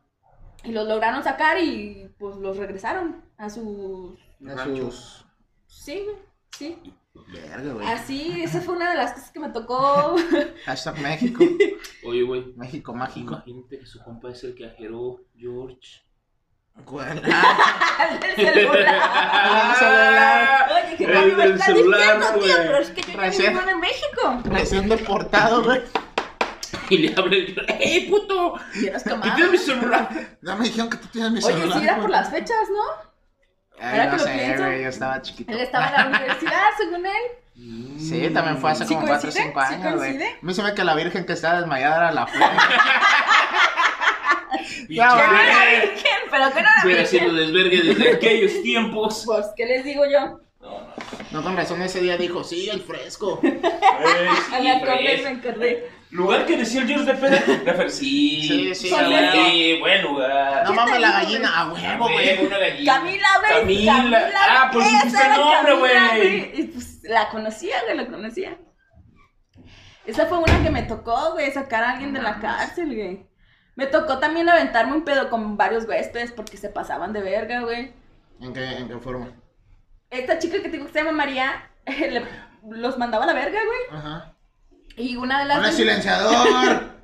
[0.64, 4.94] Y los lograron sacar y pues los regresaron a sus A Ranchos.
[4.94, 5.26] sus...
[5.66, 6.16] Sí, güey,
[6.56, 6.94] sí.
[7.32, 7.86] Verga, güey.
[7.88, 10.16] Así, esa fue una de las cosas que me tocó.
[10.64, 11.44] Hashtag México.
[12.06, 12.52] Oye, güey.
[12.56, 13.34] México mágico.
[13.34, 16.02] Imagínate que su compa es el que ajeró George.
[16.84, 17.22] ¿Cuál?
[18.20, 19.00] del celular.
[19.02, 20.70] Ah, celular.
[20.86, 22.40] Oye, ¿qué El me del estás celular, diciendo, tío?
[22.54, 22.66] güey.
[22.66, 24.40] Pero es que yo ya Recién- vivo en México.
[24.44, 25.82] Recién deportado, güey.
[26.88, 27.66] Y le abre el.
[27.80, 28.54] ¡Ey, puto!
[28.74, 29.34] Vieras ¿Y tomado.
[29.34, 30.08] tienes mi celular?
[30.42, 31.78] Ya me dijeron que tú tienes mi Oye, celular.
[31.78, 33.12] sí era por las fechas, ¿no?
[33.80, 34.64] Ay, Ahora no que lo sé, pienso.
[34.64, 35.52] güey, yo estaba chiquito.
[35.52, 37.98] Él estaba en la universidad, según él.
[37.98, 39.44] Sí, también fue hace ¿Sí como 4 o coincide?
[39.44, 40.10] 5 ¿Sí años, güey.
[40.18, 40.30] coincide?
[40.30, 42.50] A mí se ve que la virgen que estaba desmayada era la flor.
[44.88, 45.26] Y Ya, ¿Qué güey.
[45.28, 45.86] no era chévere.
[45.86, 46.18] virgen?
[46.30, 49.22] ¿Pero qué no era Hubiera sido desvergue desde aquellos tiempos.
[49.26, 50.40] Pues, ¿qué les digo yo?
[50.60, 50.92] No, no.
[51.32, 53.40] No, con razón ese día dijo, sí, el fresco.
[54.52, 55.90] Sí, me acordé, me acordé.
[56.10, 57.14] Lugar que decía el George de.
[57.64, 59.78] Refer- Sí, Sí, sí, sí, sí.
[59.80, 60.62] buen lugar.
[60.64, 62.46] No ¿Quién mames, la gallina, a huevo, Güey, güey.
[62.46, 62.94] una gallina.
[62.94, 63.86] Camila, güey.
[63.86, 64.30] Camila.
[64.50, 66.60] Ah, pues dijiste el nombre, Camila, güey.
[66.60, 68.58] Y pues la conocía, güey, la conocía.
[70.04, 73.26] Esa fue una que me tocó, güey, sacar a alguien de la cárcel, güey.
[73.74, 77.92] Me tocó también aventarme un pedo con varios huéspedes porque se pasaban de verga, güey.
[78.40, 79.32] ¿En qué, en qué forma?
[80.10, 82.26] Esta chica que te digo que se llama María, le-
[82.68, 83.98] los mandaba a la verga, güey.
[83.98, 84.34] Ajá.
[84.96, 85.56] Y una de las...
[85.58, 86.92] ¡Ponle silenciador!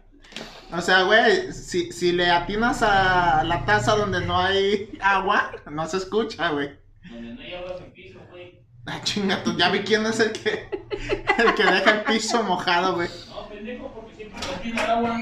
[0.70, 5.86] O sea, güey, si, si le atinas a la taza donde no hay agua, no
[5.86, 6.78] se escucha, güey.
[7.10, 8.60] Donde no hay agua en piso, güey.
[8.84, 10.68] Ah, chinga, tú ya vi quién es el que,
[11.38, 13.08] el que deja el piso mojado, güey.
[13.30, 15.18] No, pendejo, porque siempre le atina el agua.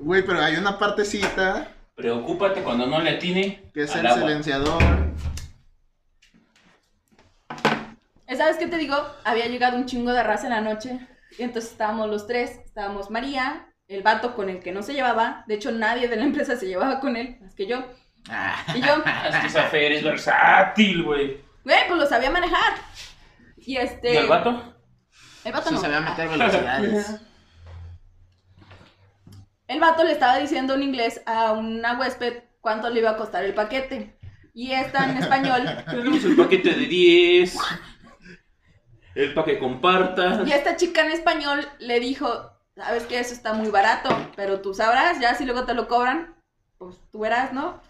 [0.00, 3.70] Güey, pero hay una partecita Preocúpate cuando no le atine.
[3.74, 4.20] que es al el agua.
[4.22, 4.82] silenciador.
[8.26, 11.00] Esa vez que te digo, había llegado un chingo de raza en la noche.
[11.38, 12.60] Y entonces estábamos los tres.
[12.64, 15.44] Estábamos María, el vato con el que no se llevaba.
[15.48, 17.84] De hecho, nadie de la empresa se llevaba con él, más que yo.
[18.28, 21.40] Ah, Y yo, Ah, Es que esa Fer es versátil, güey.
[21.64, 22.74] güey, pues lo sabía manejar.
[23.56, 24.14] Y este.
[24.14, 24.74] ¿Y el vato?
[25.44, 25.80] El vato sí no.
[25.80, 27.20] sabía meter velocidades.
[29.68, 33.44] El vato le estaba diciendo en inglés a una huésped cuánto le iba a costar
[33.44, 34.18] el paquete.
[34.54, 35.62] Y esta en español.
[35.90, 37.58] Tenemos el paquete de 10.
[39.14, 40.48] El pa' que compartas.
[40.48, 44.72] Y esta chica en español le dijo, sabes que eso está muy barato, pero tú
[44.72, 46.34] sabrás, ya si luego te lo cobran.
[46.78, 47.80] pues tú verás, ¿no?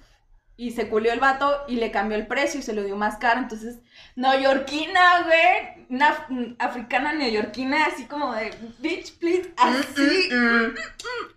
[0.61, 3.17] Y se culió el vato y le cambió el precio y se lo dio más
[3.19, 3.39] caro.
[3.39, 3.79] Entonces,
[4.17, 5.87] neoyorquina, güey.
[5.89, 9.55] Una af- africana neoyorquina, así como de, bitch, please.
[9.57, 10.29] Así,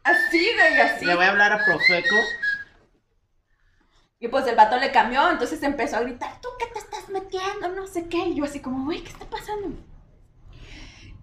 [0.04, 1.06] así, güey, así.
[1.06, 2.16] Le voy a hablar a Profeco.
[4.20, 7.70] Y pues el vato le cambió, entonces empezó a gritar, ¿tú qué te estás metiendo?
[7.70, 8.18] No sé qué.
[8.18, 9.78] Y yo así como, güey, ¿qué está pasando?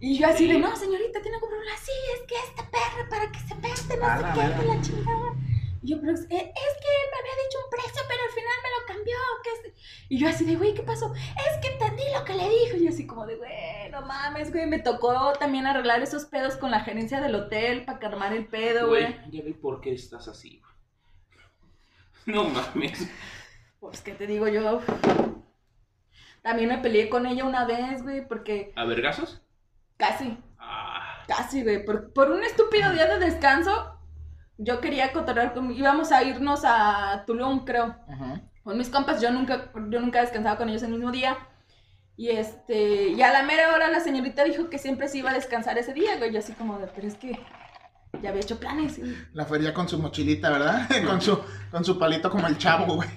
[0.01, 3.31] Y yo así de, no, señorita, tiene que comprar Sí, es que este perro para
[3.33, 5.35] que se mete, no sé qué, la chingada.
[5.83, 8.55] Y yo, pero es, es que él me había dicho un precio, pero al final
[8.63, 9.17] me lo cambió.
[9.45, 9.75] ¿qué es?
[10.09, 11.13] Y yo así de, güey, ¿qué pasó?
[11.15, 12.77] Es que entendí lo que le dijo.
[12.77, 14.67] Y yo así como de, güey, no mames, güey.
[14.67, 18.89] Me tocó también arreglar esos pedos con la gerencia del hotel para calmar el pedo,
[18.89, 19.05] güey.
[19.05, 20.61] Güey, ya vi por qué estás así.
[22.27, 23.09] No mames.
[23.81, 24.83] Pues, ¿qué te digo yo?
[26.43, 29.41] También me peleé con ella una vez, güey, porque ¿A vergazos?
[29.97, 31.25] casi, Ah.
[31.27, 33.98] casi, güey, por, por un estúpido día de descanso,
[34.59, 35.71] yo quería cotorrear con...
[35.73, 37.97] Íbamos a irnos a Tulum, creo.
[38.09, 38.41] Ajá.
[38.65, 41.39] Con mis compas, yo nunca, yo nunca descansaba con ellos el mismo día.
[42.17, 45.35] Y este, y a la mera hora la señorita dijo que siempre se iba a
[45.35, 46.33] descansar ese día, güey.
[46.33, 47.39] Yo así como de, pero es que
[48.21, 48.99] ya había hecho planes.
[48.99, 50.89] y- La feria con su mochilita, ¿verdad?
[51.07, 51.41] con, su,
[51.71, 53.09] con su palito como el chavo, güey.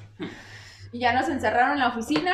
[0.94, 2.32] Y ya nos encerraron en la oficina.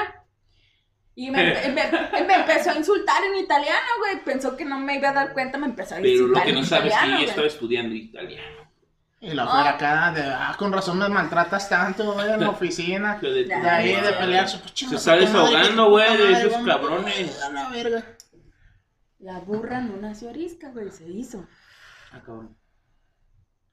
[1.15, 4.23] Y me, me- me- me empezó a insultar en italiano, güey.
[4.23, 6.49] Pensó que no me iba a dar cuenta, me empezó a Pero lo insultar que
[6.49, 8.66] en no sabes es que ella estaba estudiando italiano.
[9.19, 13.15] Y la fuera acá de, ah, con razón me maltratas tanto, güey, en la oficina.
[13.15, 17.41] De tu De De ahí de pelear su Se está desahogando, güey, de esos cabrones.
[17.41, 18.03] A la verga.
[19.19, 21.45] La burra no nació arisca, güey, se hizo.
[22.11, 22.55] Ah, cabrón.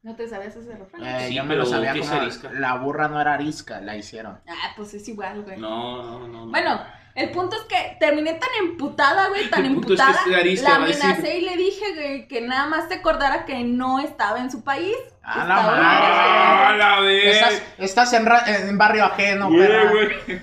[0.02, 1.02] ¿No te sabías ese refrán?
[1.04, 2.50] Eh, Sí, yo me lo sabía ¿qué es como arisca?
[2.52, 4.40] la burra no era arisca, la hicieron.
[4.48, 5.58] Ah, pues es igual, güey.
[5.58, 6.46] No, no, no.
[6.46, 6.86] no.
[7.14, 10.20] El punto es que terminé tan emputada, güey, tan es que emputada.
[10.26, 10.66] la decir.
[10.68, 14.64] amenacé y le dije, güey, que nada más te acordara que no estaba en su
[14.64, 14.96] país.
[15.22, 15.80] A la madre.
[15.84, 16.78] ¡Ah, México.
[16.78, 17.36] la vez!
[17.36, 20.42] Estás, estás en, ra- en barrio ajeno, Güey.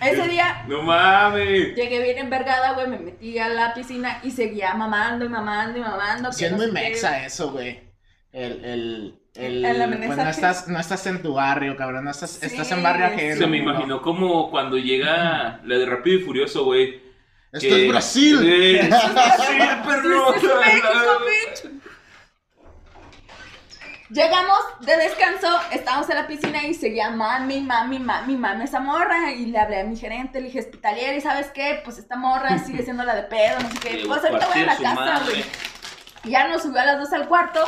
[0.00, 1.74] Ese día No mames.
[1.74, 5.80] llegué bien envergada, güey, me metí a la piscina y seguía mamando y mamando y
[5.80, 6.32] mamando.
[6.32, 7.80] Sí, que es no muy mexa eso, güey.
[8.30, 12.30] El, el, el, El pues no estás, no estás en tu barrio, cabrón, no estás,
[12.32, 13.36] Sí, estás en barrio ajeno.
[13.36, 17.00] Se me imaginó como cuando llega la de Rápido y Furioso, güey.
[17.52, 18.40] Esto que- es Brasil.
[18.44, 20.32] Eh, Esto es Brasil, perro.
[20.34, 20.88] This is México,
[21.24, 21.72] bitch.
[24.10, 29.32] Llegamos de descanso, estábamos en la piscina y seguía mami, mami, mami, mami esa morra.
[29.32, 31.82] Y le hablé a mi gerente, le dije hospitaliera, y ¿sabes qué?
[31.84, 34.02] Pues esta morra sigue siendo la de pedo, no sé qué.
[34.08, 35.44] Pues ahorita voy a la casa, güey.
[36.24, 37.60] Y ya nos subió a las dos al cuarto.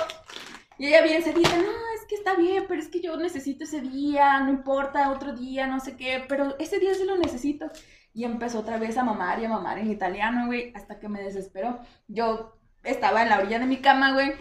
[0.80, 3.64] Y ella bien se dice, no, es que está bien, pero es que yo necesito
[3.64, 7.66] ese día, no importa, otro día, no sé qué, pero ese día sí lo necesito.
[8.14, 11.22] Y empezó otra vez a mamar y a mamar en italiano, güey, hasta que me
[11.22, 11.80] desesperó.
[12.08, 14.32] Yo estaba en la orilla de mi cama, güey.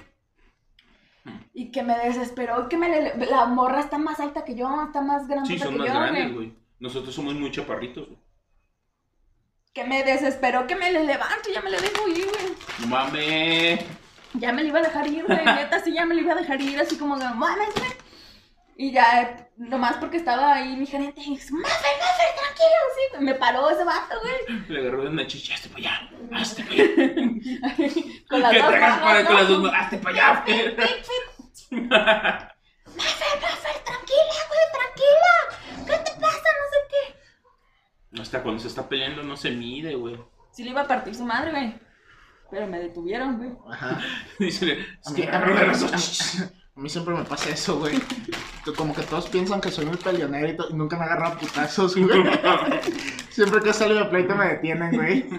[1.54, 5.02] Y que me desesperó, que me le- la morra está más alta que yo, está
[5.02, 6.54] más grande Sí, que son yo, más grandes, güey.
[6.80, 8.20] Nosotros somos muy chaparritos, güey.
[9.74, 12.54] Que me desesperó, que me le levanto, ya me le dejo ir, güey.
[12.80, 13.82] No mames.
[14.34, 15.44] Ya me lo iba a dejar ir, güey.
[15.44, 17.92] Neta, sí, ya me lo iba a dejar ir, así como de mames, güey.
[18.78, 23.02] Y ya, nomás porque estaba ahí mi gerente, y dice, tranquilo, sí.
[23.12, 23.24] güey.
[23.24, 24.62] Me paró ese vato, güey.
[24.70, 26.10] Le agarró de una chicha, hazte para allá.
[26.32, 26.90] Hazte para allá.
[28.30, 29.40] Con las ¿Qué dos manos, para con ¿no?
[29.40, 29.76] las dos manos?
[29.78, 30.44] Hazte para allá.
[30.46, 30.80] Fit.
[32.96, 35.86] Maffer, Maffer, tranquila, güey, tranquila.
[35.86, 36.50] ¿Qué te pasa?
[36.60, 38.22] No sé qué.
[38.22, 40.18] Hasta cuando se está peleando no se mide, güey.
[40.52, 41.76] Sí le iba a partir su madre, güey.
[42.52, 43.52] Pero me detuvieron, güey.
[43.72, 44.00] Ajá.
[44.40, 46.42] Dice, A es mí, que a mí- a mí- dos.
[46.76, 48.00] a mí siempre me pasa eso, güey.
[48.78, 52.24] Como que todos piensan que soy muy peleonero y, nunca me agarran putazos, güey.
[53.30, 55.30] Siempre que salgo de pleito me detienen, güey.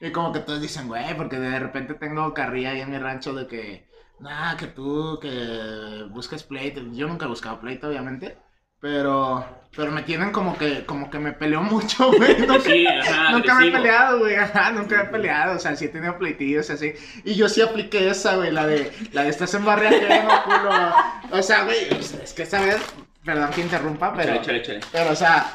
[0.00, 3.32] Y como que todos dicen, güey, porque de repente tengo carrilla ahí en mi rancho
[3.34, 3.86] de que,
[4.20, 6.80] nah, que tú, que buscas pleito.
[6.92, 8.36] Yo nunca he buscado pleito, obviamente.
[8.82, 12.36] Pero, pero me tienen como que, como que me peleo mucho, güey.
[12.38, 14.34] Nunca, Sí, ajá, nunca me he peleado, güey.
[14.34, 15.56] Ajá, nunca me he peleado.
[15.56, 16.92] O sea, sí he tenido pleitillos así.
[17.24, 20.94] Y yo sí apliqué esa, güey, la de, la de estás en barrio ajeno, culo.
[21.30, 21.88] O sea, güey,
[22.22, 22.82] es que esa vez,
[23.24, 24.34] perdón que interrumpa, pero.
[24.34, 24.92] Échale, échale, échale.
[24.92, 25.54] Pero, o sea,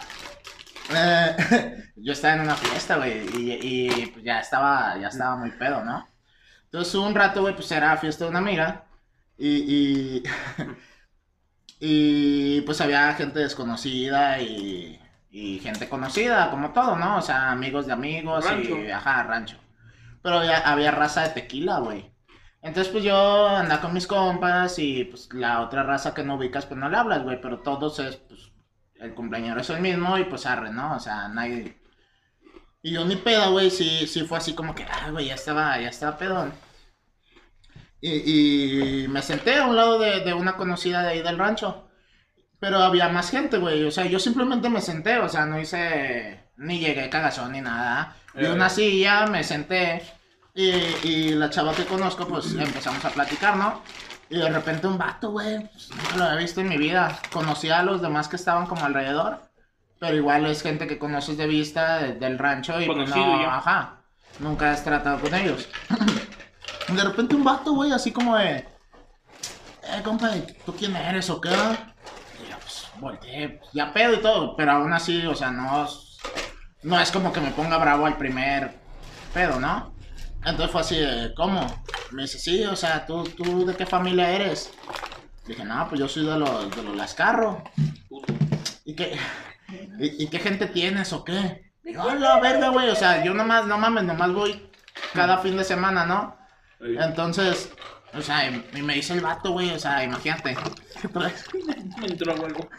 [0.95, 5.51] eh, yo estaba en una fiesta, güey, y, y, pues, ya estaba, ya estaba muy
[5.51, 6.07] pedo, ¿no?
[6.65, 8.85] Entonces un rato, güey, pues era fiesta de una amiga,
[9.37, 10.23] y, y,
[11.79, 14.99] y, pues había gente desconocida y,
[15.29, 17.17] y gente conocida, como todo, ¿no?
[17.17, 18.77] O sea, amigos de amigos Rancho.
[18.81, 19.57] y, ajá, rancho.
[20.21, 22.11] Pero ya había raza de tequila, güey.
[22.61, 26.65] Entonces, pues yo andaba con mis compas y pues la otra raza que no ubicas,
[26.65, 28.51] pues no le hablas, güey, pero todos es, pues,
[28.95, 30.95] el cumpleañero es el mismo y pues arre, ¿no?
[30.95, 31.79] O sea, nadie...
[32.81, 35.79] Y yo ni pedo, güey, sí, sí fue así como que, ah, güey, ya estaba,
[35.79, 36.53] ya estaba pedón.
[37.99, 41.87] Y, y me senté a un lado de, de una conocida de ahí del rancho.
[42.59, 43.83] Pero había más gente, güey.
[43.85, 46.43] O sea, yo simplemente me senté, o sea, no hice.
[46.57, 48.15] Ni llegué cagazón ni nada.
[48.33, 48.51] Vi Eh.
[48.51, 50.01] una silla, me senté.
[50.55, 50.71] Y,
[51.03, 53.83] y la chava que conozco, pues empezamos a platicar, ¿no?
[54.29, 57.19] Y de repente un vato, güey, pues, nunca lo había visto en mi vida.
[57.31, 59.39] Conocía a los demás que estaban como alrededor.
[59.99, 63.41] Pero igual es gente que conoces de vista de- del rancho y pues Conocido no,
[63.41, 63.55] ya.
[63.57, 64.01] ajá.
[64.39, 65.67] Nunca has tratado con ellos.
[66.87, 68.57] De repente un vato, güey, así como de.
[68.57, 70.31] Eh, compa,
[70.65, 71.49] ¿tú quién eres o qué?
[71.49, 75.87] Y yo, pues, volteé, pues, ya pedo y todo, pero aún así, o sea, no.
[76.83, 78.75] No es como que me ponga bravo al primer
[79.33, 79.93] pedo, ¿no?
[80.45, 81.65] Entonces fue así de, ¿cómo?
[82.11, 84.71] Me dice, sí, o sea, ¿tú, tú de qué familia eres?
[85.45, 87.63] Dije, no, pues yo soy de los, de los Lascarro.
[88.85, 89.17] ¿Y qué,
[89.99, 91.71] y, qué gente tienes o qué?
[91.83, 94.69] No, la verga, güey, o sea, yo nomás, no mames, nomás voy
[95.13, 96.37] cada fin de semana, ¿no?
[96.79, 97.71] Entonces,
[98.13, 100.55] o sea, y me dice el vato, güey, o sea, imagínate.
[101.01, 101.45] ¿qué traes?
[101.99, 102.69] Me entró algo.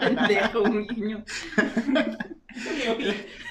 [0.00, 1.24] Pendejo, un niño.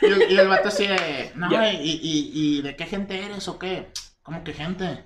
[0.02, 1.74] Y, el- y el vato así de, no, Ya.
[1.74, 3.92] y, y, y de qué gente eres o qué?
[4.24, 5.06] ¿Cómo que gente?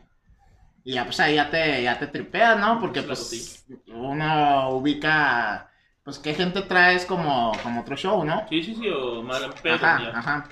[0.84, 2.80] Y ya, pues ahí ya te, ya te tripeas, ¿no?
[2.80, 5.70] Porque Claro, pues uno ubica,
[6.04, 8.46] pues qué gente traes como, como otro show, ¿no?
[8.50, 9.44] Sí, sí, sí, o mal.
[9.46, 10.10] Ajá, ya.
[10.20, 10.50] ajá.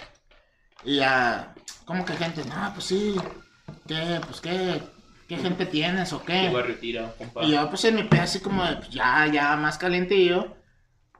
[0.85, 1.53] Y ya,
[1.85, 2.43] ¿cómo que gente?
[2.45, 3.15] No, pues sí,
[3.87, 4.21] ¿qué?
[4.25, 4.81] Pues qué,
[5.27, 6.43] ¿qué gente tienes o qué?
[6.43, 7.43] Llegó a retirar, compa.
[7.43, 10.55] Y yo pues en mi pedo así como de, pues, ya, ya más calientillo.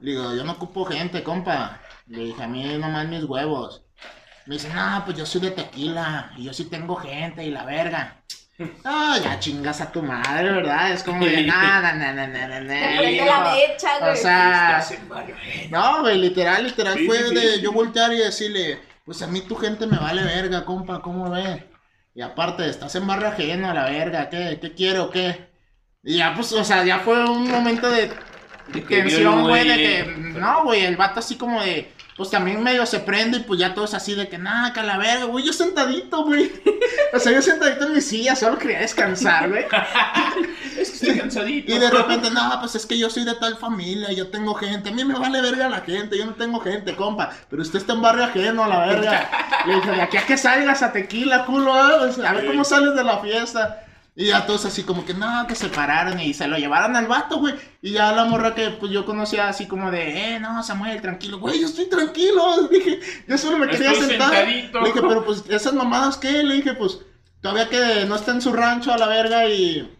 [0.00, 1.80] Le digo, yo no ocupo gente, compa.
[2.06, 3.82] Le dije, a mí nomás mis huevos.
[4.46, 6.32] Me dice, no, pues yo soy de tequila.
[6.36, 8.20] Y yo sí tengo gente y la verga.
[8.84, 10.92] No, ya chingas a tu madre, ¿verdad?
[10.92, 14.12] Es como de, nada, nada, nada, nada, Te prende la mecha, güey.
[14.12, 15.16] O sea, ajeno.
[15.70, 17.60] no, güey, literal, literal Sí, fue sí, de sí.
[17.62, 21.64] yo voltear y decirle, pues a mí tu gente me vale verga, compa, ¿cómo ve?
[22.14, 25.48] Y aparte, estás en barrio ajeno a la verga, ¿qué, qué quiero o qué?
[26.02, 28.10] Y ya, pues, o sea, ya fue un momento de
[28.88, 33.00] tensión, güey, de que, no, güey, el vato así como de, pues también medio se
[33.00, 35.52] prende y pues ya todos así de que, nada, que a la verga, güey, yo
[35.52, 36.50] sentadito, güey.
[37.12, 39.64] O sea, yo sentadito en mi silla, solo quería descansar, güey.
[40.76, 41.72] Es que estoy cansadito.
[41.72, 44.88] Y de repente, no, pues es que yo soy de tal familia, yo tengo gente.
[44.88, 47.30] A mí me vale verga la gente, yo no tengo gente, compa.
[47.48, 49.30] Pero usted está en barrio ajeno a la verga.
[49.66, 52.96] Le dije, de aquí a que salgas a tequila, culo, pues, a ver cómo sales
[52.96, 53.83] de la fiesta.
[54.16, 57.08] Y ya todos así como que no, que se pararon y se lo llevaron al
[57.08, 57.54] vato, güey.
[57.82, 61.40] Y ya la morra que pues yo conocía así como de, eh, no, Samuel, tranquilo,
[61.40, 62.68] güey, yo estoy tranquilo.
[62.70, 64.30] Dije, yo solo me quería Estoy sentar.
[64.30, 64.80] sentadito.
[64.80, 66.44] Le dije, pero pues esas mamadas, ¿qué?
[66.44, 67.00] Le dije, pues
[67.40, 69.90] todavía que no está en su rancho a la verga y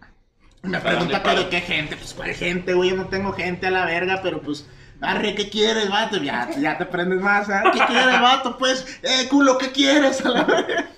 [0.62, 3.32] me ¿Para dónde pregunta que de qué gente, pues cuál gente, güey, yo no tengo
[3.32, 4.66] gente a la verga, pero pues,
[5.00, 6.16] arre, ¿qué quieres, vato?
[6.16, 7.64] Ya, ya te prendes más, ¿ah?
[7.72, 8.56] ¿Qué quieres, vato?
[8.56, 10.88] Pues, eh, culo, ¿qué quieres a la verga?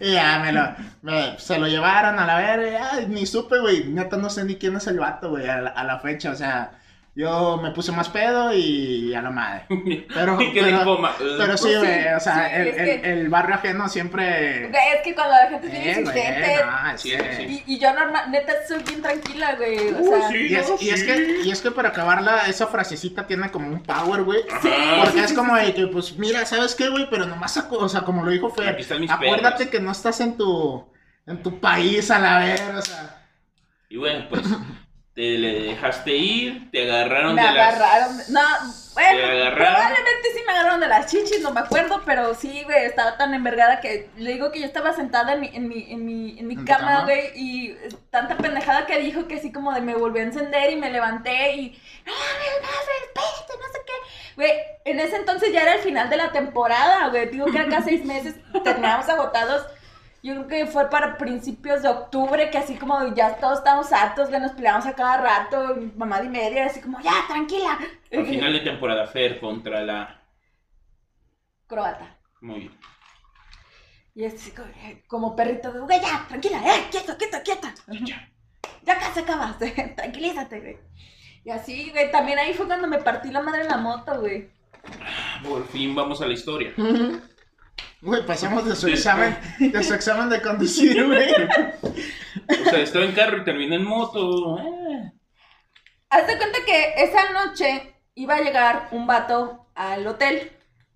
[0.00, 4.16] Y ya me lo, me- se lo llevaron a la verga, ni supe, güey, neta
[4.16, 6.78] no sé ni quién es el vato, güey, a a la fecha, o sea,
[7.16, 9.66] yo me puse más pedo y a la madre.
[10.12, 11.12] Pero, Y pero, coma.
[11.16, 14.68] pero sí, Pues sí, güey, o sea, sí, el, el- que- el barrio ajeno siempre...
[14.68, 16.56] Güey, es que cuando la gente es bien Eh, insistente.
[16.66, 17.62] no, es Sí.
[17.66, 19.88] Y, y yo normal, neta soy bien tranquila, güey.
[19.94, 20.36] O sea, sí.
[20.48, 21.06] Y es, No, y es sí.
[21.06, 24.40] que, y es que para acabarla, esa frasecita tiene como un power, güey.
[24.62, 24.68] Sí.
[25.04, 27.08] Porque es como de que, pues, mira, ¿sabes qué, güey?
[27.10, 28.76] Pero nomás, o sea, como lo dijo Fer,
[29.08, 29.70] acuérdate perros.
[29.70, 30.84] que no estás en tu,
[31.26, 33.28] en tu país a la vez, o sea.
[33.88, 34.42] Y bueno, pues
[35.14, 37.74] te le dejaste ir, te agarraron me de las...
[37.76, 38.16] agarraron.
[38.30, 38.40] No,
[38.94, 39.54] bueno, Te agarraron.
[39.74, 43.32] probablemente sí me agarraron de las chichis, no me acuerdo, pero sí, güey, estaba tan
[43.32, 46.48] envergada que le digo que yo estaba sentada en mi, en mi, en mi, en
[46.48, 47.04] mi ¿En tu cama, cama?
[47.04, 47.76] güey, y
[48.10, 51.54] tanta pendejada que dijo que así como de me volví a encender y me levanté
[51.54, 51.80] y.
[52.04, 53.92] No, no, no, espérate, no sé qué.
[54.34, 54.52] Güey,
[54.84, 57.28] en ese entonces ya era el final de la temporada, güey.
[57.30, 58.34] Digo que acá seis meses
[58.64, 59.64] terminamos agotados.
[60.24, 64.30] Yo creo que fue para principios de octubre, que así como ya todos estábamos hartos,
[64.30, 67.78] güey, nos peleamos a cada rato, mamá y media, así como, ya, tranquila.
[68.10, 70.22] Al final de temporada Fer contra la...
[71.66, 72.16] Croata.
[72.40, 72.78] Muy bien.
[74.14, 74.68] Y así como,
[75.08, 77.74] como perrito, de, güey, ya, tranquila, eh, quieto, quieto, quieta.
[77.88, 78.32] Ya.
[78.82, 79.58] Ya casi acabas,
[79.94, 80.78] tranquilízate, güey.
[81.44, 84.48] Y así, güey, también ahí fue cuando me partí la madre en la moto, güey.
[85.46, 86.72] Por fin vamos a la historia.
[88.00, 91.32] Güey, pasamos de su examen, de su examen de conducir, güey.
[91.32, 94.58] O sea, estaba en carro y terminé en moto.
[94.58, 95.12] Eh.
[96.10, 100.52] Haz de cuenta que esa noche iba a llegar un vato al hotel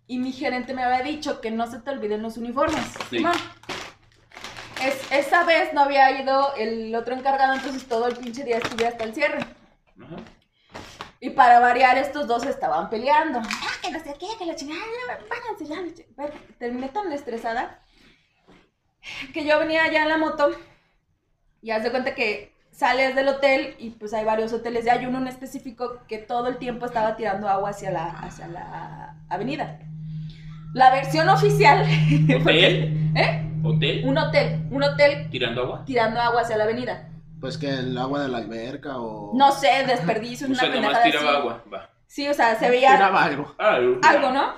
[0.07, 2.85] y mi gerente me había dicho que no se te olviden los uniformes.
[3.09, 3.25] Sí.
[4.85, 8.87] Es, esa vez no había ido el otro encargado, entonces todo el pinche día estuve
[8.87, 9.39] hasta el cierre.
[10.01, 10.17] Ajá.
[11.21, 13.41] Y para variar, estos dos estaban peleando.
[13.41, 16.31] Ah, que no sé qué, que la chingada, ya, váyanse ya.
[16.59, 17.83] Terminé tan estresada
[19.33, 20.51] que yo venía allá en la moto
[21.63, 25.07] Y haz de cuenta que sales del hotel y pues hay varios hoteles y hay
[25.07, 29.81] uno en específico que todo el tiempo estaba tirando agua hacia la, hacia la avenida.
[30.75, 31.81] La versión oficial...
[32.41, 33.11] ¿Hotel?
[33.17, 33.45] ¿Eh?
[33.65, 34.05] ¿Hotel?
[34.05, 35.85] Un hotel, un hotel ¿Tirando agua?
[35.85, 37.09] tirando agua hacia la avenida.
[37.41, 39.33] Pues que el agua de la alberca o.
[39.35, 41.39] No sé, desperdicio, O una sea, nomás tiraba así.
[41.39, 41.65] agua.
[41.73, 41.91] Va.
[42.07, 43.55] Sí, o sea, se veía Tiraba algo.
[43.59, 44.55] Algo, ¿no?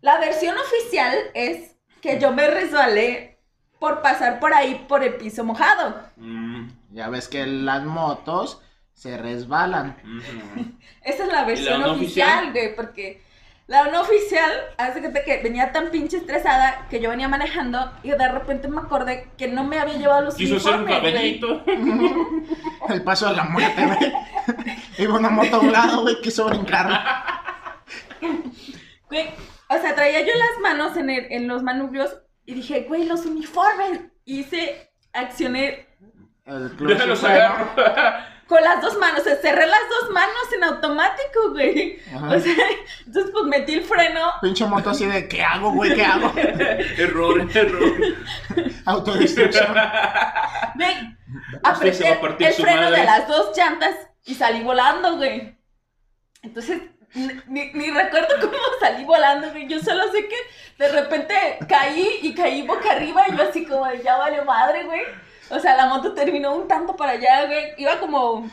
[0.00, 3.38] La versión oficial es que yo me resbalé
[3.78, 6.02] por pasar por ahí por el piso mojado.
[6.16, 8.60] Mm, Ya ves que las motos
[8.92, 9.96] se resbalan.
[11.02, 12.52] Esa es la versión oficial?
[12.52, 13.22] güey, porque
[13.66, 18.10] la no oficial, hace cuenta que venía tan pinche estresada que yo venía manejando y
[18.10, 21.40] de repente me acordé que no me había llevado los Quiso ser un uniformes, güey.
[21.40, 21.64] caballito.
[22.88, 24.12] El paso de la muerte, güey.
[24.98, 26.90] Iba una moto a un lado, güey, quiso brincar.
[29.08, 29.30] Güey,
[29.68, 33.24] o sea, traía yo las manos en, el- en los manubrios y dije, güey, los
[33.24, 34.00] uniformes.
[34.26, 35.86] Hice, accioné
[36.46, 37.14] El clutch Déjalo.
[38.48, 41.98] Con las dos manos, o sea, cerré las dos manos en automático, güey.
[42.14, 42.36] Ajá.
[42.36, 42.54] O sea,
[43.06, 44.32] entonces pues metí el freno.
[44.42, 45.94] Pinche moto así de, ¿qué hago, güey?
[45.94, 46.32] ¿Qué hago?
[46.98, 47.92] error, error.
[48.86, 49.74] Autodestrucción.
[50.74, 51.16] Güey,
[51.62, 52.98] apreté el freno madre.
[53.00, 53.94] de las dos llantas
[54.24, 55.56] y salí volando, güey.
[56.42, 56.82] Entonces,
[57.14, 59.68] ni, ni- recuerdo cómo salí volando, güey.
[59.68, 60.34] Yo solo sé que
[60.78, 61.34] de repente
[61.68, 65.02] caí y caí boca arriba y yo así como, ya vale madre, güey.
[65.50, 67.74] O sea, la moto terminó un tanto para allá, güey.
[67.78, 68.48] Iba como...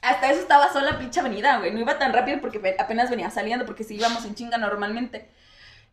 [0.00, 1.72] Hasta eso estaba sola pinche avenida, güey.
[1.72, 5.30] No iba tan rápido porque apenas venía saliendo, porque sí íbamos en chinga normalmente.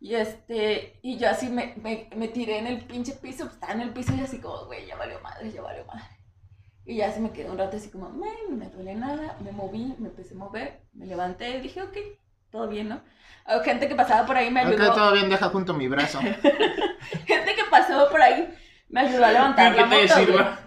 [0.02, 3.74] Y este, y yo así me, me, me tiré en el pinche piso, pues, estaba
[3.74, 6.06] en el piso y así como, güey, ya valió madre, ya valió madre.
[6.86, 9.52] Y ya se me quedé un rato así como, "Men, no me duele nada, me
[9.52, 11.98] moví, me empecé a mover, me levanté y dije, ok,
[12.50, 13.02] todo bien, ¿no?
[13.64, 16.20] Gente que pasaba por ahí me Ok, ayudó, todo bien, deja junto mi brazo.
[17.28, 18.48] gente que pasó por ahí
[18.90, 20.58] me ayudó a levantar la moto.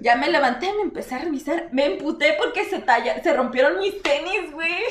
[0.00, 1.68] Ya me levanté, me empecé a revisar.
[1.72, 4.82] Me emputé porque se talla, se rompieron mis tenis, güey.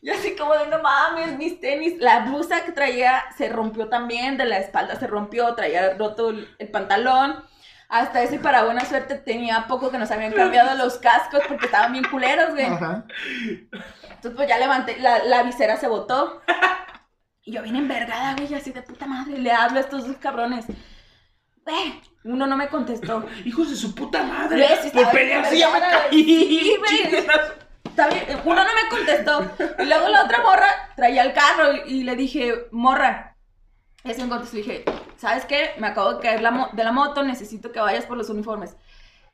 [0.00, 1.94] Yo así como de no mames, mis tenis.
[1.98, 6.48] La blusa que traía se rompió también, de la espalda se rompió, traía roto el,
[6.58, 7.44] el pantalón.
[7.88, 11.66] Hasta eso y para buena suerte tenía poco que nos habían cambiado los cascos porque
[11.66, 12.64] estaban bien culeros, güey.
[12.64, 13.04] Ajá.
[13.42, 16.40] Entonces pues ya levanté, la, la visera se botó.
[17.44, 19.36] Y yo bien envergada, güey, así de puta madre.
[19.36, 20.64] Le hablo a estos dos cabrones.
[21.64, 23.24] Güey, uno no me contestó.
[23.44, 24.66] Hijos de su puta madre.
[24.82, 26.24] Sí Por pelearse ya me caí.
[26.24, 27.26] sí, güey.
[27.84, 29.50] Está bien, uno no me contestó.
[29.78, 30.66] Y luego la otra morra
[30.96, 33.36] traía el carro y, y le dije, morra.
[34.02, 34.84] Ese me contestó y dije,
[35.16, 35.74] ¿sabes qué?
[35.78, 38.76] Me acabo de caer la de la moto, necesito que vayas por los uniformes.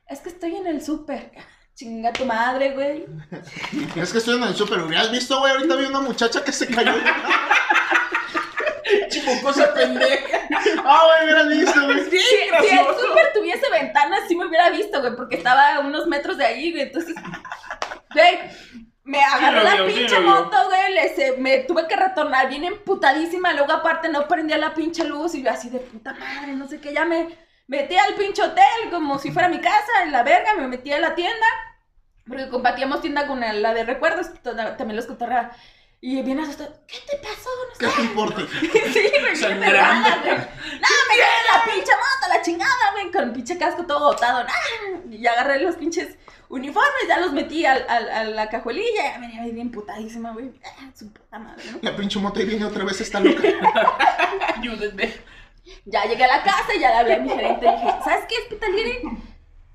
[0.06, 1.32] Es que estoy en el súper.
[1.74, 3.06] Chinga tu madre, güey.
[3.94, 4.80] Es que estoy en el súper.
[4.80, 5.52] ¿Hubieras visto, güey?
[5.52, 6.92] Ahorita vi una muchacha que se cayó.
[9.09, 10.39] Chipocosa pendeja.
[10.85, 12.05] Ah, güey, hubieras visto, güey.
[12.10, 16.06] Si, si el súper tuviese ventanas, sí me hubiera visto, güey, porque estaba a unos
[16.06, 16.82] metros de ahí, güey.
[16.85, 17.15] Entonces,
[18.15, 18.39] güey,
[19.05, 20.93] me agarró la vio, sí pinche moto, güey.
[20.94, 23.52] le se- me tuve que retornar bien emputadísima.
[23.52, 26.81] Luego, aparte, no prendía la pinche luz y yo así de puta madre, no sé
[26.81, 26.93] qué.
[26.93, 27.28] Ya me
[27.66, 30.55] metí al pinche hotel como si fuera mi casa, en la verga.
[30.55, 31.47] Me metí a la tienda,
[32.27, 34.31] porque compartíamos tienda con la de recuerdos.
[34.43, 35.52] También los cotorreaba.
[36.00, 37.50] Y bien asustado, ¿qué te pasó?
[37.80, 38.40] No ¿Qué te importa?
[38.92, 39.66] Sí, güey, Sangrando.
[39.66, 40.36] envergada, güey.
[40.36, 41.16] No, me
[41.52, 44.44] la pinche moto, la chingada, güey, con el pinche casco todo botado.
[44.44, 44.50] nah.
[45.10, 46.16] Y agarré los pinches
[46.48, 49.12] uniformes, ya los metí al, al- a la cajuelilla.
[49.14, 50.52] Ya venía bien putadísima, güey.
[50.64, 51.78] Ah, Su puta madre, ¿no?
[51.82, 53.42] La pinche moto ahí viene otra vez, está loca.
[54.56, 55.14] Ayúdenme.
[55.84, 58.24] Ya llegué a la casa y ya le hablé a mi gerente y dije, ¿sabes
[58.28, 59.00] qué, Spitalieri?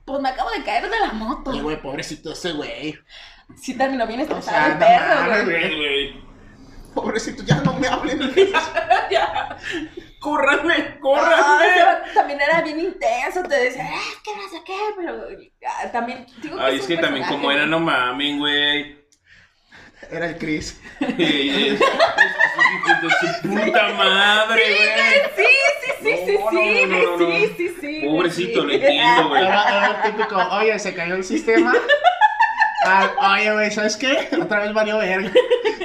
[0.05, 1.53] Pues me acabo de caer de la moto.
[1.53, 2.97] Y, güey, pobrecito ese güey.
[3.55, 6.23] Sí terminó bien estresado sea, el no perro, mames, güey.
[6.93, 8.33] Pobrecito, ya no me hablen.
[9.11, 9.57] Ya.
[10.19, 11.65] Córranme, córranme.
[12.15, 15.27] también era bien intenso, te decía, ah, que no sé qué, pero
[15.67, 19.03] ah, también, digo Ay, es es un que también como era, no mamen, güey.
[20.09, 20.79] Era el Chris.
[20.99, 21.07] Su
[23.47, 24.87] puta madre, güey.
[25.35, 25.43] Sí,
[25.75, 26.67] sí, sí, sí, sí,
[27.17, 28.01] sí, sí, sí.
[28.05, 28.67] Pobrecito, sí.
[28.67, 29.41] lo entiendo, güey.
[29.43, 31.73] Era, era el típico, oye, se cayó el sistema.
[32.85, 34.29] Ah, oye, güey, ¿sabes qué?
[34.41, 35.31] Otra vez valió verga.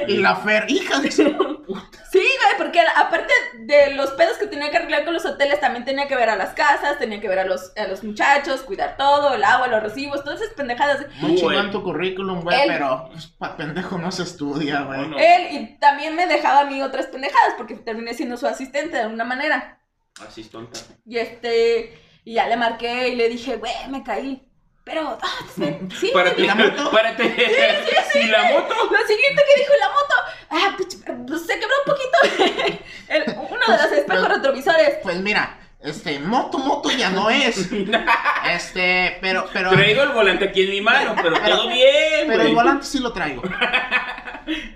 [0.06, 1.22] Y la Fer, hija de su...
[2.10, 5.84] Sí, güey, porque aparte de los pedos que tenía que arreglar con los hoteles, también
[5.84, 8.96] tenía que ver a las casas, tenía que ver a los, a los muchachos, cuidar
[8.96, 11.04] todo, el agua, los recibos, todas esas pendejadas.
[11.20, 15.00] Muy chingón tu currículum, güey, Él- pero pues, pa' pendejo no se estudia, güey.
[15.00, 15.18] No, no.
[15.18, 19.02] Él y también me dejaba a mí otras pendejadas porque terminé siendo su asistente de
[19.02, 19.78] alguna manera.
[20.26, 20.80] Así es tonta.
[21.04, 24.47] Y este, y ya le marqué y le dije, güey, me caí.
[24.88, 25.46] Pero, ah,
[26.00, 26.90] sí, Párate, ¿Y la moto?
[26.90, 27.24] párate.
[28.14, 28.74] ¿Y la moto?
[28.90, 30.14] Lo siguiente que dijo la moto,
[30.50, 32.78] ah, pinche perro, se quebró un poquito
[33.08, 34.98] el- uno de los espejos retrovisores.
[35.02, 37.68] Pues mira, Este, moto, moto ya no es.
[38.50, 42.54] Este, pero, pero, Traigo el volante aquí en mi mano, pero todo bien, pero el
[42.54, 43.42] volante sí lo traigo.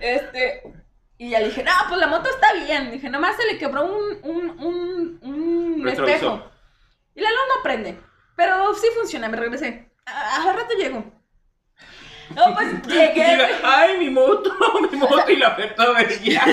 [0.01, 0.63] Este,
[1.19, 2.91] y ya le dije, no, pues la moto está bien.
[2.91, 5.19] Dije, nomás se le quebró un, un, un,
[5.81, 6.51] un espejo.
[7.15, 7.99] Y la luz no prende.
[8.37, 9.92] Pero sí funciona, me regresé.
[10.07, 11.05] A, a rato llego.
[12.35, 13.13] No, pues llegué.
[13.33, 14.51] Diga, ay, mi moto,
[14.91, 16.45] mi moto y la oferta de ya.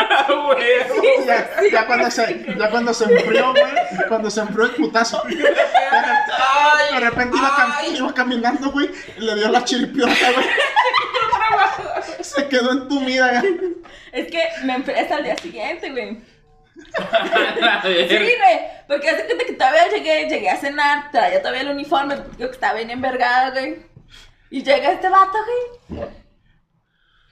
[0.00, 1.26] Ah, güey.
[1.26, 3.72] Ya, ya cuando se, ya cuando se enfrió, güey,
[4.08, 5.36] cuando se enfrió el putazo, de
[6.38, 7.96] Ay, repente iba, cam- ay.
[7.96, 10.46] iba caminando, güey, y le dio la chiripiota, güey.
[12.20, 13.76] Se quedó entumida, güey.
[14.12, 16.18] Es que me enfrié hasta el día siguiente, güey.
[17.82, 18.60] Sí, güey.
[18.86, 22.54] Porque hace cuenta que todavía llegué, llegué a cenar, traía todavía el uniforme, digo que
[22.54, 23.82] estaba bien envergada, güey.
[24.50, 26.00] Y llega este vato, güey.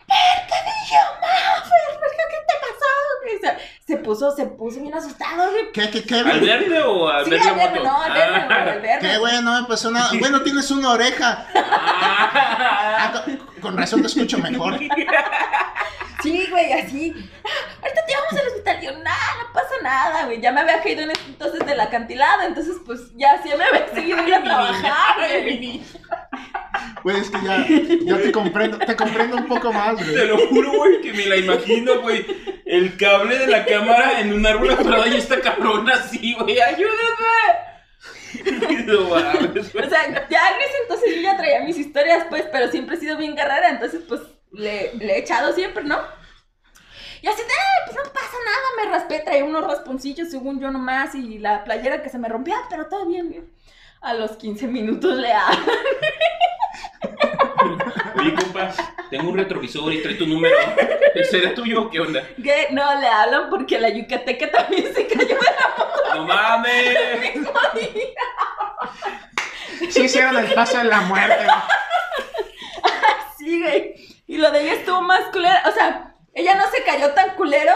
[0.09, 2.87] Verga, dije, Maffer, verga, ¿qué te pasó?
[3.23, 3.37] güey?
[3.37, 5.73] O sea, se puso, se puso bien asustado, güey.
[5.73, 8.69] ¿Qué, qué, qué, ¿Al verde o al Sí, verde al verme, no, al verme, güey,
[8.69, 9.19] al ¿Qué, verme.
[9.19, 9.43] güey?
[9.43, 10.11] No me pasó nada.
[10.21, 11.47] Bueno, tienes una oreja.
[11.55, 12.33] Ah.
[12.99, 14.79] Ah, con, con razón te escucho mejor.
[16.33, 17.15] Sí, güey, así.
[17.45, 17.49] "Ah,
[17.83, 18.81] ahorita te llevamos al hospital.
[18.83, 20.41] Yo, nada, no pasa nada, güey.
[20.41, 23.89] Ya me había caído en ese entonces del acantilado, entonces, pues, ya sí me había
[23.95, 25.83] seguido ir a trabajar, güey.
[27.03, 27.67] Güey, es que ya,
[28.05, 30.27] ya te comprendo, te comprendo un poco más, Te güey.
[30.29, 32.27] lo juro, güey, que me la imagino, güey.
[32.67, 36.61] El cable de la cámara en un árbol atorado y esta cabrona así, güey.
[36.61, 36.97] ¡Ayúdenme!
[38.87, 39.09] No.
[39.11, 43.01] O sea, ya en ese entonces yo ya traía mis historias, pues, pero siempre he
[43.01, 44.21] sido bien guerrera, entonces, pues,
[44.57, 45.99] le, le he echado siempre, ¿no?
[47.23, 50.71] Y así de, "Ay, pues no pasa nada, me raspé, traía unos rasponcillos, según yo
[50.71, 53.51] nomás, y la playera que se me rompía, pero todo bien.
[54.01, 55.73] A los 15 minutos le hablo.
[58.19, 58.73] Oye, compa,
[59.11, 60.57] tengo un retrovisor y trae tu número.
[61.31, 62.23] ¿Será tuyo o qué onda?
[62.43, 67.21] Que no le hablan porque la yucateca también se cayó de la ¡No mames!
[67.35, 69.91] mismo día.
[69.91, 71.45] Sí hicieron el paso de la muerte.
[72.85, 72.93] güey.
[73.39, 73.95] Sí, güey.
[74.27, 75.59] Y lo de ella estuvo más culero.
[75.69, 77.73] O sea, ella no se cayó tan culero,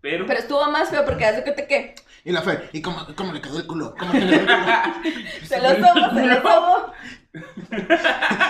[0.00, 1.94] Pero, pero estuvo más feo porque hace cuenta que
[2.24, 3.94] Y la fe, ¿y cómo, cómo le quedó el culo?
[3.98, 5.26] ¿Cómo le quedó el culo?
[5.46, 6.92] se lo sobo, se lo sobo.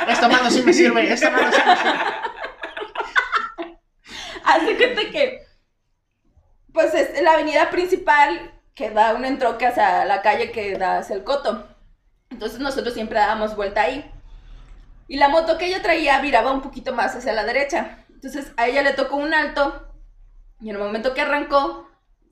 [0.09, 1.93] Esta mano sí me sirve, esta mano sí me sirve.
[4.45, 5.47] Hace cuenta que,
[6.73, 11.15] pues es la avenida principal que da un entroque hacia la calle que da hacia
[11.15, 11.69] el coto.
[12.31, 14.11] Entonces nosotros siempre dábamos vuelta ahí.
[15.13, 17.99] Y la moto que ella traía viraba un poquito más hacia la derecha.
[18.09, 19.93] Entonces a ella le tocó un alto.
[20.59, 21.87] Y en el momento que arrancó,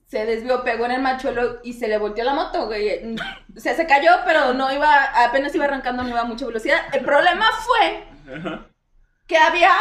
[0.06, 3.16] se desvió, pegó en el machuelo y se le volteó la moto, güey.
[3.54, 4.94] O sea, se cayó, pero no iba,
[5.26, 6.78] apenas iba arrancando, no iba a mucha velocidad.
[6.94, 8.04] El problema fue
[9.26, 9.72] que había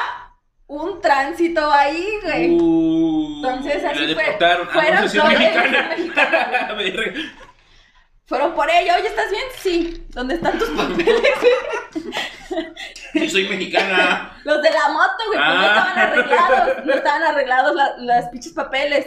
[0.68, 2.58] un tránsito ahí, güey.
[2.60, 4.38] Uh, Entonces, así fue.
[4.42, 5.88] Ah, Fueron todos- mexicana.
[5.96, 6.76] mexicana.
[8.26, 9.44] Fueron por ella, oye, ¿estás bien?
[9.58, 10.06] Sí.
[10.10, 11.22] ¿Dónde están tus papeles?
[13.30, 14.39] Soy mexicana.
[14.43, 15.77] Los de la moto, güey, pues no Ah.
[15.77, 19.06] estaban arreglados, no estaban arreglados la- las pinches papeles.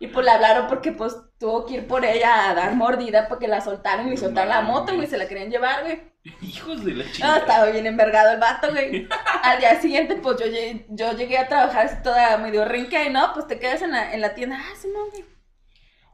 [0.00, 3.48] Y pues le hablaron porque pues tuvo que ir por ella a dar mordida porque
[3.48, 6.02] la soltaron y soltaron la moto, güey, se la querían llevar, güey.
[6.42, 7.38] Hijos de la No, chingada.
[7.38, 9.06] estaba bien envergado el vato, güey.
[9.42, 13.10] Al día siguiente, pues yo, llegué- yo llegué a trabajar así toda medio rinca y
[13.10, 14.58] no, pues te quedas en la, en la tienda.
[14.60, 15.24] Ah, sí, no, güey.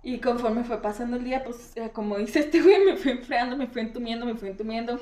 [0.02, 3.66] Y conforme fue pasando el día, pues como dice este güey, me fui enfriando, me
[3.66, 4.98] fui entumiendo, me fui entumiendo.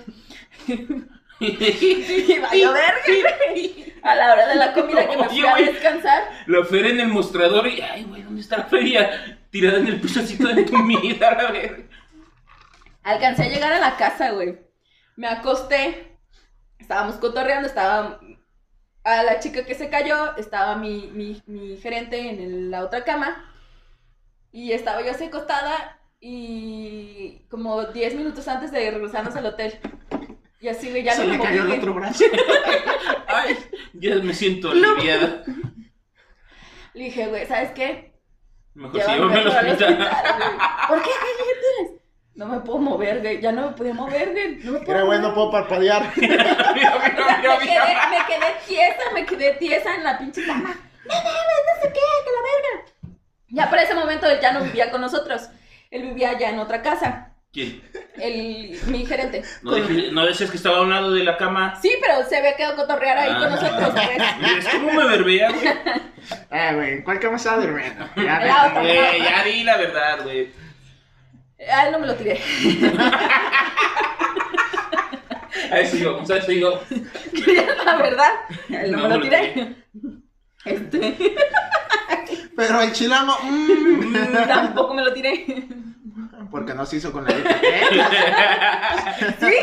[1.41, 3.95] y va a llover, güey.
[4.03, 6.23] A la hora de la comida que me fui a descansar.
[6.47, 9.39] La feria en el mostrador y, ay, güey, ¿dónde está la feria?
[9.51, 11.89] Tirada en el pisocito de tu vida, a ver.
[13.03, 14.59] Alcancé a llegar a la casa, güey.
[15.17, 16.17] Me acosté.
[16.79, 18.21] Estábamos cotorreando, estaba
[19.05, 23.05] a la chica que se cayó, estaba mi, mi, mi gerente en el- la otra
[23.05, 23.53] cama.
[24.53, 29.79] Y estaba yo así acostada y como 10 minutos antes de regresarnos al hotel.
[30.61, 31.79] Y así, güey, ya Se no le me cayó el moví.
[31.79, 32.25] otro brazo.
[33.29, 33.57] Ay,
[33.95, 35.45] ya me siento aliviada.
[36.95, 38.13] Le dije, güey, ¿sabes qué?
[38.75, 39.73] Mejor sí, llévame al hospital.
[39.73, 40.59] hospital, güey.
[40.89, 41.11] ¿Por qué?
[41.11, 41.45] ¿Qué,
[41.77, 42.01] tienes?
[42.35, 43.41] No me puedo mover, güey.
[43.41, 44.57] Ya no me podía mover, güey.
[44.57, 45.21] No me puedo Era mover.
[45.21, 46.13] bueno, puedo parpadear.
[46.17, 47.77] Mira, mira, O sea, mira, me, mira.
[47.87, 50.71] quedé, me quedé tiesa, me quedé tiesa en la pinche cama.
[51.05, 53.17] No mames, no sé qué, que la verga.
[53.51, 55.49] Ya para ese momento él ya no vivía con nosotros.
[55.91, 57.33] Él vivía ya en otra casa.
[57.59, 57.83] ¿Quién?
[58.21, 59.43] El, mi gerente.
[59.63, 61.75] ¿No, dije- no decías que estaba a un lado de la cama?
[61.83, 63.51] Sí, pero se había quedado cotorrear ahí con Ah.
[63.51, 64.73] nosotros.
[64.73, 65.67] como me verbea, güey.
[66.51, 68.05] Eh, güey, ¿en cuál cama estaba durmiendo?
[68.17, 68.81] Ya, La otra.
[68.81, 70.51] Güey, ya di la verdad, güey.
[71.73, 72.41] A él no me lo tiré.
[75.73, 76.47] A eso digo, ¿sabes?
[76.47, 76.81] Te digo,
[77.85, 78.31] la verdad.
[78.71, 79.75] A él no, No me lo tiré.
[80.65, 81.35] Este.
[82.57, 84.15] Pero el chilango, mm,
[84.47, 85.45] Tampoco me lo tiré.
[86.51, 87.63] Porque no se hizo con el IPP.
[89.39, 89.55] Sí.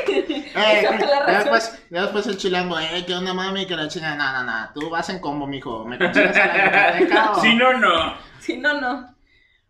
[0.56, 4.15] Eh, la ya, después, ya después el chilango, eh, que una mami que la chingada,
[4.15, 7.41] no, no, no, tú vas en combo, mijo, me consigues a la biblioteca o...
[7.41, 8.15] Si no, no.
[8.40, 9.15] Sí, no, no.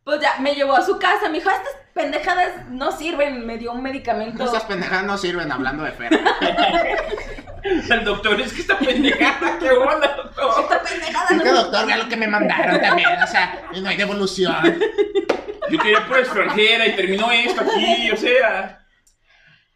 [0.03, 3.72] Pues ya, me llevó a su casa, me dijo, estas pendejadas no sirven, me dio
[3.72, 4.44] un medicamento.
[4.44, 6.12] Esas pendejadas no sirven hablando de Fer.
[7.64, 10.62] El doctor, es que esta pendejada, qué onda, doctor.
[10.62, 13.82] Esta pendejada Es no que doctor, vea lo que me mandaron también, o sea, y
[13.82, 14.80] no hay devolución.
[15.70, 18.86] Yo quería por extranjera y terminó esto aquí, o sea.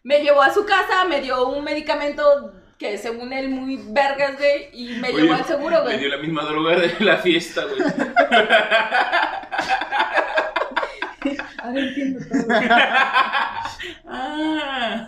[0.03, 4.69] Me llevó a su casa, me dio un medicamento que según él muy vergas, güey,
[4.71, 6.09] y me Oye, llevó al seguro, Me dio güey.
[6.09, 7.81] la misma droga de la fiesta, güey.
[11.61, 12.47] Ahora entiendo todo.
[14.07, 15.07] Ah.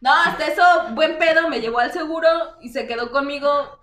[0.00, 2.28] No, hasta eso, buen pedo, me llevó al seguro
[2.60, 3.78] y se quedó conmigo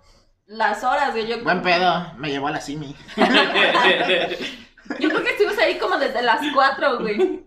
[0.46, 1.26] las horas, güey.
[1.26, 2.94] Yo, Buen pedo, me llevó a la Simi.
[4.98, 7.46] yo creo que estuvimos ahí como desde las 4, güey.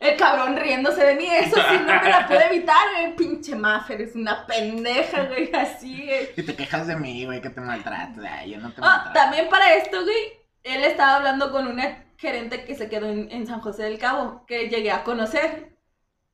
[0.00, 3.16] El cabrón riéndose de mí, eso sí, no me la pude evitar, güey.
[3.16, 6.28] Pinche Maffer, es una pendeja, güey, así, güey.
[6.36, 8.20] Y te quejas de mí, güey, que te maltrato.
[8.28, 9.12] Ay, yo no te Ah, maltrato.
[9.18, 10.16] también para esto, güey,
[10.62, 14.44] él estaba hablando con una gerente que se quedó en, en San José del Cabo,
[14.46, 15.76] que llegué a conocer.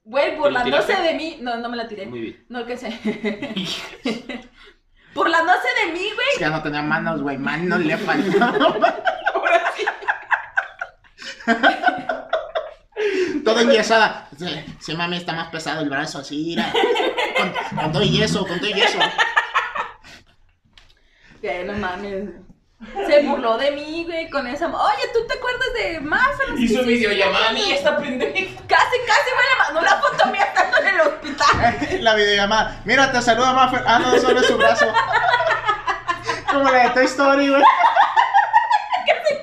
[0.02, 1.39] Güey, burlándose de mí.
[1.40, 2.05] No, no me la tiré.
[2.05, 2.44] Muy bien.
[2.51, 2.89] No, que sé.
[5.15, 6.27] burlándose de mí, güey.
[6.32, 8.74] Es que ya no tenía manos, güey, manos le faltaban.
[13.44, 14.28] Todo enyesada.
[14.38, 16.72] Sí, sí, mami, está más pesado el brazo, así, mira.
[17.36, 18.98] Con, con todo y yeso, con todo y yeso.
[21.40, 22.30] Que no mames.
[23.06, 24.66] Se burló de mí, güey, con esa.
[24.66, 26.58] Oye, ¿tú te acuerdas de Maffer?
[26.58, 28.62] Hizo Sí, videollamada a sí, mí, esta pendeja.
[28.66, 32.04] Casi, casi me le mandó una foto mía estando en el hospital.
[32.04, 32.80] La videollamada.
[32.84, 33.82] Mira, te saluda Maffer.
[33.86, 34.86] Ah, no, solo es su brazo.
[36.50, 37.62] Como la de Toy Story, güey.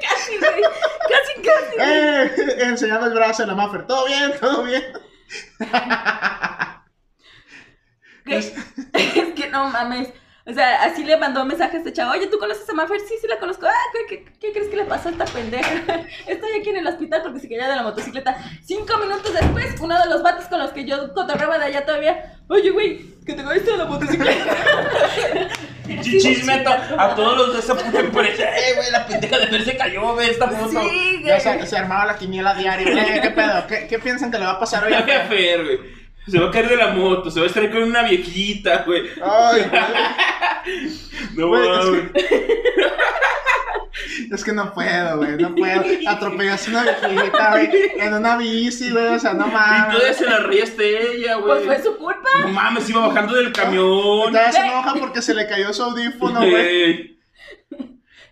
[0.02, 0.40] Casi, güey.
[0.40, 1.31] Casi, casi.
[1.31, 1.31] güey.
[1.80, 3.86] Eh, enseñando el brazo a la Maffer.
[3.88, 4.84] Todo bien, todo bien.
[8.26, 8.54] Es
[9.36, 10.10] que no mames.
[10.46, 12.12] O sea, así le mandó mensajes a este chavo.
[12.12, 13.00] Oye, ¿tú conoces a Maffer?
[13.02, 13.68] Sí, sí la conozco.
[13.68, 15.70] Ah, ¿qué, qué, qué crees que le pasó a esta pendeja?
[16.28, 18.38] Estoy aquí en el hospital porque se quería de la motocicleta.
[18.64, 22.34] Cinco minutos después, uno de los vatos con los que yo cotorreaba de allá todavía.
[22.48, 24.46] Oye, güey, que te caíste de la motocicleta.
[26.02, 28.44] Chismeto a todos los de esa puta empresa.
[28.58, 30.82] Eh, güey, la pendeja de Fer se cayó, ve esta foto.
[30.82, 33.16] Sí, Ya se, se armaba la quiniela diaria.
[33.16, 33.68] Eh, ¿Qué pedo?
[33.68, 36.01] ¿Qué, ¿Qué piensan que le va a pasar hoy a Oye, Fer, güey.
[36.28, 39.04] Se va a caer de la moto, se va a estar con una viejita, güey.
[39.24, 40.90] Ay, güey.
[41.36, 42.12] No Güey, es mames.
[44.32, 45.84] Es que no puedo, güey, no puedo.
[46.08, 47.70] Atropellaste una viejita, güey,
[48.00, 49.94] en una bici, güey, o sea, no Y mames.
[49.94, 51.64] todavía se la ríeste ella, güey.
[51.66, 52.30] Pues fue su culpa.
[52.42, 53.84] No mames, iba bajando del camión.
[54.32, 57.20] Todavía se enoja porque se le cayó su audífono, güey.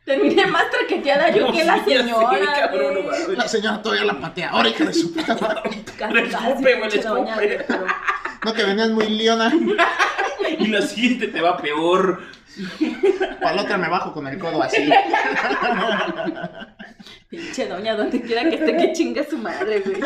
[0.10, 2.54] Terminé más traqueteada yo No, que la sí, señora.
[2.62, 3.32] cabrón, no.
[3.34, 4.50] La señora todavía la patea.
[4.50, 5.84] Ahora, hija de su puta madre.
[6.00, 7.66] Casi, Le casi, escupe, güey, le escupe.
[8.44, 9.54] No, que venías muy leona.
[10.58, 12.22] Y la siguiente te va peor.
[13.40, 14.90] Para la otra me bajo con el codo así.
[17.30, 20.02] Pinche doña, donde quiera que esté, que chingue su madre, güey.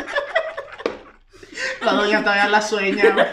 [1.81, 3.25] La doña todavía la sueña, güey.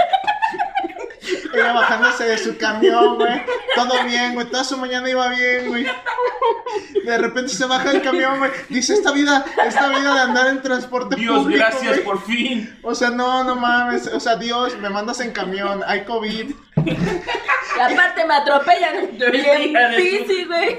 [1.55, 3.43] Ella bajándose de su camión, güey.
[3.75, 4.47] Todo bien, güey.
[4.47, 5.87] Toda su mañana iba bien, güey.
[7.05, 8.51] De repente se baja el camión, güey.
[8.69, 12.05] Dice, esta vida, esta vida de andar en transporte Dios, público, gracias güey.
[12.05, 12.79] por fin.
[12.83, 14.07] O sea, no, no mames.
[14.09, 15.83] O sea, Dios, me mandas en camión.
[15.87, 16.51] Hay COVID.
[16.87, 20.79] Y aparte me atropellan bien bici, güey.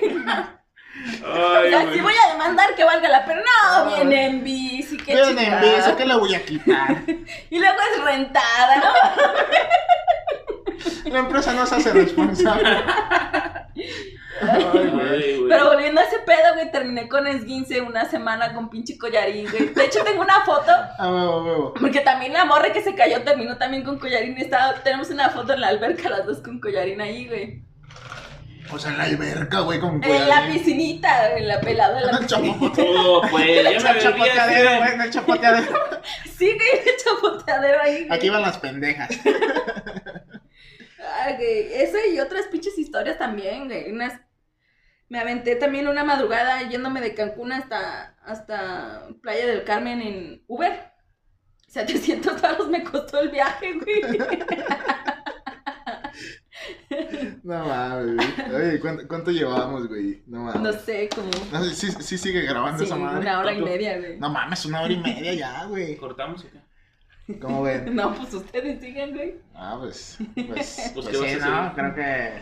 [1.26, 1.95] O Ay, sea, güey.
[1.95, 3.41] si voy a demandar que valga la pena.
[3.41, 3.95] No, Ay.
[3.95, 7.02] viene en bici, qué Vienen en bici, ¿qué le voy a quitar?
[7.49, 8.94] Y luego es rentada, ¿no?
[11.06, 12.70] La empresa no se hace responsable.
[14.41, 15.48] Ay, güey.
[15.48, 19.68] Pero volviendo a ese pedo, güey, terminé con esguince una semana con pinche collarín, güey.
[19.74, 21.74] De hecho, tengo una foto, A huevo, huevo.
[21.76, 24.38] porque también la morra que se cayó terminó también con collarín.
[24.38, 27.62] Estaba, tenemos una foto en la alberca, las dos con collarín ahí, güey.
[28.74, 32.12] O sea, en la alberca, güey, con En la piscinita, en la pelada de En
[32.12, 32.94] la el chapoteadero.
[32.94, 35.80] Todo, pues, El chapoteadero, güey, en el chapoteadero.
[36.38, 38.18] Sí, güey, el chapoteadero ahí, güey.
[38.18, 39.10] Aquí van las pendejas.
[41.38, 43.91] Güey, esa y otras pinches historias también, güey.
[43.91, 44.19] Unas...
[45.10, 50.91] Me aventé también una madrugada yéndome de Cancún hasta, hasta Playa del Carmen en Uber.
[51.68, 54.02] 700 dólares me costó el viaje, güey.
[57.43, 58.26] No mames.
[58.53, 60.22] Oye, ¿cuánto, cuánto llevamos, güey?
[60.27, 60.61] No mames.
[60.61, 63.22] No sé, como No sí, sí sigue grabando sí, esa madre.
[63.22, 64.19] una hora y media, güey.
[64.19, 65.95] No mames, una hora y media ya, güey.
[65.98, 66.60] ¿Cortamos o qué?
[67.40, 67.95] ¿Cómo ven?
[67.95, 69.36] No, pues ustedes sigan, güey.
[69.56, 71.74] Ah, pues, pues, pues, ¿qué vas sí, ¿no?
[71.76, 72.41] Creo que,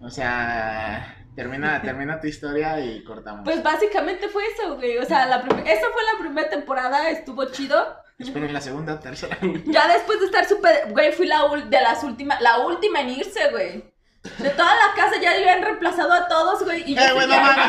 [0.00, 3.42] o sea, Termina, termina tu historia y cortamos.
[3.44, 4.98] Pues básicamente fue eso, güey.
[4.98, 7.96] O sea, la esa fue la primera temporada, estuvo chido.
[8.18, 9.38] Esperen la segunda, tercera.
[9.66, 13.10] Ya después de estar súper, güey, fui la ul- de las últimas, la última en
[13.10, 13.84] irse, güey.
[14.38, 16.82] De toda la casa ya habían reemplazado a todos, güey.
[16.90, 17.66] Y Eh, güey, no mames.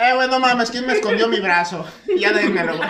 [0.00, 1.86] Eh, güey, no mames, ¿quién me escondió mi brazo?
[2.18, 2.88] Ya déjenmelo, güey.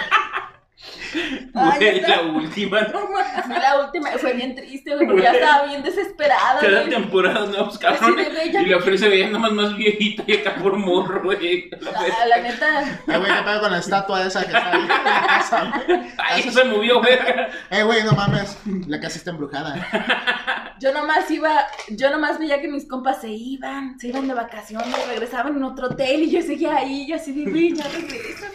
[1.55, 2.21] Ay, la está.
[2.23, 3.01] última, ¿no?
[3.45, 6.91] Fui la última, fue bien triste, güey, porque ya estaba bien desesperada, Cada güey.
[6.91, 8.29] temporada nuevos cabrones.
[8.45, 11.69] Y la Fer se veía nomás más viejita y acá por morro, güey.
[11.71, 14.73] La Fer- La, la neta, Eh, güey, ¿qué pedo con la estatua esa que está
[14.73, 16.01] ahí en la casa, güey?
[16.19, 17.49] Ay, eso se movió, verga.
[17.71, 18.57] Eh, güey, no mames.
[18.87, 20.75] La casa está embrujada.
[20.79, 25.07] yo nomás iba, yo nomás veía que mis compas se iban, se iban de vacaciones,
[25.09, 28.51] regresaban en otro hotel y yo seguía ahí, yo así de, güey, ya regresan.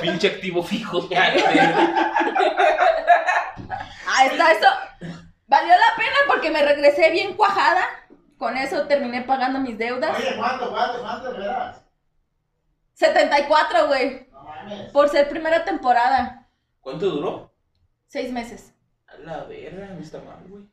[0.00, 1.08] Pinche activo fijo.
[1.10, 1.34] Ya.
[4.06, 4.68] Ahí está, eso
[5.46, 7.86] valió la pena porque me regresé bien cuajada.
[8.38, 10.16] Con eso terminé pagando mis deudas.
[10.36, 11.82] ¿cuánto, cuánto, cuánto, de veras?
[12.92, 14.28] 74, güey.
[14.30, 14.90] No mames.
[14.90, 16.46] Por ser primera temporada.
[16.80, 17.52] ¿Cuánto duró?
[18.06, 18.74] Seis meses.
[19.06, 20.64] A la verga, no está mal, güey.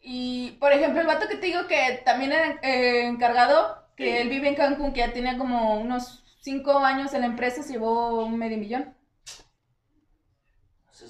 [0.00, 4.28] Y, por ejemplo, el vato que te digo que también era eh, encargado, que él
[4.28, 8.24] vive en Cancún, que ya tenía como unos cinco años en la empresa, se llevó
[8.24, 8.94] un medio millón.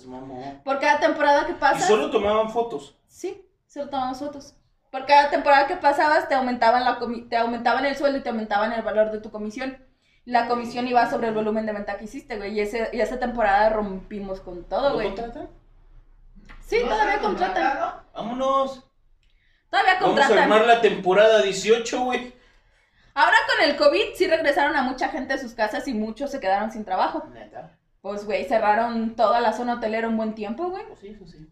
[0.05, 0.61] Eso es mamón.
[0.65, 1.87] Por cada temporada que Y pasa.
[1.87, 2.95] solo tomaban fotos.
[3.09, 4.55] Sí, solo tomamos fotos.
[4.91, 8.29] Por cada temporada que pasabas te aumentaban, la comi- te aumentaban el sueldo y te
[8.29, 9.79] aumentaban el valor de tu comisión.
[10.25, 12.53] La comisión iba sobre el volumen de venta que hiciste, güey.
[12.55, 15.09] Y, ese, y esa temporada rompimos con todo, ¿Lo güey.
[15.09, 15.51] contratan?
[16.67, 17.95] Sí, todavía contratan.
[18.15, 18.85] Vámonos.
[19.71, 20.39] Todavía Vamos a contratan.
[20.39, 22.33] armar la temporada 18, güey.
[23.15, 26.41] Ahora con el COVID sí regresaron a mucha gente a sus casas y muchos se
[26.41, 27.25] quedaron sin trabajo.
[27.33, 27.77] Neta.
[28.05, 30.85] Pues, güey, cerraron toda la zona hotelera un buen tiempo, güey.
[30.89, 31.49] Pues sí, eso sí.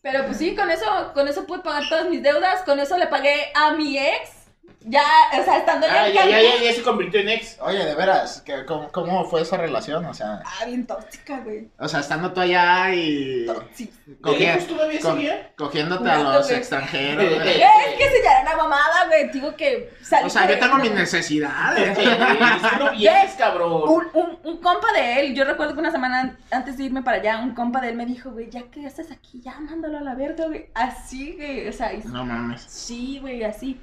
[0.00, 2.62] Pero pues sí, con eso, con eso pude pagar todas mis deudas.
[2.64, 4.41] Con eso le pagué a mi ex.
[4.86, 5.02] Ya,
[5.40, 6.60] o sea, estando ya Ah, en ya, ya, Cancún.
[6.60, 7.56] ya, ya se convirtió en ex.
[7.60, 10.04] Oye, de veras, ¿qué- cómo, ¿cómo fue esa relación?
[10.06, 11.68] O sea, Ah, bien tóxica, güey.
[11.78, 13.92] o sea, estando tú allá y Tóxica.
[14.20, 15.50] cogia- ¿Lejos todavía co- seguía?
[15.56, 16.58] cogiéndote a los güey.
[16.58, 17.48] extranjeros, güey.
[17.62, 19.30] Es que se ya era una mamada, güey.
[19.30, 21.98] Digo que salí O sea, yo tengo mis necesidades.
[21.98, 23.82] Es no vienes, cabrón.
[23.88, 27.18] Un, un, un compa de él, yo recuerdo que una semana antes de irme para
[27.18, 30.00] allá, un compa de él me dijo, güey, ya que haces aquí, ya mándalo a
[30.02, 30.66] la verga, güey.
[30.74, 32.62] Así, güey, o sea, y- No mames.
[32.62, 33.80] sí, güey, así.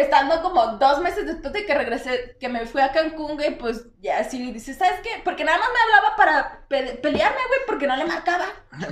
[0.00, 3.84] Estando como dos meses después de que regresé, que me fui a Cancún, güey, pues
[4.00, 5.20] ya así le dice, ¿sabes qué?
[5.24, 8.46] Porque nada más me hablaba para pe- pelearme, güey, porque no le marcaba.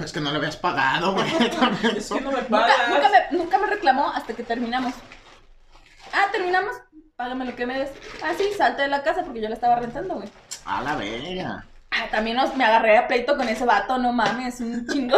[0.05, 1.31] Es que no lo habías pagado, güey.
[1.61, 2.89] También Es que no me Nunca, pagas.
[2.89, 4.95] nunca, me, nunca me reclamó hasta que terminamos.
[6.13, 6.75] Ah, terminamos,
[7.15, 7.91] págame lo que me des.
[8.25, 10.29] Ah, sí, salte de la casa porque yo la estaba rentando, güey.
[10.65, 11.65] A la verga.
[11.93, 15.17] Ah, también nos, me agarré a pleito con ese vato, no mames, un chingo.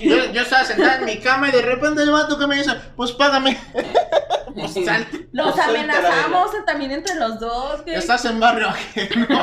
[0.00, 2.70] Yo, yo estaba sentada en mi cama y de repente el vato que me dice,
[2.96, 3.58] pues págame.
[5.32, 7.82] Los amenazamos también entre los dos.
[7.86, 9.26] Estás en barrio ajeno.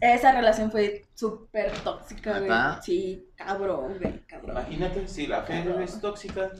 [0.00, 2.50] Esa relación fue súper tóxica, güey.
[2.82, 4.56] Sí, cabrón, güey, cabrón.
[4.58, 6.50] Imagínate si la Fer es tóxica.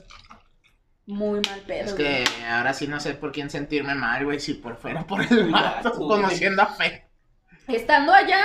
[1.05, 2.23] Muy mal pedo, Es güey.
[2.23, 5.49] que ahora sí no sé por quién sentirme mal, güey, si por fuera por el
[5.51, 7.07] vato, conociendo a Fe.
[7.67, 8.41] Estando allá,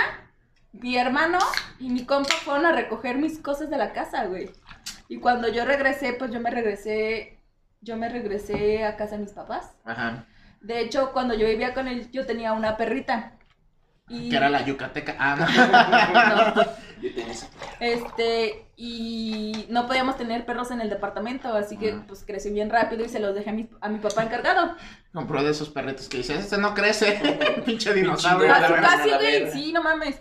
[0.72, 1.38] mi hermano
[1.78, 4.50] y mi compa fueron a recoger mis cosas de la casa, güey.
[5.08, 7.33] Y cuando yo regresé, pues yo me regresé,
[7.84, 9.72] yo me regresé a casa de mis papás.
[9.84, 10.24] Ajá.
[10.60, 13.32] De hecho, cuando yo vivía con él, yo tenía una perrita.
[14.08, 15.14] Y, Que era la yucateca.
[15.18, 16.54] Ah, no.
[16.62, 16.62] no,
[17.02, 17.48] Yo tenía esa.
[17.80, 22.04] este, y no podíamos tener perros en el departamento, así que Ah.
[22.06, 24.74] pues crecí bien rápido y se los dejé a mi, a mi papá encargado.
[25.12, 27.18] Compró de esos perritos que dices, este no crece.
[27.66, 28.48] Pinche dinosaurio.
[28.48, 30.20] Casi, güey, sí, no mames.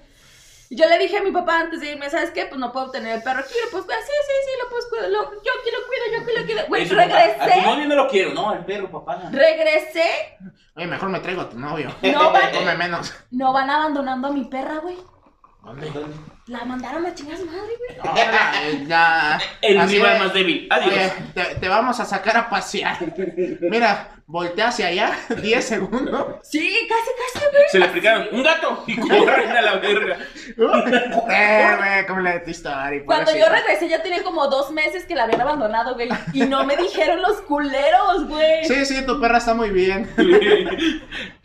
[0.76, 2.46] Yo le dije a mi papá antes de irme, ¿sabes qué?
[2.46, 4.02] Pues no puedo tener el perro aquí, lo puedes cuidar.
[4.02, 5.10] Sí, sí, sí, lo puedes cuidar.
[5.10, 6.68] lo- yo aquí lo cuido, yo aquí lo cuido.
[6.68, 9.30] Güey, regresé, novio no lo quiero, no, el perro, papá.
[9.32, 10.38] regresé.
[10.76, 11.94] Oye, mejor me traigo a tu novio.
[12.02, 13.14] No van, Come menos.
[13.32, 14.98] no van abandonando a mi perra, güey.
[15.64, 15.90] ¿Dónde?
[16.48, 17.38] La mandaron a su madre,
[17.78, 18.00] güey.
[18.04, 18.52] Ahora,
[18.86, 19.40] ya.
[19.62, 20.68] El de- más débil.
[20.70, 20.92] Adiós.
[20.94, 22.98] Oye, te, te vamos a sacar a pasear.
[23.62, 26.38] Mira, voltea hacia allá, 10 segundos.
[26.42, 27.64] Sí, casi, casi, güey.
[27.72, 30.18] Se le aplicaron un gato y corren a la verga.
[31.30, 33.06] Eh, güey, como la de tu historia.
[33.06, 36.10] Cuando yo regresé ya tenía como dos meses que la habían abandonado, güey.
[36.34, 38.66] Y no me dijeron los culeros, güey.
[38.66, 40.10] Sí, sí, tu perra está muy bien.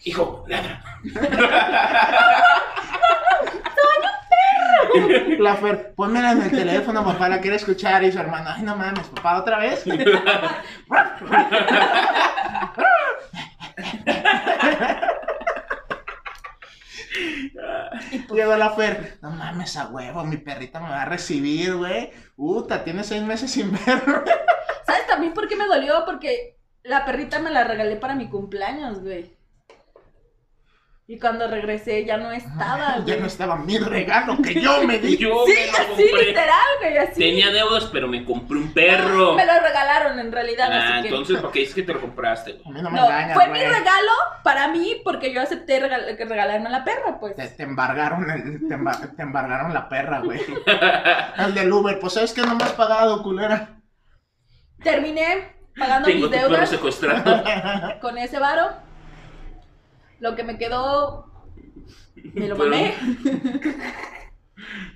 [0.04, 0.82] Hijo, ladra.
[5.38, 8.02] La Fer, ponmela en el teléfono, papá, la quiere escuchar.
[8.04, 9.84] Y su hermano, ay, no mames, papá, ¿otra vez?
[18.30, 22.10] Llegó la Fer, no mames, a huevo, mi perrita me va a recibir, güey.
[22.36, 24.22] Uta, tiene seis meses sin verlo.
[24.86, 26.04] ¿Sabes también por qué me dolió?
[26.04, 29.37] Porque La perrita me la regalé para mi cumpleaños, güey.
[31.10, 33.20] Y cuando regresé ya no estaba, Ya güey.
[33.20, 35.16] no estaba mi regalo que yo me di.
[35.16, 36.26] Yo Sí, me lo así compré.
[36.26, 37.14] literal, güey, así.
[37.18, 39.32] Tenía deudas, pero me compré un perro.
[39.34, 41.08] Me lo regalaron en realidad, Ah, así que...
[41.08, 42.52] entonces, ¿para qué es que te lo compraste?
[42.52, 42.66] güey?
[42.66, 43.58] A mí no me No, engañas, fue güey.
[43.62, 44.12] mi regalo
[44.44, 47.34] para mí porque yo acepté regal- que regalarme a la perra, pues.
[47.36, 50.40] Te, te embargaron, el- te, emba- te embargaron la perra, güey.
[51.38, 53.80] El del Uber, pues ¿sabes que no me has pagado, culera?
[54.82, 57.42] Terminé pagando Tengo mis tu perro deudas secuestrado.
[58.02, 58.86] con ese varo.
[60.20, 61.26] Lo que me quedó,
[62.34, 62.94] me lo mamé.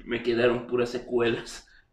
[0.05, 1.69] Me quedaron puras secuelas.